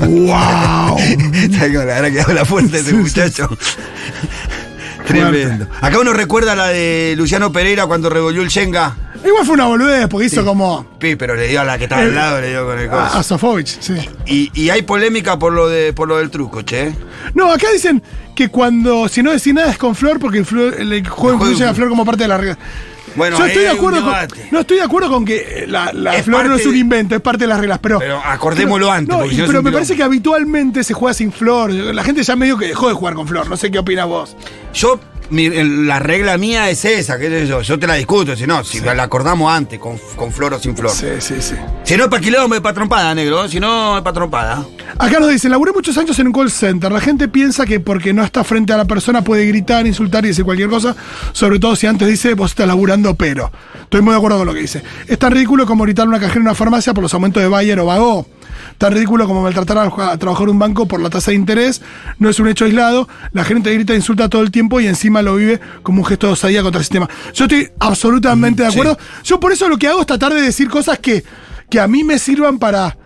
¡Wow! 0.00 0.98
¿Sabes 0.98 1.72
cómo 1.74 1.84
le 1.84 1.92
habrá 1.94 2.10
quedado 2.10 2.32
la 2.32 2.44
puerta 2.44 2.72
de 2.72 2.78
ese 2.80 2.94
muchacho? 2.94 3.48
Tremendo. 5.06 5.66
Acá 5.80 5.98
uno 5.98 6.12
recuerda 6.12 6.54
la 6.54 6.68
de 6.68 7.14
Luciano 7.16 7.50
Pereira 7.52 7.86
cuando 7.86 8.08
revolvió 8.10 8.42
el 8.42 8.48
Shenga. 8.48 8.96
Igual 9.24 9.44
fue 9.44 9.54
una 9.54 9.66
boludez, 9.66 10.06
porque 10.08 10.26
hizo 10.26 10.44
como. 10.44 10.86
Pi, 10.98 11.16
pero 11.16 11.34
le 11.34 11.48
dio 11.48 11.60
a 11.60 11.64
la 11.64 11.76
que 11.76 11.84
estaba 11.84 12.02
Eh, 12.02 12.06
al 12.06 12.14
lado, 12.14 12.40
le 12.40 12.50
dio 12.50 12.64
con 12.64 12.78
el 12.78 12.88
coso. 12.88 13.18
a 13.18 13.22
Sofovich, 13.22 13.78
sí. 13.80 13.94
Y, 14.26 14.50
y 14.54 14.70
hay 14.70 14.82
polémica 14.82 15.38
por 15.38 15.52
lo 15.52 15.68
de 15.68 15.92
por 15.92 16.08
lo 16.08 16.16
del 16.18 16.30
truco, 16.30 16.62
che. 16.62 16.94
No, 17.34 17.52
acá 17.52 17.66
dicen 17.72 18.02
que 18.34 18.48
cuando. 18.48 19.08
Si 19.08 19.22
no 19.22 19.32
decís 19.32 19.52
nada 19.52 19.70
es 19.72 19.78
con 19.78 19.94
Flor, 19.94 20.18
porque 20.20 20.38
el, 20.38 20.46
Flor- 20.46 20.74
el 20.78 21.06
juego 21.08 21.36
incluye 21.44 21.66
a 21.66 21.74
Flor 21.74 21.88
como 21.90 22.04
parte 22.06 22.22
de 22.24 22.28
la 22.28 22.38
regla. 22.38 22.58
Bueno, 23.16 23.38
Yo 23.38 23.46
estoy 23.46 23.62
de 23.62 23.70
acuerdo 23.70 24.04
con. 24.04 24.14
No 24.50 24.60
estoy 24.60 24.76
de 24.78 24.82
acuerdo 24.82 25.08
con 25.10 25.24
que 25.24 25.64
la, 25.66 25.90
Flor 26.22 26.46
no 26.46 26.54
es 26.56 26.66
un 26.66 26.76
invento, 26.76 27.14
es 27.14 27.20
parte 27.20 27.44
de 27.44 27.48
las 27.48 27.60
reglas, 27.60 27.78
pero. 27.82 27.98
Pero 27.98 28.20
acordémoslo 28.24 28.86
pero- 28.86 28.96
antes, 28.96 29.14
no, 29.14 29.20
porque 29.22 29.34
y- 29.34 29.42
pero 29.46 29.62
me 29.62 29.72
parece 29.72 29.96
que 29.96 30.02
habitualmente 30.02 30.84
se 30.84 30.94
juega 30.94 31.14
sin 31.14 31.32
Flor. 31.32 31.70
La 31.72 32.04
gente 32.04 32.22
ya 32.22 32.36
medio 32.36 32.56
que 32.56 32.66
dejó 32.68 32.88
de 32.88 32.94
jugar 32.94 33.14
con 33.14 33.26
Flor. 33.26 33.48
No 33.48 33.56
sé 33.56 33.70
qué 33.70 33.78
opinas 33.78 34.06
vos. 34.06 34.36
Yo, 34.74 35.00
mi- 35.30 35.48
la 35.86 35.98
regla 35.98 36.36
mía 36.38 36.68
es 36.70 36.84
esa, 36.84 37.18
qué 37.18 37.28
sé 37.28 37.46
yo. 37.46 37.60
Yo 37.62 37.78
te 37.78 37.86
la 37.86 37.94
discuto, 37.94 38.36
si 38.36 38.46
no, 38.46 38.62
si 38.64 38.80
la 38.80 39.02
acordamos 39.02 39.52
antes, 39.52 39.78
con, 39.78 39.98
con 40.16 40.32
flor 40.32 40.54
o 40.54 40.58
sin 40.60 40.76
flor. 40.76 40.90
Sí, 40.92 41.06
sí, 41.20 41.34
sí. 41.40 41.54
Si 41.84 41.96
no 41.96 42.04
es 42.04 42.10
para 42.10 42.22
quilombo, 42.22 42.54
es 42.54 42.60
para 42.60 42.74
trompada, 42.74 43.14
negro. 43.14 43.48
Si 43.48 43.58
no, 43.60 43.96
es 43.96 44.02
para 44.02 44.14
trompada. 44.14 44.64
Acá 44.98 45.18
nos 45.20 45.30
dicen, 45.30 45.50
laburé 45.50 45.72
muchos 45.72 45.96
años 45.98 46.18
en 46.18 46.26
un 46.28 46.32
call 46.32 46.50
center. 46.50 46.90
La 46.92 47.00
gente 47.00 47.28
piensa 47.28 47.64
que 47.64 47.80
porque 47.80 48.12
no 48.12 48.22
está 48.24 48.44
frente 48.44 48.72
a 48.72 48.76
la 48.76 48.84
persona 48.84 49.22
puede 49.22 49.46
gritar, 49.46 49.86
insultar 49.86 50.24
y 50.24 50.28
decir 50.28 50.44
cualquier 50.44 50.68
cosa. 50.68 50.94
Sobre 51.32 51.58
todo 51.58 51.76
si 51.76 51.86
antes 51.86 52.06
dice, 52.08 52.34
vos 52.34 52.50
estás 52.50 52.66
laburando, 52.66 53.14
pero. 53.14 53.50
Estoy 53.82 54.02
muy 54.02 54.12
de 54.12 54.18
acuerdo 54.18 54.38
con 54.38 54.46
lo 54.46 54.54
que 54.54 54.60
dice. 54.60 54.82
Es 55.06 55.18
tan 55.18 55.32
ridículo 55.32 55.66
como 55.66 55.84
gritar 55.84 56.06
una 56.06 56.18
cajera 56.20 56.36
en 56.36 56.42
una 56.42 56.54
farmacia 56.54 56.92
por 56.94 57.02
los 57.02 57.14
aumentos 57.14 57.42
de 57.42 57.48
Bayer 57.48 57.78
o 57.80 57.86
Vago. 57.86 58.26
Tan 58.80 58.94
ridículo 58.94 59.26
como 59.26 59.42
maltratar 59.42 59.76
a, 59.76 60.16
de 60.16 60.26
un 60.50 60.58
banco 60.58 60.88
por 60.88 61.02
la 61.02 61.10
tasa 61.10 61.32
de 61.32 61.36
interés. 61.36 61.82
No 62.18 62.30
es 62.30 62.40
un 62.40 62.48
hecho 62.48 62.64
aislado. 62.64 63.08
La 63.32 63.44
gente 63.44 63.70
grita 63.74 63.92
e 63.92 63.96
insulta 63.96 64.30
todo 64.30 64.40
el 64.40 64.50
tiempo 64.50 64.80
y 64.80 64.86
encima 64.86 65.20
lo 65.20 65.36
vive 65.36 65.60
como 65.82 66.00
un 66.00 66.06
gesto 66.06 66.28
de 66.28 66.32
osadía 66.32 66.62
contra 66.62 66.78
el 66.78 66.84
sistema. 66.86 67.06
Yo 67.34 67.44
estoy 67.44 67.68
absolutamente 67.78 68.62
de 68.62 68.68
acuerdo. 68.70 68.96
Yo 69.22 69.38
por 69.38 69.52
eso 69.52 69.68
lo 69.68 69.76
que 69.76 69.86
hago 69.86 70.00
es 70.00 70.06
tratar 70.06 70.32
de 70.32 70.40
decir 70.40 70.70
cosas 70.70 70.98
que, 70.98 71.22
que 71.68 71.78
a 71.78 71.86
mí 71.86 72.04
me 72.04 72.18
sirvan 72.18 72.58
para 72.58 72.96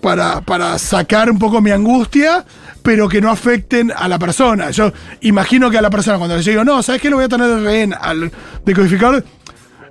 para, 0.00 0.40
para 0.40 0.78
sacar 0.78 1.30
un 1.30 1.38
poco 1.38 1.60
mi 1.60 1.70
angustia, 1.70 2.44
pero 2.82 3.08
que 3.08 3.20
no 3.20 3.30
afecten 3.30 3.92
a 3.94 4.08
la 4.08 4.18
persona. 4.18 4.70
Yo 4.70 4.90
imagino 5.20 5.70
que 5.70 5.76
a 5.76 5.82
la 5.82 5.90
persona, 5.90 6.16
cuando 6.18 6.34
le 6.36 6.42
digo, 6.42 6.64
no, 6.64 6.82
¿sabes 6.82 7.02
qué? 7.02 7.10
Lo 7.10 7.16
voy 7.16 7.24
a 7.24 7.28
tener 7.28 7.48
de 7.48 7.60
rehén 7.60 7.94
al 8.00 8.30
decodificador, 8.64 9.24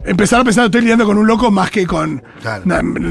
empezar 0.06 0.40
a 0.40 0.44
pensar, 0.46 0.66
estoy 0.66 0.82
lidiando 0.82 1.06
con 1.06 1.18
un 1.18 1.28
loco 1.28 1.52
más 1.52 1.70
que 1.72 1.86
con. 1.86 2.24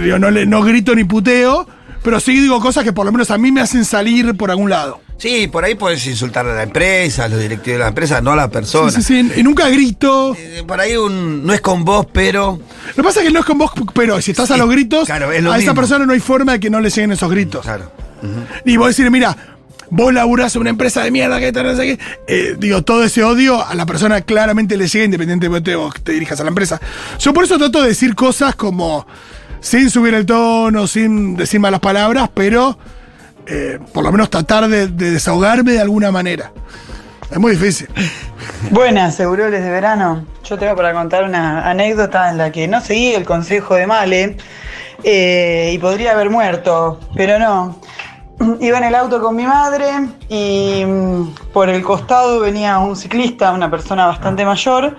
Digo, 0.03 0.18
no, 0.18 0.31
le- 0.31 0.46
no 0.46 0.62
grito 0.62 0.94
ni 0.94 1.05
puteo, 1.05 1.68
pero 2.06 2.20
sí 2.20 2.40
digo 2.40 2.60
cosas 2.60 2.84
que 2.84 2.92
por 2.92 3.04
lo 3.04 3.10
menos 3.10 3.32
a 3.32 3.36
mí 3.36 3.50
me 3.50 3.60
hacen 3.60 3.84
salir 3.84 4.36
por 4.36 4.52
algún 4.52 4.70
lado. 4.70 5.00
Sí, 5.18 5.48
por 5.48 5.64
ahí 5.64 5.74
puedes 5.74 6.06
insultar 6.06 6.46
a 6.46 6.54
la 6.54 6.62
empresa, 6.62 7.24
a 7.24 7.28
los 7.28 7.40
directivos 7.40 7.78
de 7.78 7.78
la 7.80 7.88
empresa, 7.88 8.20
no 8.20 8.30
a 8.30 8.36
la 8.36 8.48
persona. 8.48 8.92
Sí, 8.92 9.02
sí, 9.02 9.28
sí, 9.28 9.40
y 9.40 9.42
nunca 9.42 9.68
grito. 9.68 10.36
Eh, 10.38 10.62
Por 10.64 10.80
ahí 10.80 10.96
un, 10.96 11.44
no 11.44 11.52
es 11.52 11.60
con 11.60 11.84
vos, 11.84 12.06
pero. 12.12 12.60
Lo 12.90 12.94
que 12.94 13.02
pasa 13.02 13.22
es 13.22 13.26
que 13.26 13.32
no 13.32 13.40
es 13.40 13.44
con 13.44 13.58
vos, 13.58 13.72
pero 13.92 14.20
si 14.20 14.30
estás 14.30 14.52
a 14.52 14.56
los 14.56 14.70
gritos, 14.70 15.06
claro, 15.06 15.32
es 15.32 15.42
lo 15.42 15.50
a 15.50 15.58
esa 15.58 15.74
persona 15.74 16.06
no 16.06 16.12
hay 16.12 16.20
forma 16.20 16.52
de 16.52 16.60
que 16.60 16.70
no 16.70 16.80
le 16.80 16.90
lleguen 16.90 17.10
esos 17.10 17.28
gritos. 17.28 17.62
Claro. 17.62 17.90
Y 18.64 18.76
vos 18.76 18.86
decir, 18.86 19.10
mira, 19.10 19.36
vos 19.90 20.14
laburás 20.14 20.54
en 20.54 20.60
una 20.60 20.70
empresa 20.70 21.02
de 21.02 21.10
mierda 21.10 21.40
que 21.40 21.50
no 21.50 21.74
sé 21.74 21.82
qué. 21.82 21.98
Eh, 22.28 22.56
digo, 22.56 22.82
todo 22.82 23.02
ese 23.02 23.24
odio 23.24 23.66
a 23.66 23.74
la 23.74 23.84
persona 23.84 24.20
claramente 24.20 24.76
le 24.76 24.86
llega 24.86 25.06
independientemente 25.06 25.72
de 25.72 25.76
vos 25.76 25.92
que 25.92 26.02
te 26.02 26.12
dirijas 26.12 26.38
a 26.38 26.44
la 26.44 26.50
empresa. 26.50 26.80
Yo 27.18 27.32
por 27.32 27.42
eso 27.42 27.58
trato 27.58 27.82
de 27.82 27.88
decir 27.88 28.14
cosas 28.14 28.54
como 28.54 29.08
sin 29.60 29.90
subir 29.90 30.14
el 30.14 30.26
tono, 30.26 30.86
sin 30.86 31.36
decir 31.36 31.60
malas 31.60 31.80
palabras, 31.80 32.30
pero 32.32 32.78
eh, 33.46 33.78
por 33.92 34.04
lo 34.04 34.12
menos 34.12 34.30
tratar 34.30 34.68
de, 34.68 34.88
de 34.88 35.10
desahogarme 35.12 35.72
de 35.72 35.80
alguna 35.80 36.10
manera. 36.10 36.52
Es 37.30 37.38
muy 37.38 37.52
difícil. 37.52 37.88
Buenas, 38.70 39.16
seguroles 39.16 39.62
de 39.62 39.70
verano. 39.70 40.24
Yo 40.44 40.58
tengo 40.58 40.76
para 40.76 40.92
contar 40.92 41.24
una 41.24 41.68
anécdota 41.68 42.30
en 42.30 42.38
la 42.38 42.52
que 42.52 42.68
no 42.68 42.80
seguí 42.80 43.14
el 43.14 43.24
consejo 43.24 43.74
de 43.74 43.86
Male 43.86 44.36
eh, 45.02 45.70
y 45.72 45.78
podría 45.78 46.12
haber 46.12 46.30
muerto, 46.30 47.00
pero 47.14 47.38
no. 47.38 47.80
Iba 48.60 48.78
en 48.78 48.84
el 48.84 48.94
auto 48.94 49.20
con 49.20 49.34
mi 49.34 49.44
madre 49.44 49.86
y 50.28 50.84
mm, 50.86 51.34
por 51.52 51.68
el 51.70 51.82
costado 51.82 52.40
venía 52.40 52.78
un 52.78 52.94
ciclista, 52.94 53.52
una 53.52 53.70
persona 53.70 54.06
bastante 54.06 54.44
mayor, 54.44 54.96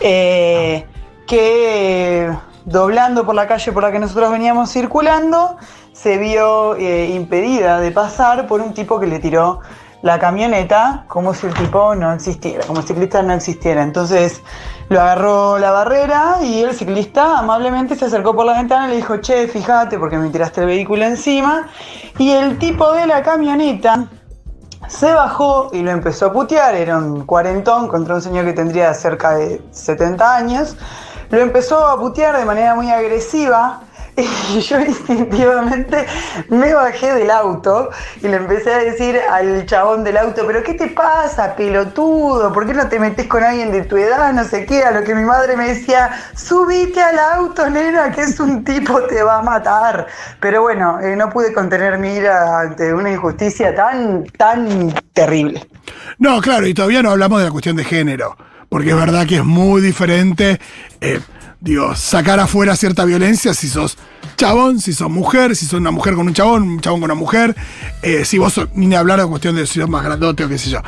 eh, 0.00 0.84
que 1.26 2.30
doblando 2.66 3.24
por 3.24 3.34
la 3.34 3.46
calle 3.46 3.72
por 3.72 3.82
la 3.82 3.92
que 3.92 3.98
nosotros 3.98 4.30
veníamos 4.30 4.70
circulando, 4.70 5.56
se 5.92 6.18
vio 6.18 6.74
eh, 6.76 7.06
impedida 7.06 7.80
de 7.80 7.90
pasar 7.92 8.46
por 8.46 8.60
un 8.60 8.74
tipo 8.74 9.00
que 9.00 9.06
le 9.06 9.18
tiró 9.18 9.60
la 10.02 10.18
camioneta 10.18 11.04
como 11.08 11.32
si 11.32 11.46
el 11.46 11.54
tipo 11.54 11.94
no 11.94 12.12
existiera, 12.12 12.66
como 12.66 12.80
el 12.80 12.86
ciclista 12.86 13.22
no 13.22 13.32
existiera. 13.32 13.82
Entonces 13.82 14.42
lo 14.88 15.00
agarró 15.00 15.58
la 15.58 15.70
barrera 15.70 16.38
y 16.42 16.62
el 16.62 16.74
ciclista 16.74 17.38
amablemente 17.38 17.96
se 17.96 18.04
acercó 18.04 18.34
por 18.34 18.44
la 18.44 18.54
ventana 18.54 18.88
y 18.88 18.90
le 18.90 18.96
dijo, 18.96 19.16
che, 19.18 19.48
fíjate 19.48 19.98
porque 19.98 20.18
me 20.18 20.28
tiraste 20.30 20.60
el 20.60 20.66
vehículo 20.66 21.04
encima. 21.04 21.68
Y 22.18 22.30
el 22.30 22.58
tipo 22.58 22.92
de 22.92 23.06
la 23.06 23.22
camioneta 23.22 24.06
se 24.88 25.12
bajó 25.12 25.70
y 25.72 25.82
lo 25.82 25.90
empezó 25.90 26.26
a 26.26 26.32
putear, 26.32 26.74
era 26.74 26.98
un 26.98 27.24
cuarentón 27.24 27.88
contra 27.88 28.16
un 28.16 28.22
señor 28.22 28.44
que 28.44 28.52
tendría 28.52 28.92
cerca 28.94 29.34
de 29.36 29.62
70 29.70 30.36
años. 30.36 30.76
Lo 31.30 31.38
empezó 31.38 31.86
a 31.86 31.98
putear 31.98 32.36
de 32.38 32.44
manera 32.44 32.74
muy 32.74 32.90
agresiva 32.90 33.82
y 34.16 34.60
yo 34.60 34.80
instintivamente 34.80 36.06
me 36.48 36.72
bajé 36.72 37.12
del 37.12 37.30
auto 37.30 37.90
y 38.22 38.28
le 38.28 38.36
empecé 38.36 38.72
a 38.72 38.78
decir 38.78 39.18
al 39.30 39.66
chabón 39.66 40.04
del 40.04 40.16
auto, 40.16 40.44
pero 40.46 40.62
¿qué 40.62 40.72
te 40.72 40.88
pasa, 40.88 41.54
pelotudo? 41.54 42.50
¿Por 42.52 42.66
qué 42.66 42.72
no 42.72 42.88
te 42.88 42.98
metes 42.98 43.26
con 43.26 43.44
alguien 43.44 43.70
de 43.72 43.82
tu 43.82 43.96
edad? 43.98 44.32
No 44.32 44.44
sé 44.44 44.64
qué, 44.64 44.82
a 44.82 44.90
lo 44.90 45.04
que 45.04 45.14
mi 45.14 45.24
madre 45.24 45.56
me 45.56 45.68
decía, 45.68 46.10
subite 46.34 47.02
al 47.02 47.18
auto, 47.18 47.68
nena, 47.68 48.10
que 48.10 48.22
es 48.22 48.40
un 48.40 48.64
tipo, 48.64 49.02
te 49.02 49.22
va 49.22 49.38
a 49.38 49.42
matar. 49.42 50.06
Pero 50.40 50.62
bueno, 50.62 50.98
eh, 51.00 51.14
no 51.14 51.28
pude 51.28 51.52
contener 51.52 51.98
mi 51.98 52.14
ira 52.14 52.60
ante 52.60 52.94
una 52.94 53.12
injusticia 53.12 53.74
tan, 53.74 54.24
tan 54.38 54.94
terrible. 55.12 55.66
No, 56.18 56.40
claro, 56.40 56.66
y 56.66 56.72
todavía 56.72 57.02
no 57.02 57.10
hablamos 57.10 57.40
de 57.40 57.44
la 57.46 57.50
cuestión 57.50 57.76
de 57.76 57.84
género, 57.84 58.34
porque 58.68 58.90
es 58.90 58.96
verdad 58.96 59.26
que 59.26 59.36
es 59.36 59.44
muy 59.44 59.80
diferente, 59.80 60.60
eh, 61.00 61.20
digo, 61.60 61.94
sacar 61.94 62.40
afuera 62.40 62.76
cierta 62.76 63.04
violencia 63.04 63.54
si 63.54 63.68
sos 63.68 63.96
chabón, 64.36 64.80
si 64.80 64.92
sos 64.92 65.10
mujer, 65.10 65.56
si 65.56 65.66
sos 65.66 65.80
una 65.80 65.90
mujer 65.90 66.14
con 66.14 66.26
un 66.26 66.34
chabón, 66.34 66.62
un 66.62 66.80
chabón 66.80 67.00
con 67.00 67.10
una 67.10 67.18
mujer, 67.18 67.56
eh, 68.02 68.24
si 68.24 68.38
vos 68.38 68.52
sos, 68.52 68.68
ni 68.74 68.94
hablar 68.94 69.20
de 69.20 69.26
cuestión 69.26 69.56
de 69.56 69.66
si 69.66 69.80
sos 69.80 69.88
más 69.88 70.04
grandote 70.04 70.44
o 70.44 70.48
qué 70.48 70.58
sé 70.58 70.70
yo. 70.70 70.80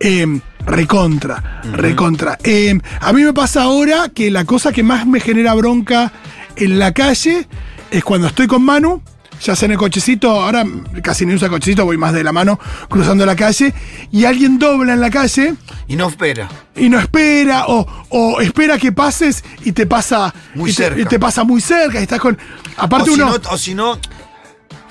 Eh, 0.00 0.40
recontra, 0.66 1.62
recontra. 1.72 2.38
Eh, 2.42 2.78
a 3.00 3.12
mí 3.12 3.22
me 3.22 3.32
pasa 3.32 3.62
ahora 3.62 4.08
que 4.08 4.30
la 4.30 4.44
cosa 4.44 4.72
que 4.72 4.82
más 4.82 5.06
me 5.06 5.20
genera 5.20 5.54
bronca 5.54 6.12
en 6.56 6.78
la 6.78 6.92
calle 6.92 7.46
es 7.90 8.04
cuando 8.04 8.28
estoy 8.28 8.46
con 8.46 8.62
Manu, 8.62 9.02
ya 9.44 9.54
sea 9.54 9.66
en 9.66 9.72
el 9.72 9.78
cochecito, 9.78 10.30
ahora 10.30 10.64
casi 11.02 11.26
ni 11.26 11.34
usa 11.34 11.48
cochecito, 11.48 11.84
voy 11.84 11.98
más 11.98 12.12
de 12.12 12.24
la 12.24 12.32
mano 12.32 12.58
cruzando 12.88 13.26
la 13.26 13.36
calle, 13.36 13.74
y 14.10 14.24
alguien 14.24 14.58
dobla 14.58 14.94
en 14.94 15.00
la 15.00 15.10
calle 15.10 15.54
Y 15.86 15.96
no 15.96 16.08
espera. 16.08 16.48
y 16.74 16.88
no 16.88 16.98
espera, 16.98 17.66
o, 17.68 17.86
o 18.08 18.40
espera 18.40 18.78
que 18.78 18.90
pases 18.92 19.44
y 19.64 19.72
te 19.72 19.86
pasa 19.86 20.32
Muy 20.54 20.70
y 20.70 20.74
te, 20.74 20.82
cerca. 20.84 21.00
y 21.00 21.04
te 21.04 21.18
pasa 21.18 21.44
muy 21.44 21.60
cerca, 21.60 22.00
y 22.00 22.04
estás 22.04 22.20
con. 22.20 22.38
Aparte 22.76 23.10
o 23.10 23.14
si 23.14 23.20
uno. 23.20 23.30
no- 23.38 23.50
o 23.50 23.58
si 23.58 23.74
no, 23.74 23.98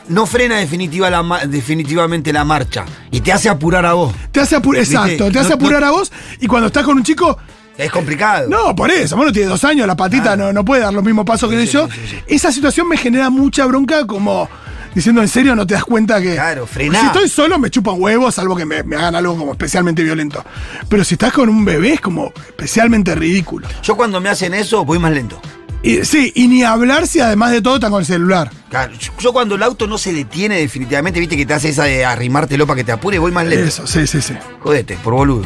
no 0.10 0.26
frena 0.26 0.58
definitiva 0.58 1.10
la 1.10 1.24
definitivamente 1.48 2.32
la 2.34 2.44
marcha 2.44 2.86
y 3.10 3.22
te 3.22 3.32
hace 3.32 3.50
apurar 3.50 3.86
a 3.86 3.94
vos. 3.94 4.13
Te 4.32 4.39
hace 4.42 4.56
apurar, 4.56 4.82
¿Viste? 4.82 4.96
exacto, 4.96 5.32
te 5.32 5.39
hace 5.39 5.50
No- 5.50 5.56
apurar 5.56 5.82
no- 5.82 5.88
a 5.88 5.92
vos 5.92 6.12
y 6.39 6.48
cuando 6.48 6.68
estás 6.68 6.84
con 6.84 6.98
un 6.98 7.04
chico. 7.04 7.38
Es 7.77 7.91
complicado. 7.91 8.47
No, 8.49 8.75
por 8.75 8.91
eso, 8.91 9.15
bueno, 9.15 9.31
tiene 9.31 9.47
dos 9.47 9.63
años, 9.63 9.88
la 9.88 9.95
patita 9.95 10.36
no, 10.36 10.53
no 10.53 10.63
puede 10.63 10.81
dar 10.81 10.93
los 10.93 11.03
mismos 11.03 11.25
pasos 11.25 11.49
que 11.49 11.65
yo. 11.65 11.88
Esa 12.27 12.51
situación 12.51 12.88
me 12.88 12.97
genera 12.97 13.29
mucha 13.29 13.65
bronca 13.65 14.05
como 14.05 14.47
diciendo 14.93 15.21
en 15.21 15.27
serio 15.27 15.55
no 15.55 15.65
te 15.65 15.73
das 15.73 15.83
cuenta 15.83 16.21
que. 16.21 16.33
Claro, 16.33 16.67
frená. 16.67 16.99
Si 16.99 17.05
estoy 17.07 17.29
solo 17.29 17.57
me 17.57 17.69
chupan 17.69 17.95
huevos, 17.97 18.36
salvo 18.36 18.55
que 18.55 18.65
me, 18.65 18.83
me 18.83 18.95
hagan 18.95 19.15
algo 19.15 19.36
como 19.38 19.53
especialmente 19.53 20.03
violento. 20.03 20.43
Pero 20.88 21.03
si 21.03 21.15
estás 21.15 21.33
con 21.33 21.49
un 21.49 21.65
bebé 21.65 21.93
es 21.93 22.01
como 22.01 22.31
especialmente 22.47 23.15
ridículo. 23.15 23.67
Yo 23.81 23.95
cuando 23.95 24.21
me 24.21 24.29
hacen 24.29 24.53
eso 24.53 24.86
voy 24.86 24.99
más 24.99 25.12
lento. 25.12 25.41
Y, 25.81 26.05
sí, 26.05 26.31
y 26.33 26.47
ni 26.47 26.63
hablar 26.63 27.07
si 27.07 27.19
además 27.19 27.51
de 27.51 27.62
todo 27.62 27.75
están 27.75 27.91
con 27.91 27.99
el 27.99 28.05
celular. 28.05 28.49
Claro, 28.69 28.93
yo, 28.97 29.12
yo 29.19 29.33
cuando 29.33 29.55
el 29.55 29.63
auto 29.63 29.86
no 29.86 29.97
se 29.97 30.13
detiene 30.13 30.57
definitivamente, 30.57 31.19
viste 31.19 31.36
que 31.36 31.45
te 31.45 31.53
hace 31.53 31.69
esa 31.69 31.83
de 31.83 32.05
arrimártelo 32.05 32.65
para 32.65 32.77
que 32.77 32.83
te 32.86 32.93
apure, 32.93 33.19
voy 33.19 33.33
más 33.33 33.45
lento. 33.45 33.67
Eso, 33.67 33.86
sí, 33.86 34.07
sí, 34.07 34.21
sí. 34.21 34.33
Jodete, 34.62 34.97
por 35.03 35.13
boludo. 35.13 35.43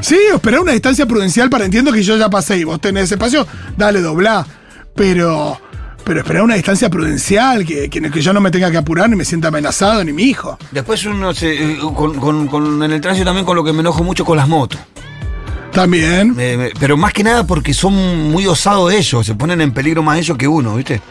Sí, 0.00 0.18
esperar 0.34 0.60
una 0.60 0.72
distancia 0.72 1.06
prudencial 1.06 1.50
para 1.50 1.64
entiendo 1.64 1.92
que 1.92 2.02
yo 2.02 2.16
ya 2.16 2.28
pasé 2.30 2.58
y 2.58 2.64
vos 2.64 2.80
tenés 2.80 3.04
ese 3.04 3.14
espacio, 3.14 3.46
dale, 3.76 4.00
doblá. 4.00 4.46
Pero, 4.94 5.60
pero 6.04 6.20
esperar 6.20 6.42
una 6.42 6.54
distancia 6.54 6.88
prudencial, 6.88 7.64
que, 7.66 7.90
que, 7.90 8.00
que 8.10 8.20
yo 8.22 8.32
no 8.32 8.40
me 8.40 8.50
tenga 8.50 8.70
que 8.70 8.76
apurar, 8.78 9.10
ni 9.10 9.16
me 9.16 9.24
sienta 9.24 9.48
amenazado, 9.48 10.02
ni 10.04 10.12
mi 10.12 10.22
hijo. 10.24 10.58
Después 10.70 11.04
uno 11.06 11.34
se. 11.34 11.72
eh, 11.72 11.78
Con, 11.94 12.14
con- 12.18 12.46
con- 12.48 12.82
en 12.82 12.92
el 12.92 13.00
tránsito 13.00 13.26
también 13.26 13.44
con 13.44 13.56
lo 13.56 13.64
que 13.64 13.72
me 13.72 13.80
enojo 13.80 14.02
mucho 14.04 14.24
con 14.24 14.36
las 14.36 14.48
motos. 14.48 14.80
También. 15.72 16.34
Pero 16.80 16.96
más 16.96 17.12
que 17.12 17.22
nada 17.22 17.46
porque 17.46 17.74
son 17.74 18.30
muy 18.30 18.46
osados 18.46 18.92
ellos, 18.92 19.26
se 19.26 19.34
ponen 19.34 19.60
en 19.60 19.72
peligro 19.72 20.02
más 20.02 20.18
ellos 20.18 20.38
que 20.38 20.48
uno, 20.48 20.74
¿viste? 20.76 21.02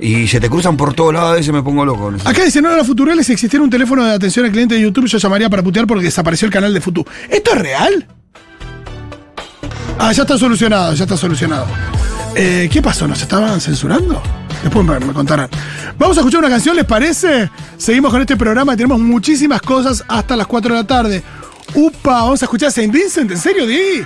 Y 0.00 0.26
se 0.26 0.40
te 0.40 0.50
cruzan 0.50 0.76
por 0.76 0.94
todos 0.94 1.14
lados, 1.14 1.32
a 1.32 1.34
veces 1.34 1.52
me 1.52 1.62
pongo 1.62 1.84
loco. 1.84 2.12
Acá 2.24 2.44
dicen, 2.44 2.64
no, 2.64 2.76
la 2.76 2.84
Futurales, 2.84 3.26
si 3.26 3.32
existiera 3.32 3.62
un 3.62 3.70
teléfono 3.70 4.04
de 4.04 4.12
atención 4.12 4.44
al 4.44 4.50
cliente 4.50 4.74
de 4.74 4.80
YouTube, 4.80 5.06
yo 5.06 5.18
llamaría 5.18 5.48
para 5.48 5.62
putear 5.62 5.86
porque 5.86 6.04
desapareció 6.04 6.46
el 6.46 6.52
canal 6.52 6.74
de 6.74 6.80
Futu. 6.80 7.04
¿Esto 7.28 7.52
es 7.52 7.58
real? 7.58 8.06
Ah, 9.98 10.12
ya 10.12 10.22
está 10.22 10.36
solucionado, 10.36 10.94
ya 10.94 11.04
está 11.04 11.16
solucionado. 11.16 11.66
Eh, 12.34 12.68
¿Qué 12.72 12.82
pasó? 12.82 13.06
¿Nos 13.06 13.20
estaban 13.20 13.60
censurando? 13.60 14.20
Después 14.62 14.84
me, 14.84 14.98
me 15.00 15.12
contarán. 15.12 15.48
Vamos 15.98 16.16
a 16.16 16.20
escuchar 16.20 16.40
una 16.40 16.48
canción, 16.48 16.74
¿les 16.74 16.84
parece? 16.84 17.50
Seguimos 17.76 18.10
con 18.10 18.20
este 18.20 18.36
programa, 18.36 18.76
tenemos 18.76 18.98
muchísimas 18.98 19.60
cosas 19.60 20.04
hasta 20.08 20.36
las 20.36 20.46
4 20.46 20.74
de 20.74 20.80
la 20.80 20.86
tarde. 20.86 21.22
Upa, 21.74 22.22
vamos 22.22 22.42
a 22.42 22.46
escuchar 22.46 22.68
a 22.68 22.72
Saint 22.72 22.92
Vincent, 22.92 23.30
¿en 23.30 23.38
serio, 23.38 23.66
Di? 23.66 24.00